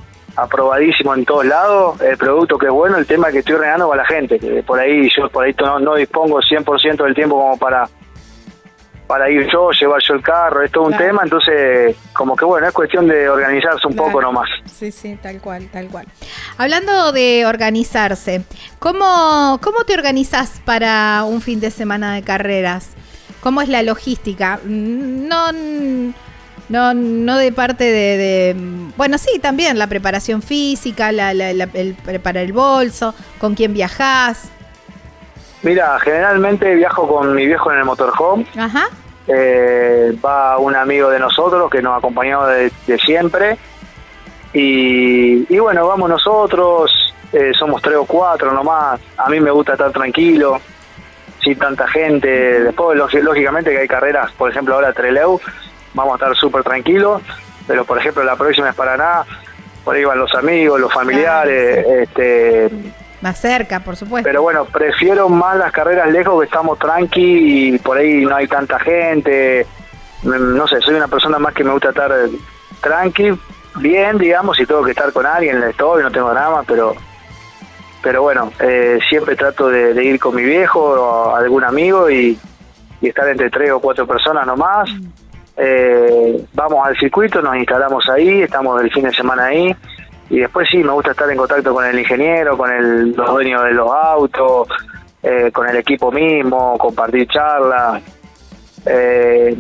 aprobadísimo 0.44 1.14
en 1.16 1.26
todos 1.26 1.46
lados 1.46 2.00
el 2.02 2.18
producto 2.18 2.58
que 2.58 2.68
es 2.68 2.72
bueno, 2.72 2.98
el 2.98 3.06
tema 3.06 3.32
que 3.32 3.40
estoy 3.40 3.56
renegando 3.56 3.88
con 3.88 3.98
la 3.98 4.06
gente, 4.06 4.40
que 4.40 4.64
por 4.64 4.80
ahí 4.80 5.10
yo 5.16 5.30
por 5.30 5.46
ahí 5.46 5.56
no, 5.60 5.80
no 5.80 5.96
dispongo 5.96 6.40
100% 6.42 7.04
del 7.04 7.16
tiempo 7.16 7.36
como 7.40 7.58
para 7.58 7.88
para 9.08 9.28
ir 9.32 9.48
yo, 9.52 9.72
llevar 9.72 10.00
yo 10.08 10.14
el 10.14 10.22
carro, 10.22 10.62
es 10.62 10.72
todo 10.72 10.84
un 10.84 10.96
tema, 10.96 11.22
entonces 11.24 11.96
como 12.14 12.36
que 12.36 12.46
bueno, 12.46 12.68
es 12.68 12.74
cuestión 12.74 13.08
de 13.08 13.28
organizarse 13.28 13.88
un 13.88 13.94
Claro. 13.94 14.08
poco 14.12 14.22
nomás. 14.22 14.48
Sí, 14.72 14.92
sí, 14.92 15.18
tal 15.20 15.42
cual, 15.42 15.68
tal 15.72 15.88
cual. 15.88 16.06
Hablando 16.60 17.12
de 17.12 17.44
organizarse, 17.48 18.44
¿cómo, 18.78 19.60
cómo 19.64 19.84
te 19.84 19.96
organizas 19.96 20.62
para 20.64 21.24
un 21.24 21.42
fin 21.42 21.60
de 21.60 21.72
semana 21.72 22.14
de 22.14 22.22
carreras? 22.22 22.90
¿Cómo 23.42 23.62
es 23.64 23.70
la 23.70 23.82
logística? 23.82 24.60
Mm, 24.64 25.28
No, 25.28 25.52
no, 26.70 26.94
no 26.94 27.38
de 27.38 27.52
parte 27.52 27.84
de, 27.84 28.18
de- 28.18 28.56
bueno, 28.96 29.18
sí, 29.18 29.40
también 29.40 29.78
la 29.80 29.88
preparación 29.88 30.42
física, 30.42 31.12
la, 31.12 31.34
la- 31.34 31.54
la- 31.54 31.70
el 31.74 31.94
preparar 31.96 32.44
el 32.44 32.54
bolso, 32.54 33.14
con 33.40 33.56
quién 33.56 33.74
viajás. 33.74 34.50
Mira, 35.64 36.00
generalmente 36.00 36.74
viajo 36.76 37.08
con 37.08 37.34
mi 37.36 37.46
viejo 37.46 37.72
en 37.72 37.80
el 37.80 37.86
motorhome, 37.86 38.46
Ajá. 38.58 38.86
eh, 39.28 40.14
va 40.24 40.58
un 40.58 40.76
amigo 40.76 41.10
de 41.10 41.20
nosotros 41.20 41.70
que 41.70 41.82
nos 41.82 41.98
acompañó 41.98 42.46
de, 42.48 42.72
de 42.88 42.98
siempre 43.00 43.58
y, 44.54 45.54
y 45.54 45.60
bueno, 45.60 45.86
vamos 45.88 46.10
nosotros, 46.10 46.92
eh, 47.34 47.52
somos 47.58 47.82
tres 47.82 47.98
o 47.98 48.06
cuatro 48.06 48.52
nomás, 48.54 49.00
a 49.18 49.30
mí 49.30 49.40
me 49.40 49.52
gusta 49.52 49.74
estar 49.74 49.92
tranquilo, 49.92 50.60
sin 51.44 51.58
tanta 51.58 51.88
gente, 51.88 52.28
después 52.64 52.98
lógi- 52.98 53.22
lógicamente 53.22 53.72
que 53.72 53.80
hay 53.80 53.88
carreras, 53.88 54.32
por 54.32 54.50
ejemplo 54.50 54.76
ahora 54.76 54.94
Treleu, 54.94 55.40
vamos 55.94 56.14
a 56.14 56.16
estar 56.16 56.36
súper 56.36 56.64
tranquilos, 56.64 57.22
pero 57.68 57.86
por 57.86 57.98
ejemplo 57.98 58.24
la 58.24 58.36
próxima 58.36 58.70
es 58.70 58.76
Paraná, 58.76 59.24
por 59.84 59.96
ahí 59.96 60.04
van 60.04 60.20
los 60.20 60.34
amigos, 60.36 60.80
los 60.80 60.94
familiares, 60.94 61.86
este 61.88 62.70
Más 63.22 63.40
cerca, 63.40 63.80
por 63.80 63.96
supuesto. 63.96 64.28
pero 64.28 64.42
bueno, 64.42 64.66
prefiero 64.66 65.30
más 65.30 65.58
las 65.58 65.72
carreras 65.72 66.12
lejos 66.12 66.40
que 66.40 66.46
estamos 66.46 66.78
tranqui 66.80 67.74
y 67.74 67.78
por 67.80 67.98
ahí 67.98 68.26
no 68.26 68.36
hay 68.36 68.48
tanta 68.48 68.80
gente. 68.80 69.66
Mm, 70.24 70.56
No 70.56 70.68
sé, 70.68 70.80
soy 70.82 70.96
una 70.96 71.08
persona 71.08 71.40
más 71.40 71.54
que 71.54 71.64
me 71.64 71.72
gusta 71.72 71.90
estar 71.90 72.12
tranqui, 72.82 73.32
bien, 73.76 74.18
digamos, 74.18 74.58
si 74.58 74.66
tengo 74.66 74.84
que 74.84 74.92
estar 74.92 75.12
con 75.14 75.26
alguien, 75.26 75.62
estoy, 75.64 76.04
no 76.04 76.12
tengo 76.12 76.30
drama, 76.32 76.64
pero 76.68 76.94
pero 78.02 78.22
bueno, 78.22 78.52
eh, 78.62 78.98
siempre 79.10 79.36
trato 79.36 79.68
de, 79.68 79.94
de 79.94 80.04
ir 80.06 80.20
con 80.22 80.34
mi 80.34 80.44
viejo 80.44 80.80
o 80.82 81.36
algún 81.36 81.66
amigo 81.66 82.10
y, 82.10 82.40
y 83.02 83.08
estar 83.10 83.28
entre 83.28 83.50
tres 83.50 83.72
o 83.72 83.80
cuatro 83.82 84.08
personas 84.08 84.48
nomás. 84.48 84.90
Eh, 85.62 86.46
vamos 86.54 86.88
al 86.88 86.98
circuito, 86.98 87.42
nos 87.42 87.56
instalamos 87.58 88.08
ahí, 88.10 88.44
estamos 88.44 88.82
el 88.82 88.90
fin 88.92 89.04
de 89.04 89.12
semana 89.14 89.46
ahí 89.48 89.76
y 90.30 90.40
después 90.40 90.68
sí, 90.72 90.78
me 90.78 90.92
gusta 90.94 91.12
estar 91.12 91.30
en 91.30 91.38
contacto 91.38 91.74
con 91.74 91.86
el 91.86 92.00
ingeniero, 92.00 92.58
con 92.58 92.72
el, 92.72 93.12
los 93.12 93.30
dueños 93.30 93.64
de 93.64 93.72
los 93.74 93.92
autos, 93.92 94.70
eh, 95.22 95.52
con 95.52 95.68
el 95.68 95.76
equipo 95.76 96.12
mismo, 96.12 96.78
compartir 96.78 97.28
charlas. 97.28 98.02
Eh, 98.86 99.56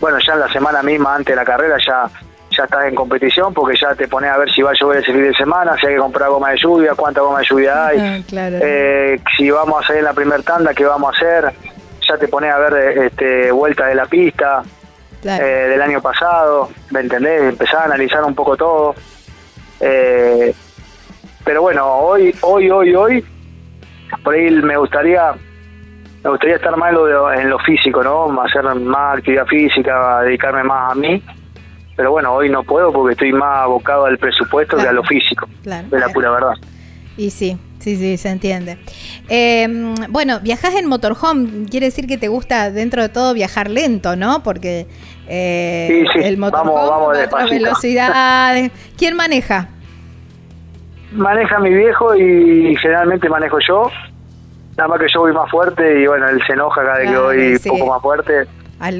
bueno, 0.00 0.16
ya 0.26 0.32
en 0.34 0.40
la 0.40 0.48
semana 0.48 0.82
misma 0.82 1.16
antes 1.16 1.34
de 1.34 1.36
la 1.36 1.44
carrera 1.44 1.76
ya 1.86 2.08
ya 2.50 2.64
estás 2.64 2.86
en 2.86 2.94
competición 2.94 3.52
porque 3.52 3.76
ya 3.76 3.94
te 3.94 4.08
pones 4.08 4.30
a 4.30 4.38
ver 4.38 4.50
si 4.50 4.62
va 4.62 4.70
a 4.70 4.74
llover 4.74 4.98
ese 5.02 5.12
fin 5.12 5.22
de 5.22 5.34
semana, 5.34 5.76
si 5.78 5.86
hay 5.86 5.94
que 5.94 6.00
comprar 6.00 6.30
goma 6.30 6.50
de 6.50 6.56
lluvia, 6.56 6.94
cuánta 6.96 7.20
goma 7.20 7.40
de 7.40 7.44
lluvia 7.44 7.86
hay, 7.86 7.98
Ah, 8.00 8.18
claro. 8.26 8.56
eh, 8.62 9.20
si 9.36 9.50
vamos 9.50 9.84
a 9.84 9.86
salir 9.86 9.98
en 10.00 10.04
la 10.06 10.12
primer 10.14 10.42
tanda, 10.42 10.72
qué 10.72 10.84
vamos 10.86 11.12
a 11.12 11.16
hacer, 11.16 11.52
ya 12.08 12.16
te 12.16 12.26
pones 12.26 12.52
a 12.52 12.58
ver 12.58 12.98
este, 13.04 13.52
vuelta 13.52 13.86
de 13.86 13.94
la 13.94 14.06
pista, 14.06 14.62
Claro. 15.22 15.44
eh, 15.44 15.68
del 15.68 15.82
año 15.82 16.00
pasado, 16.00 16.68
¿me 16.90 17.00
entendés? 17.00 17.42
Empezar 17.42 17.82
a 17.82 17.84
analizar 17.86 18.22
un 18.24 18.34
poco 18.34 18.56
todo. 18.56 18.94
Eh, 19.80 20.54
pero 21.44 21.62
bueno, 21.62 21.86
hoy, 21.86 22.34
hoy, 22.42 22.70
hoy, 22.70 22.94
hoy, 22.94 23.24
por 24.22 24.34
ahí 24.34 24.50
me 24.50 24.76
gustaría 24.76 25.32
me 26.24 26.30
gustaría 26.30 26.56
estar 26.56 26.76
más 26.76 26.88
en 26.90 26.94
lo, 26.96 27.06
de- 27.28 27.40
en 27.42 27.48
lo 27.48 27.58
físico, 27.60 28.02
¿no? 28.02 28.42
Hacer 28.42 28.62
más 28.74 29.18
actividad 29.18 29.46
física, 29.46 30.20
dedicarme 30.22 30.64
más 30.64 30.92
a 30.92 30.94
mí. 30.96 31.22
Pero 31.96 32.10
bueno, 32.10 32.32
hoy 32.34 32.48
no 32.50 32.64
puedo 32.64 32.92
porque 32.92 33.12
estoy 33.12 33.32
más 33.32 33.60
abocado 33.60 34.04
al 34.04 34.18
presupuesto 34.18 34.76
que 34.76 34.86
a 34.86 34.92
lo 34.92 35.02
físico. 35.04 35.48
Claro. 35.62 35.86
Es 35.90 36.00
la 36.00 36.08
pura 36.08 36.30
verdad. 36.30 36.52
Y 37.16 37.30
sí, 37.30 37.56
sí, 37.78 37.96
sí, 37.96 38.16
se 38.16 38.28
entiende. 38.30 38.78
Eh, 39.28 39.94
bueno, 40.08 40.40
viajas 40.40 40.74
en 40.74 40.86
motorhome, 40.86 41.66
quiere 41.70 41.86
decir 41.86 42.06
que 42.06 42.18
te 42.18 42.28
gusta 42.28 42.70
dentro 42.70 43.02
de 43.02 43.08
todo 43.08 43.34
viajar 43.34 43.70
lento, 43.70 44.16
¿no? 44.16 44.42
Porque 44.42 44.86
eh, 45.28 46.04
el 46.16 46.38
motorhome 46.38 46.72
vamos, 46.72 46.90
vamos 46.90 47.18
otras 47.26 47.50
velocidades. 47.50 48.72
¿Quién 48.96 49.16
maneja? 49.16 49.68
Maneja 51.12 51.58
mi 51.58 51.72
viejo 51.72 52.14
y 52.14 52.76
generalmente 52.76 53.28
manejo 53.28 53.58
yo. 53.66 53.90
Nada 54.76 54.88
más 54.88 55.00
que 55.00 55.06
yo 55.12 55.20
voy 55.20 55.32
más 55.32 55.50
fuerte 55.50 56.02
y 56.02 56.06
bueno, 56.06 56.28
él 56.28 56.40
se 56.46 56.52
enoja 56.52 56.82
cada 56.84 56.98
vez 56.98 57.10
que 57.10 57.18
voy 57.18 57.52
un 57.54 57.78
poco 57.78 57.92
más 57.92 58.02
fuerte. 58.02 58.46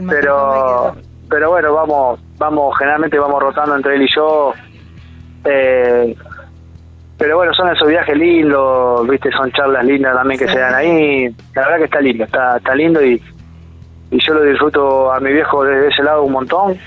pero 0.08 0.96
pero 1.28 1.50
bueno, 1.50 1.74
vamos, 1.74 2.20
vamos, 2.38 2.76
generalmente 2.78 3.18
vamos 3.18 3.42
rotando 3.42 3.76
entre 3.76 3.96
él 3.96 4.02
y 4.02 4.14
yo. 4.14 4.54
Eh, 5.44 6.16
pero 7.18 7.36
bueno, 7.36 7.52
son 7.52 7.68
esos 7.68 7.88
viajes 7.88 8.16
lindos, 8.16 9.06
viste, 9.08 9.30
son 9.32 9.50
charlas 9.50 9.84
lindas 9.84 10.14
también 10.14 10.38
que 10.38 10.46
se 10.46 10.58
dan 10.58 10.74
ahí. 10.74 11.28
La 11.54 11.62
verdad 11.62 11.78
que 11.78 11.84
está 11.84 12.00
lindo, 12.00 12.24
está, 12.24 12.56
está 12.58 12.74
lindo 12.76 13.04
y, 13.04 13.20
y 14.12 14.24
yo 14.24 14.34
lo 14.34 14.44
disfruto 14.44 15.12
a 15.12 15.18
mi 15.18 15.32
viejo 15.32 15.64
desde 15.64 15.88
ese 15.88 16.02
lado 16.04 16.22
un 16.22 16.32
montón, 16.32 16.78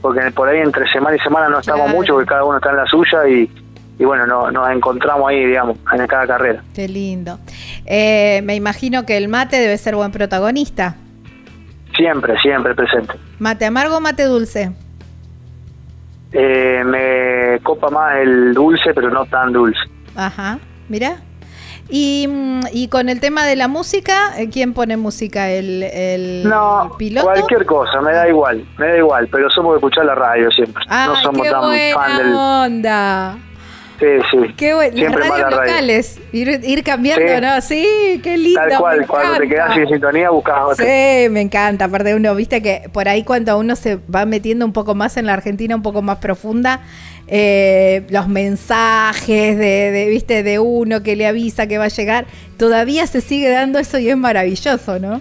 porque 0.00 0.20
por 0.32 0.48
ahí 0.48 0.58
entre 0.58 0.90
semana 0.90 1.16
y 1.16 1.20
semana 1.20 1.48
no 1.48 1.60
estamos 1.60 1.88
mucho, 1.90 2.14
porque 2.14 2.28
cada 2.28 2.44
uno 2.44 2.56
está 2.56 2.70
en 2.70 2.76
la 2.76 2.86
suya 2.86 3.28
y, 3.28 3.48
y 4.00 4.04
bueno, 4.04 4.26
no, 4.26 4.50
nos 4.50 4.68
encontramos 4.68 5.30
ahí, 5.30 5.46
digamos, 5.46 5.78
en 5.92 6.06
cada 6.08 6.26
carrera. 6.26 6.64
Qué 6.74 6.88
lindo. 6.88 7.38
Eh, 7.86 8.40
me 8.42 8.56
imagino 8.56 9.06
que 9.06 9.16
el 9.16 9.28
mate 9.28 9.60
debe 9.60 9.78
ser 9.78 9.94
buen 9.94 10.10
protagonista. 10.10 10.96
Siempre, 11.96 12.36
siempre 12.40 12.74
presente. 12.74 13.14
¿Mate 13.38 13.64
amargo 13.66 13.98
o 13.98 14.00
mate 14.00 14.24
dulce? 14.24 14.72
Eh, 16.32 16.82
me 16.84 17.60
copa 17.62 17.90
más 17.90 18.16
el 18.16 18.54
dulce, 18.54 18.94
pero 18.94 19.10
no 19.10 19.26
tan 19.26 19.52
dulce. 19.52 19.80
Ajá, 20.16 20.58
mira. 20.88 21.16
Y, 21.88 22.26
mm, 22.28 22.60
y 22.72 22.88
con 22.88 23.08
el 23.08 23.20
tema 23.20 23.44
de 23.44 23.56
la 23.56 23.68
música, 23.68 24.38
eh, 24.38 24.48
¿quién 24.50 24.72
pone 24.72 24.96
música? 24.96 25.50
¿El, 25.50 25.82
el 25.82 26.48
no, 26.48 26.96
cualquier 27.22 27.66
cosa, 27.66 28.00
me 28.00 28.12
da 28.12 28.28
igual, 28.28 28.64
me 28.78 28.86
da 28.86 28.96
igual, 28.96 29.28
pero 29.30 29.50
somos 29.50 29.72
de 29.72 29.76
escuchar 29.78 30.06
la 30.06 30.14
radio 30.14 30.50
siempre. 30.50 30.82
no 30.88 31.16
somos 31.16 31.48
tan 31.48 31.62
fan 31.94 32.16
del... 32.18 32.32
onda! 32.34 33.38
Sí, 33.98 34.06
sí. 34.30 34.54
Qué 34.56 34.74
bueno. 34.74 34.96
Las 34.96 35.12
radios 35.14 35.50
locales, 35.50 36.20
ir, 36.32 36.82
cambiando, 36.82 37.40
¿no? 37.40 37.60
Sí, 37.60 38.20
qué 38.22 38.36
lindo. 38.36 38.60
Tal 38.60 38.78
cual, 38.78 39.06
cuando 39.06 39.38
te 39.38 39.48
quedas 39.48 39.74
sin 39.74 39.88
sintonía 39.88 40.30
buscas 40.30 40.56
otra. 40.64 40.84
Sí, 40.84 41.28
me 41.30 41.40
encanta. 41.40 41.84
Aparte, 41.84 42.14
uno, 42.14 42.34
viste 42.34 42.62
que 42.62 42.88
por 42.92 43.08
ahí 43.08 43.22
cuando 43.22 43.56
uno 43.58 43.76
se 43.76 43.98
va 44.12 44.26
metiendo 44.26 44.64
un 44.64 44.72
poco 44.72 44.94
más 44.94 45.16
en 45.16 45.26
la 45.26 45.34
Argentina, 45.34 45.76
un 45.76 45.82
poco 45.82 46.02
más 46.02 46.18
profunda, 46.18 46.80
eh, 47.28 48.04
los 48.10 48.28
mensajes 48.28 49.56
de, 49.56 50.06
viste, 50.10 50.42
de 50.42 50.58
uno 50.58 51.02
que 51.02 51.16
le 51.16 51.26
avisa 51.26 51.66
que 51.66 51.78
va 51.78 51.84
a 51.84 51.88
llegar, 51.88 52.26
todavía 52.56 53.06
se 53.06 53.20
sigue 53.20 53.50
dando 53.50 53.78
eso 53.78 53.98
y 53.98 54.10
es 54.10 54.16
maravilloso, 54.16 54.98
¿no? 54.98 55.20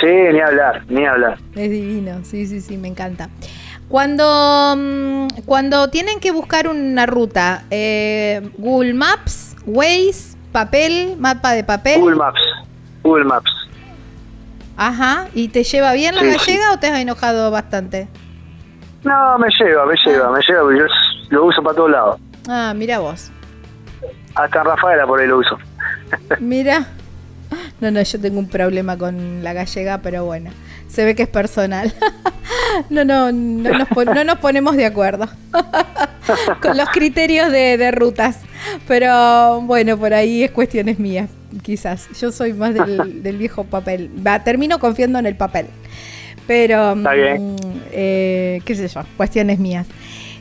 Sí, 0.00 0.08
ni 0.08 0.40
hablar, 0.40 0.84
ni 0.88 1.04
hablar. 1.04 1.38
Es 1.54 1.70
divino, 1.70 2.20
sí, 2.24 2.46
sí, 2.46 2.60
sí, 2.60 2.76
me 2.76 2.88
encanta. 2.88 3.28
Cuando, 3.92 4.74
mm, 4.74 5.42
cuando 5.44 5.88
tienen 5.88 6.18
que 6.18 6.30
buscar 6.30 6.66
una 6.66 7.04
ruta, 7.04 7.64
eh, 7.70 8.40
Google 8.56 8.94
Maps, 8.94 9.54
Waze, 9.66 10.34
papel, 10.50 11.16
mapa 11.18 11.52
de 11.52 11.62
papel. 11.62 12.00
Google 12.00 12.16
Maps, 12.16 12.40
Google 13.02 13.24
Maps. 13.26 13.50
Ajá, 14.78 15.28
¿y 15.34 15.48
te 15.48 15.62
lleva 15.62 15.92
bien 15.92 16.14
la 16.14 16.22
gallega 16.22 16.72
o 16.72 16.78
te 16.78 16.86
has 16.86 17.00
enojado 17.00 17.50
bastante? 17.50 18.08
No, 19.04 19.38
me 19.38 19.48
lleva, 19.60 19.84
me 19.84 19.94
lleva, 20.06 20.30
me 20.30 20.40
lleva, 20.40 20.62
porque 20.62 20.78
yo 20.78 20.86
lo 21.28 21.44
uso 21.44 21.62
para 21.62 21.76
todos 21.76 21.90
lados. 21.90 22.20
Ah, 22.48 22.72
mira 22.74 22.98
vos. 22.98 23.30
Hasta 24.34 24.58
en 24.58 24.64
Rafaela 24.64 25.06
por 25.06 25.20
ahí 25.20 25.26
lo 25.26 25.36
uso. 25.36 25.58
mira. 26.40 26.86
No, 27.82 27.90
no, 27.90 28.00
yo 28.00 28.18
tengo 28.18 28.38
un 28.38 28.48
problema 28.48 28.96
con 28.96 29.44
la 29.44 29.52
gallega, 29.52 29.98
pero 29.98 30.24
bueno, 30.24 30.50
se 30.88 31.04
ve 31.04 31.14
que 31.14 31.24
es 31.24 31.28
personal. 31.28 31.92
no, 32.90 33.04
no, 33.04 33.32
no 33.32 34.24
nos, 34.24 34.38
ponemos 34.38 34.76
de 34.76 34.86
acuerdo 34.86 35.28
con 36.62 36.76
los 36.76 36.88
criterios 36.90 37.50
de, 37.50 37.90
rutas. 37.90 38.40
Pero 38.86 39.60
bueno, 39.62 39.98
por 39.98 40.14
ahí 40.14 40.44
es 40.44 40.50
cuestiones 40.50 40.98
mías, 40.98 41.30
quizás. 41.62 42.08
Yo 42.20 42.32
soy 42.32 42.52
más 42.52 42.74
del, 42.74 43.36
viejo 43.36 43.64
papel. 43.64 44.10
Va, 44.24 44.42
termino 44.44 44.78
confiando 44.78 45.18
en 45.18 45.26
el 45.26 45.36
papel. 45.36 45.66
Pero, 46.46 46.92
Está 46.92 47.12
bien. 47.12 47.54
Mm, 47.54 47.58
eh, 47.92 48.60
qué 48.64 48.74
sé 48.74 48.88
yo, 48.88 49.02
cuestiones 49.16 49.58
mías. 49.58 49.86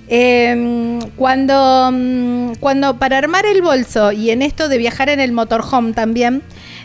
Em, 0.08 1.00
cuando, 1.16 1.90
mm, 1.92 2.56
cuando 2.60 2.98
para 2.98 3.18
armar 3.18 3.46
el 3.46 3.62
bolso 3.62 4.12
y 4.12 4.32
en 4.32 4.42
esto 4.42 4.68
de 4.68 4.78
viajar 4.78 5.10
en 5.10 5.20
el 5.20 5.32
motorhome 5.32 5.94
también, 5.94 6.42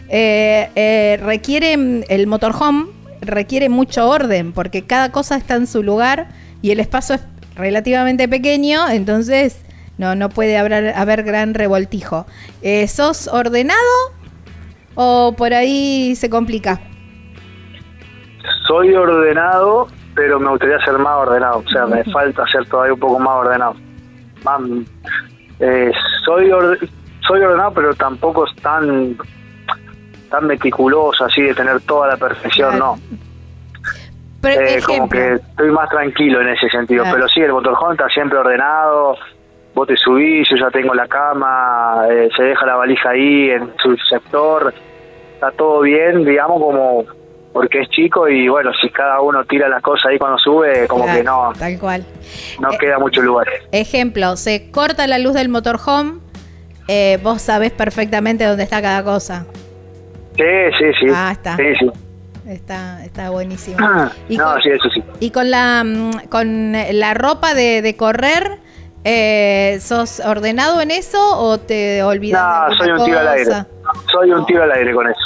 eh, 0.09 0.71
eh, 0.77 1.19
requiere 1.23 1.77
mm, 1.77 2.05
el 2.09 2.27
motorhome 2.29 2.96
requiere 3.21 3.69
mucho 3.69 4.09
orden 4.09 4.53
porque 4.53 4.87
cada 4.87 5.13
cosa 5.13 5.37
está 5.37 5.55
en 5.55 5.67
su 5.67 5.83
lugar 5.83 6.29
y 6.63 6.71
el 6.71 6.81
espacio 6.81 7.17
es 7.17 7.27
relativamente 7.55 8.29
pequeño, 8.29 8.89
entonces 8.89 9.65
no, 9.99 10.15
no 10.15 10.29
puede 10.29 10.59
haber, 10.59 10.95
haber 10.95 11.23
gran 11.23 11.55
revoltijo. 11.55 12.27
Eh, 12.63 12.87
¿Sos 12.89 13.29
ordenado 13.29 13.79
o 14.95 15.35
por 15.37 15.55
ahí 15.55 16.15
se 16.17 16.29
complica? 16.29 16.81
Soy 18.67 18.95
ordenado, 18.95 19.89
pero 20.15 20.39
me 20.41 20.51
gustaría 20.51 20.79
ser 20.85 20.99
más 20.99 21.17
ordenado, 21.17 21.59
o 21.59 21.69
sea, 21.69 21.87
me 21.87 22.05
falta 22.05 22.45
ser 22.47 22.67
todavía 22.69 22.95
un 22.95 23.01
poco 23.01 23.19
más 23.19 23.47
ordenado. 23.47 23.77
Eh, 25.59 25.91
soy, 26.25 26.51
soy 27.27 27.41
ordenado, 27.41 27.73
pero 27.75 27.95
tampoco 27.95 28.47
es 28.47 28.55
tan 28.63 29.17
tan 30.31 30.47
meticuloso 30.47 31.25
así 31.25 31.43
de 31.43 31.55
tener 31.55 31.81
toda 31.83 32.09
la 32.09 32.17
perfección, 32.17 32.79
no. 32.79 32.99
Eh, 34.43 34.81
como 34.85 35.09
que 35.09 35.35
estoy 35.35 35.71
más 35.71 35.89
tranquilo 35.89 36.41
en 36.41 36.49
ese 36.49 36.69
sentido, 36.69 37.05
pero 37.11 37.29
sí, 37.29 37.41
el 37.41 37.53
motorhome 37.53 37.95
está 37.95 38.09
siempre 38.09 38.39
ordenado, 38.39 39.17
vos 39.75 39.89
te 39.89 39.97
subís, 39.97 40.49
yo 40.49 40.57
ya 40.57 40.71
tengo 40.71 40.95
la 40.95 41.09
cama, 41.09 42.05
eh, 42.11 42.29
se 42.37 42.43
deja 42.45 42.65
la 42.65 42.77
valija 42.77 43.11
ahí 43.11 43.51
en 43.51 43.73
su 43.83 43.97
sector, 44.09 44.73
está 45.35 45.51
todo 45.51 45.81
bien, 45.81 46.25
digamos, 46.25 46.61
como 46.61 47.05
porque 47.53 47.81
es 47.81 47.89
chico 47.89 48.29
y 48.29 48.49
bueno, 48.49 48.71
si 48.83 48.91
cada 48.91 49.23
uno 49.23 49.43
tira 49.47 49.67
las 49.67 49.83
cosas 49.83 50.11
ahí 50.11 50.19
cuando 50.19 50.37
sube, 50.37 50.87
como 50.89 51.07
que 51.07 51.25
no. 51.25 51.55
Tal 51.59 51.79
cual. 51.79 52.05
No 52.61 52.71
eh, 52.71 52.77
queda 52.79 52.99
mucho 52.99 53.23
lugar. 53.23 53.47
Ejemplo, 53.73 54.37
se 54.37 54.71
corta 54.71 55.07
la 55.07 55.19
luz 55.19 55.33
del 55.33 55.49
motorhome, 55.49 56.21
eh, 56.87 57.19
vos 57.23 57.41
sabés 57.41 57.73
perfectamente 57.73 58.45
dónde 58.45 58.63
está 58.63 58.83
cada 58.83 59.03
cosa. 59.03 59.47
Sí, 60.37 60.45
sí, 60.79 60.85
sí. 61.01 61.07
Ah, 61.15 61.31
está. 61.33 61.57
Sí, 61.57 61.65
sí. 61.79 61.91
Está, 62.49 63.05
está 63.05 63.31
buenísimo. 63.31 63.77
Ah, 63.81 64.11
y 64.29 64.37
no, 64.39 64.55
sí, 64.61 64.69
eso 64.71 64.89
sí. 64.95 65.03
Y 65.19 65.31
con 65.31 65.51
la, 65.51 65.83
mm, 65.85 66.29
con 66.29 66.73
la 66.93 67.15
ropa 67.15 67.55
de, 67.55 67.83
de 67.83 67.97
correr, 67.97 68.59
eh, 69.03 69.79
¿sos 69.81 70.21
ordenado 70.21 70.81
en 70.81 70.93
eso 70.93 71.19
o 71.39 71.59
te 71.59 72.03
olvidas? 72.03 72.71
No, 72.71 72.77
soy 72.77 72.91
un 72.91 73.05
tiro 73.05 73.19
al 73.19 73.29
aire. 73.29 73.51
Soy 74.13 74.31
un 74.31 74.47
tiro 74.47 74.63
al 74.63 74.73
aire 74.73 74.95
con 74.95 75.09
eso. 75.09 75.21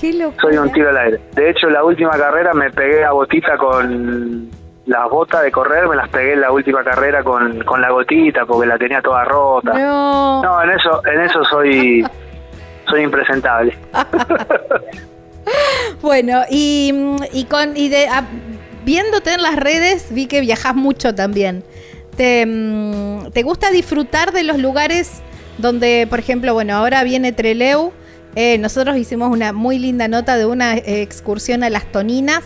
Qué 0.00 0.12
loco. 0.14 0.36
Soy 0.40 0.56
un 0.56 0.72
tiro 0.72 0.88
al 0.88 0.96
aire. 0.98 1.20
De 1.32 1.50
hecho, 1.50 1.68
la 1.68 1.84
última 1.84 2.12
carrera 2.12 2.54
me 2.54 2.70
pegué 2.70 3.02
la 3.02 3.12
botita 3.12 3.56
con 3.58 4.50
las 4.86 5.10
botas 5.10 5.42
de 5.42 5.50
correr, 5.50 5.88
me 5.88 5.96
las 5.96 6.08
pegué 6.08 6.34
en 6.34 6.42
la 6.42 6.50
última 6.50 6.84
carrera 6.84 7.22
con, 7.22 7.62
con 7.64 7.80
la 7.80 7.90
gotita 7.90 8.44
porque 8.44 8.66
la 8.66 8.76
tenía 8.78 9.00
toda 9.00 9.24
rota. 9.24 9.72
No. 9.72 10.42
No, 10.42 10.62
en 10.62 10.70
eso, 10.70 11.02
en 11.06 11.20
eso 11.22 11.42
soy 11.44 12.06
soy 12.88 13.02
impresentable. 13.02 13.76
bueno, 16.02 16.42
y, 16.50 16.92
y 17.32 17.44
con 17.44 17.76
y 17.76 17.88
de 17.88 18.08
ah, 18.08 18.24
viéndote 18.84 19.34
en 19.34 19.42
las 19.42 19.56
redes 19.56 20.06
vi 20.10 20.26
que 20.26 20.40
viajas 20.40 20.74
mucho 20.74 21.14
también. 21.14 21.64
¿Te, 22.16 22.44
mm, 22.46 23.30
¿Te 23.32 23.42
gusta 23.42 23.70
disfrutar 23.70 24.32
de 24.32 24.44
los 24.44 24.58
lugares 24.58 25.22
donde, 25.58 26.06
por 26.08 26.18
ejemplo, 26.18 26.54
bueno, 26.54 26.76
ahora 26.76 27.02
viene 27.04 27.32
Treleu? 27.32 27.92
Eh, 28.36 28.58
nosotros 28.58 28.96
hicimos 28.96 29.30
una 29.30 29.52
muy 29.52 29.78
linda 29.78 30.08
nota 30.08 30.36
de 30.36 30.46
una 30.46 30.76
excursión 30.76 31.62
a 31.62 31.70
las 31.70 31.90
Toninas 31.90 32.42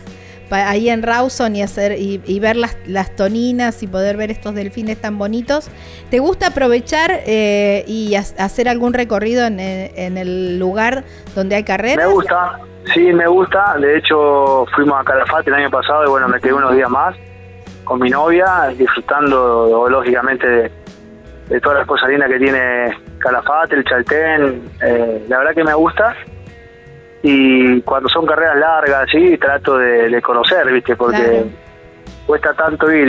ahí 0.51 0.88
en 0.88 1.03
Rawson 1.03 1.57
y 1.57 1.62
hacer 1.62 1.96
y, 1.99 2.40
ver 2.40 2.57
las, 2.57 2.76
las, 2.86 3.14
toninas 3.14 3.82
y 3.82 3.86
poder 3.86 4.16
ver 4.16 4.30
estos 4.30 4.55
delfines 4.55 5.01
tan 5.01 5.18
bonitos. 5.18 5.70
¿Te 6.11 6.18
gusta 6.18 6.49
aprovechar 6.49 7.11
eh, 7.26 7.84
y 7.86 8.14
hacer 8.14 8.68
algún 8.68 8.94
recorrido 8.94 9.46
en, 9.46 9.59
el 9.59 10.59
lugar 10.59 11.05
donde 11.34 11.57
hay 11.57 11.64
carreras? 11.64 12.07
Me 12.07 12.12
gusta, 12.12 12.59
sí, 12.94 13.12
me 13.12 13.26
gusta. 13.26 13.76
De 13.78 13.99
hecho, 13.99 14.66
fuimos 14.74 15.01
a 15.01 15.05
Calafate 15.05 15.51
el 15.51 15.57
año 15.57 15.70
pasado 15.70 16.05
y 16.05 16.09
bueno, 16.09 16.28
me 16.28 16.40
quedé 16.40 16.53
unos 16.53 16.74
días 16.74 16.90
más 16.90 17.14
con 17.84 18.01
mi 18.01 18.11
novia, 18.11 18.68
disfrutando 18.76 19.88
lógicamente 19.88 20.70
de, 21.49 21.61
todas 21.61 21.78
las 21.78 21.86
cosas 21.86 22.11
lindas 22.11 22.30
que 22.30 22.38
tiene 22.38 22.99
Calafate, 23.18 23.76
el 23.76 23.84
Chaltén. 23.84 24.62
Eh, 24.82 25.24
la 25.28 25.38
verdad 25.38 25.55
que 25.55 25.64
me 25.64 25.74
gusta 25.74 26.14
y 27.29 27.83
cuando 27.83 28.09
son 28.09 28.26
carreras 28.26 28.57
largas 28.57 29.09
sí 29.11 29.37
trato 29.39 29.76
de, 29.79 30.20
conocer 30.22 30.70
viste 30.72 30.97
porque 30.97 31.45
cuesta 32.26 32.55
tanto 32.55 32.91
ir 32.91 33.09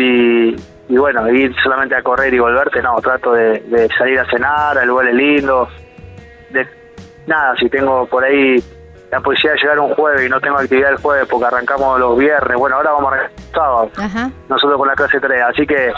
y, 0.89 0.97
bueno 0.97 1.29
ir 1.29 1.55
solamente 1.63 1.95
a 1.95 2.01
correr 2.01 2.33
y 2.33 2.39
volverte 2.39 2.81
no 2.81 2.99
trato 3.01 3.33
de, 3.33 3.89
salir 3.97 4.19
a 4.19 4.25
cenar 4.29 4.77
el 4.77 4.87
lugar 4.87 5.07
es 5.07 5.15
lindo 5.15 5.69
de 6.49 6.67
nada 7.27 7.55
si 7.57 7.69
tengo 7.69 8.05
por 8.07 8.23
ahí 8.23 8.61
la 9.11 9.19
posibilidad 9.21 9.53
de 9.53 9.61
llegar 9.61 9.79
un 9.79 9.93
jueves 9.95 10.25
y 10.25 10.29
no 10.29 10.39
tengo 10.39 10.57
actividad 10.57 10.91
el 10.91 10.97
jueves 10.97 11.27
porque 11.27 11.45
arrancamos 11.47 11.99
los 11.99 12.15
viernes. 12.15 12.55
Bueno, 12.57 12.75
ahora 12.75 12.91
vamos 12.91 13.11
a 13.11 13.15
arrancar 13.15 13.39
sábado. 13.51 13.91
Nosotros 14.47 14.77
con 14.77 14.87
la 14.87 14.93
clase 14.93 15.19
3. 15.19 15.41
Así 15.49 15.65
que 15.65 15.91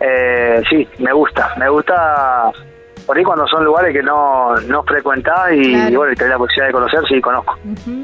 eh, 0.00 0.62
sí, 0.68 0.86
me 0.98 1.12
gusta. 1.12 1.54
Me 1.56 1.68
gusta 1.70 2.52
por 3.08 3.16
ahí 3.16 3.24
cuando 3.24 3.46
son 3.48 3.64
lugares 3.64 3.94
que 3.94 4.02
no, 4.02 4.54
no 4.68 4.82
frecuentás 4.82 5.50
y, 5.54 5.96
bueno, 5.96 6.12
y 6.12 6.14
tenés 6.14 6.32
la 6.32 6.36
posibilidad 6.36 6.66
de 6.66 6.72
conocer, 6.74 7.00
sí, 7.08 7.20
conozco. 7.22 7.56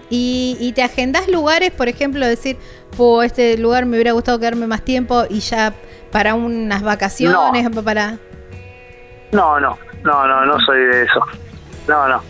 ¿Y, 0.08 0.56
¿Y 0.58 0.72
te 0.72 0.82
agendás 0.82 1.28
lugares, 1.28 1.72
por 1.72 1.88
ejemplo, 1.88 2.26
decir, 2.26 2.56
pues 2.96 3.26
este 3.26 3.58
lugar 3.58 3.84
me 3.84 3.98
hubiera 3.98 4.12
gustado 4.12 4.38
quedarme 4.38 4.66
más 4.66 4.80
tiempo 4.80 5.24
y 5.28 5.40
ya 5.40 5.74
para 6.10 6.34
unas 6.34 6.82
vacaciones, 6.82 7.70
no. 7.70 7.82
para... 7.82 8.16
No, 9.32 9.60
no, 9.60 9.76
no, 10.04 10.26
no, 10.26 10.46
no 10.46 10.58
soy 10.60 10.78
de 10.78 11.02
eso. 11.02 11.20
No, 11.86 12.08
no. 12.08 12.22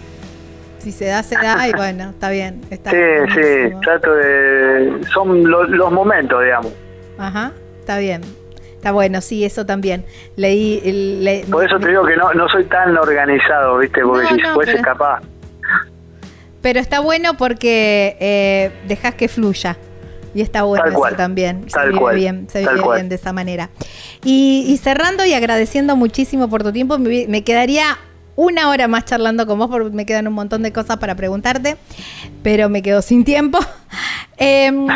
Si 0.79 0.91
se 0.91 1.05
da, 1.07 1.22
se 1.22 1.37
da 1.37 1.68
y 1.68 1.72
bueno, 1.75 2.11
está 2.11 2.29
bien. 2.31 2.61
Está 2.70 2.91
sí, 2.91 2.97
sí, 3.35 3.77
trato 3.83 4.12
de... 4.16 5.01
Son 5.12 5.49
los 5.49 5.93
momentos, 5.93 6.43
digamos. 6.43 6.72
Ajá, 7.18 7.53
está 7.79 7.99
bien. 7.99 8.22
Está 8.85 8.93
bueno, 8.93 9.22
sí, 9.22 9.47
eso 9.47 9.64
también. 9.64 10.05
Leí. 10.37 11.43
Por 11.51 11.64
eso 11.64 11.78
te 11.78 11.89
digo 11.89 12.05
que 12.05 12.18
no, 12.18 12.35
no 12.35 12.47
soy 12.51 12.64
tan 12.64 12.95
organizado, 12.95 13.78
¿viste? 13.78 14.03
Porque 14.03 14.26
si 14.26 14.43
fuese 14.53 14.78
capaz. 14.82 15.22
Pero 16.61 16.80
está 16.80 17.01
bueno 17.01 17.32
porque 17.32 18.14
eh, 18.20 18.72
dejas 18.87 19.14
que 19.14 19.28
fluya. 19.28 19.78
Y 20.35 20.43
está 20.43 20.64
bueno 20.64 20.85
eso 20.85 21.16
también. 21.16 21.64
Se 21.70 21.89
vive 21.89 22.14
bien, 22.14 22.47
se 22.51 22.59
vive 22.59 22.82
bien 22.95 23.09
de 23.09 23.14
esa 23.14 23.32
manera. 23.32 23.70
Y, 24.22 24.78
cerrando 24.82 25.24
y 25.24 25.32
agradeciendo 25.32 25.97
muchísimo 25.97 26.51
por 26.51 26.62
tu 26.62 26.70
tiempo, 26.70 26.99
me, 26.99 27.43
quedaría 27.43 27.97
una 28.37 28.68
hora 28.68 28.87
más 28.87 29.07
charlando 29.07 29.47
con 29.47 29.61
vos 29.61 29.70
porque 29.70 29.97
me 29.97 30.05
quedan 30.05 30.28
un 30.28 30.35
montón 30.35 30.62
de 30.62 30.74
cosas 30.74 30.99
para 30.99 31.14
preguntarte, 31.14 31.78
pero 32.43 32.68
me 32.68 32.82
quedo 32.82 33.01
sin 33.01 33.24
tiempo. 33.24 33.59
Em, 34.37 34.89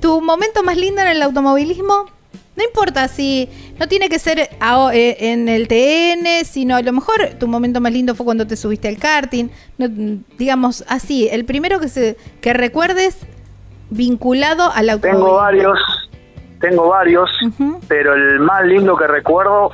¿Tu 0.00 0.20
momento 0.22 0.62
más 0.62 0.78
lindo 0.78 1.02
en 1.02 1.08
el 1.08 1.22
automovilismo? 1.22 2.17
No 2.58 2.64
importa 2.64 3.06
si 3.06 3.48
no 3.78 3.86
tiene 3.86 4.08
que 4.08 4.18
ser 4.18 4.40
eh, 4.40 5.16
en 5.20 5.48
el 5.48 5.68
TN, 5.68 6.44
sino 6.44 6.74
a 6.74 6.82
lo 6.82 6.92
mejor 6.92 7.14
tu 7.38 7.46
momento 7.46 7.80
más 7.80 7.92
lindo 7.92 8.16
fue 8.16 8.26
cuando 8.26 8.48
te 8.48 8.56
subiste 8.56 8.88
al 8.88 8.98
karting, 8.98 9.48
digamos 10.36 10.84
así, 10.88 11.28
el 11.28 11.44
primero 11.44 11.78
que 11.78 11.86
se 11.86 12.16
que 12.40 12.52
recuerdes 12.54 13.28
vinculado 13.90 14.72
al 14.74 14.90
automóvil. 14.90 15.20
Tengo 15.20 15.34
varios, 15.36 15.78
tengo 16.60 16.88
varios, 16.88 17.30
pero 17.86 18.14
el 18.14 18.40
más 18.40 18.64
lindo 18.64 18.96
que 18.96 19.06
recuerdo 19.06 19.70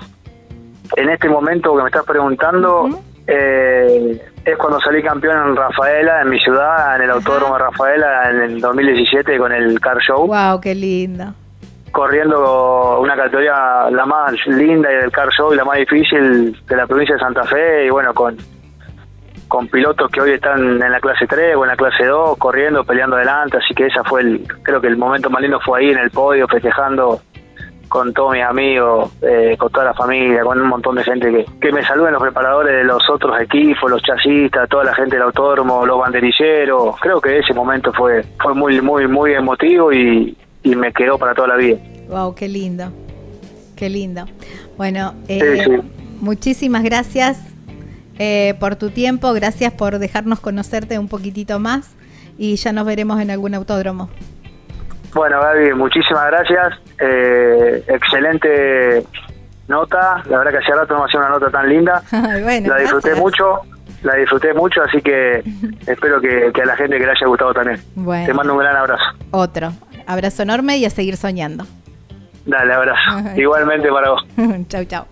en 0.94 1.08
este 1.08 1.30
momento 1.30 1.74
que 1.74 1.84
me 1.84 1.88
estás 1.88 2.04
preguntando 2.04 2.90
eh, 3.26 4.20
es 4.44 4.58
cuando 4.58 4.78
salí 4.80 5.02
campeón 5.02 5.38
en 5.48 5.56
Rafaela, 5.56 6.20
en 6.20 6.28
mi 6.28 6.38
ciudad, 6.38 6.96
en 6.96 7.04
el 7.04 7.12
Autódromo 7.12 7.54
de 7.54 7.60
Rafaela 7.60 8.28
en 8.28 8.40
el 8.42 8.60
2017 8.60 9.38
con 9.38 9.52
el 9.52 9.80
Car 9.80 9.96
Show. 10.00 10.26
Wow, 10.26 10.60
qué 10.60 10.74
lindo 10.74 11.32
corriendo 11.94 12.98
una 13.00 13.14
categoría 13.14 13.88
la 13.88 14.04
más 14.04 14.34
linda 14.46 14.92
y 14.92 14.96
del 14.96 15.12
car 15.12 15.28
show 15.30 15.54
y 15.54 15.56
la 15.56 15.64
más 15.64 15.78
difícil 15.78 16.60
de 16.66 16.76
la 16.76 16.88
provincia 16.88 17.14
de 17.14 17.20
Santa 17.20 17.44
Fe 17.44 17.86
y 17.86 17.90
bueno 17.90 18.12
con 18.12 18.36
con 19.46 19.68
pilotos 19.68 20.10
que 20.10 20.20
hoy 20.20 20.32
están 20.32 20.82
en 20.82 20.90
la 20.90 20.98
clase 20.98 21.24
3 21.28 21.54
o 21.54 21.62
en 21.62 21.68
la 21.68 21.76
clase 21.76 22.04
2 22.04 22.36
corriendo 22.36 22.82
peleando 22.82 23.14
adelante 23.14 23.58
así 23.58 23.72
que 23.74 23.86
esa 23.86 24.02
fue 24.02 24.22
el 24.22 24.44
creo 24.64 24.80
que 24.80 24.88
el 24.88 24.96
momento 24.96 25.30
más 25.30 25.40
lindo 25.40 25.60
fue 25.60 25.78
ahí 25.78 25.90
en 25.90 25.98
el 25.98 26.10
podio 26.10 26.48
festejando 26.48 27.20
con 27.88 28.12
todos 28.12 28.32
mis 28.32 28.42
amigos 28.42 29.12
eh, 29.22 29.54
con 29.56 29.70
toda 29.70 29.84
la 29.84 29.94
familia 29.94 30.42
con 30.42 30.60
un 30.60 30.66
montón 30.66 30.96
de 30.96 31.04
gente 31.04 31.30
que, 31.30 31.46
que 31.60 31.70
me 31.70 31.84
saluden 31.84 32.14
los 32.14 32.22
preparadores 32.22 32.74
de 32.74 32.82
los 32.82 33.08
otros 33.08 33.40
equipos 33.40 33.88
los 33.88 34.02
chasistas 34.02 34.68
toda 34.68 34.82
la 34.82 34.94
gente 34.96 35.14
del 35.14 35.26
autódromo 35.26 35.86
los 35.86 36.00
banderilleros. 36.00 36.96
Creo 37.00 37.20
que 37.20 37.38
ese 37.38 37.54
momento 37.54 37.92
fue 37.92 38.24
fue 38.42 38.52
muy 38.52 38.80
muy 38.80 39.06
muy 39.06 39.34
emotivo 39.34 39.92
y, 39.92 40.36
y 40.64 40.74
me 40.74 40.92
quedó 40.92 41.18
para 41.18 41.34
toda 41.34 41.48
la 41.48 41.56
vida. 41.56 41.78
Wow, 42.08 42.34
qué 42.34 42.48
lindo, 42.48 42.92
qué 43.76 43.88
lindo. 43.88 44.24
Bueno, 44.76 45.14
eh, 45.28 45.80
muchísimas 46.20 46.82
gracias 46.82 47.40
eh, 48.18 48.54
por 48.58 48.74
tu 48.76 48.90
tiempo, 48.90 49.32
gracias 49.32 49.72
por 49.72 49.98
dejarnos 49.98 50.40
conocerte 50.40 50.98
un 50.98 51.08
poquitito 51.08 51.60
más 51.60 51.94
y 52.36 52.56
ya 52.56 52.72
nos 52.72 52.86
veremos 52.86 53.20
en 53.20 53.30
algún 53.30 53.54
autódromo. 53.54 54.08
Bueno, 55.14 55.40
Gaby, 55.40 55.74
muchísimas 55.74 56.26
gracias. 56.26 56.74
Eh, 56.98 57.84
excelente 57.86 59.04
nota. 59.68 60.22
La 60.28 60.38
verdad 60.38 60.52
que 60.52 60.58
hacía 60.58 60.74
rato 60.74 60.94
no 60.94 61.04
hacía 61.04 61.20
una 61.20 61.28
nota 61.28 61.50
tan 61.50 61.68
linda. 61.68 62.02
la 62.10 62.78
disfruté 62.78 63.14
mucho, 63.14 63.60
la 64.02 64.16
disfruté 64.16 64.52
mucho, 64.54 64.82
así 64.82 65.00
que 65.00 65.42
espero 65.86 66.20
que, 66.20 66.50
a 66.60 66.66
la 66.66 66.76
gente 66.76 66.98
que 66.98 67.04
le 67.04 67.12
haya 67.12 67.26
gustado 67.26 67.54
también. 67.54 67.80
Te 68.26 68.34
mando 68.34 68.54
un 68.54 68.60
gran 68.60 68.76
abrazo. 68.76 69.04
Otro. 69.30 69.72
Abrazo 70.06 70.42
enorme 70.42 70.78
y 70.78 70.84
a 70.84 70.90
seguir 70.90 71.16
soñando. 71.16 71.66
Dale, 72.46 72.74
abrazo. 72.74 73.30
Igualmente 73.36 73.88
para 73.90 74.10
vos. 74.10 74.22
chau, 74.68 74.84
chau. 74.84 75.04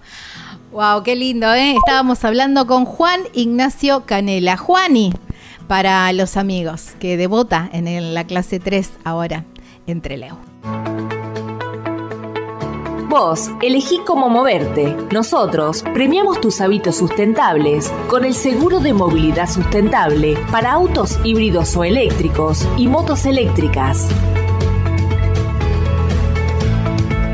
Wow, 0.72 1.03
qué 1.03 1.16
lindo, 1.16 1.53
¿eh? 1.53 1.74
Estábamos 1.76 2.24
hablando 2.24 2.66
con 2.66 2.86
Juan 2.86 3.20
Ignacio 3.34 4.05
Canela. 4.07 4.57
Juani, 4.57 5.12
para 5.68 6.11
los 6.12 6.36
amigos, 6.36 6.93
que 6.99 7.16
debota 7.16 7.68
en 7.72 8.14
la 8.14 8.24
clase 8.24 8.59
3 8.59 8.90
ahora 9.05 9.45
entre 9.86 10.16
Leo. 10.16 10.38
Vos 13.12 13.51
elegí 13.61 14.01
cómo 14.07 14.30
moverte. 14.30 14.97
Nosotros 15.12 15.84
premiamos 15.93 16.40
tus 16.40 16.62
hábitos 16.62 16.97
sustentables 16.97 17.93
con 18.09 18.24
el 18.24 18.32
seguro 18.32 18.80
de 18.80 18.95
movilidad 18.95 19.51
sustentable 19.51 20.38
para 20.51 20.72
autos 20.72 21.18
híbridos 21.22 21.76
o 21.76 21.84
eléctricos 21.84 22.66
y 22.78 22.88
motos 22.88 23.26
eléctricas. 23.26 24.09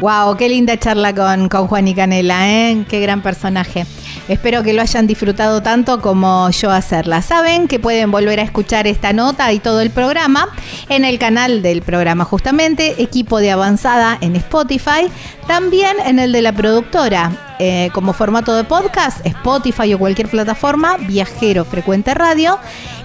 Wow, 0.00 0.36
qué 0.36 0.50
linda 0.50 0.78
charla 0.78 1.14
con, 1.14 1.48
con 1.48 1.68
Juan 1.68 1.88
y 1.88 1.94
Canela, 1.94 2.50
¿eh? 2.50 2.84
Qué 2.86 3.00
gran 3.00 3.22
personaje. 3.22 3.86
Espero 4.28 4.62
que 4.62 4.74
lo 4.74 4.82
hayan 4.82 5.06
disfrutado 5.06 5.62
tanto 5.62 6.02
como 6.02 6.50
yo 6.50 6.70
hacerla. 6.70 7.22
Saben 7.22 7.66
que 7.66 7.78
pueden 7.78 8.10
volver 8.10 8.40
a 8.40 8.42
escuchar 8.42 8.86
esta 8.86 9.14
nota 9.14 9.52
y 9.52 9.58
todo 9.58 9.80
el 9.80 9.90
programa 9.90 10.48
en 10.90 11.04
el 11.06 11.18
canal 11.18 11.62
del 11.62 11.80
programa, 11.80 12.24
justamente, 12.24 13.02
equipo 13.02 13.38
de 13.38 13.52
avanzada 13.52 14.18
en 14.20 14.36
Spotify, 14.36 15.08
también 15.46 15.96
en 16.04 16.18
el 16.18 16.32
de 16.32 16.42
la 16.42 16.52
productora. 16.52 17.32
Eh, 17.58 17.88
como 17.94 18.12
formato 18.12 18.54
de 18.54 18.64
podcast, 18.64 19.24
Spotify 19.24 19.94
o 19.94 19.98
cualquier 19.98 20.28
plataforma, 20.28 20.98
Viajero 20.98 21.64
Frecuente 21.64 22.12
Radio. 22.12 22.58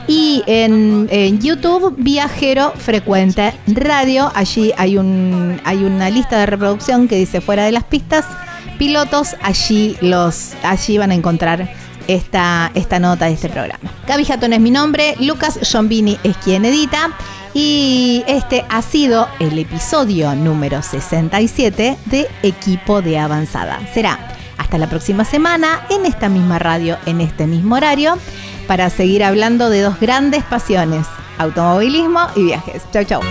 Y 0.07 0.43
en, 0.47 1.39
YouTube, 1.39 1.95
Viajero 1.97 2.71
Frecuente 2.71 3.53
Radio. 3.67 4.31
Allí 4.35 4.71
hay, 4.77 4.97
un, 4.97 5.59
hay 5.63 5.83
una 5.83 6.09
lista 6.09 6.39
de 6.39 6.45
reproducción 6.45 7.07
que 7.07 7.15
dice 7.15 7.41
fuera 7.41 7.63
de 7.63 7.71
las 7.71 7.83
pistas 7.83 8.25
pilotos, 8.77 9.35
allí, 9.43 9.95
los, 10.01 10.53
allí 10.63 10.97
van 10.97 11.11
a 11.11 11.13
encontrar 11.13 11.71
esta, 12.07 12.71
esta 12.73 12.99
nota 12.99 13.25
de 13.25 13.33
este 13.33 13.47
programa. 13.47 13.91
Gaby 14.07 14.25
Jatón 14.25 14.53
es 14.53 14.59
mi 14.59 14.71
nombre, 14.71 15.15
Lucas 15.19 15.59
Giombini 15.61 16.17
es 16.23 16.35
quien 16.37 16.65
edita 16.65 17.11
y 17.53 18.23
este 18.27 18.65
ha 18.69 18.81
sido 18.81 19.27
el 19.39 19.59
episodio 19.59 20.33
número 20.35 20.81
67 20.81 21.97
de 22.05 22.27
Equipo 22.43 23.01
de 23.01 23.19
Avanzada. 23.19 23.79
Será 23.93 24.17
hasta 24.57 24.77
la 24.77 24.87
próxima 24.87 25.25
semana 25.25 25.81
en 25.89 26.05
esta 26.05 26.29
misma 26.29 26.57
radio, 26.57 26.97
en 27.05 27.21
este 27.21 27.45
mismo 27.45 27.75
horario, 27.75 28.17
para 28.68 28.89
seguir 28.89 29.24
hablando 29.24 29.70
de 29.70 29.82
dos 29.82 29.99
grandes 29.99 30.43
pasiones, 30.43 31.07
automovilismo 31.38 32.28
y 32.36 32.43
viajes. 32.43 32.84
Chau, 32.91 33.03
chau. 33.03 33.22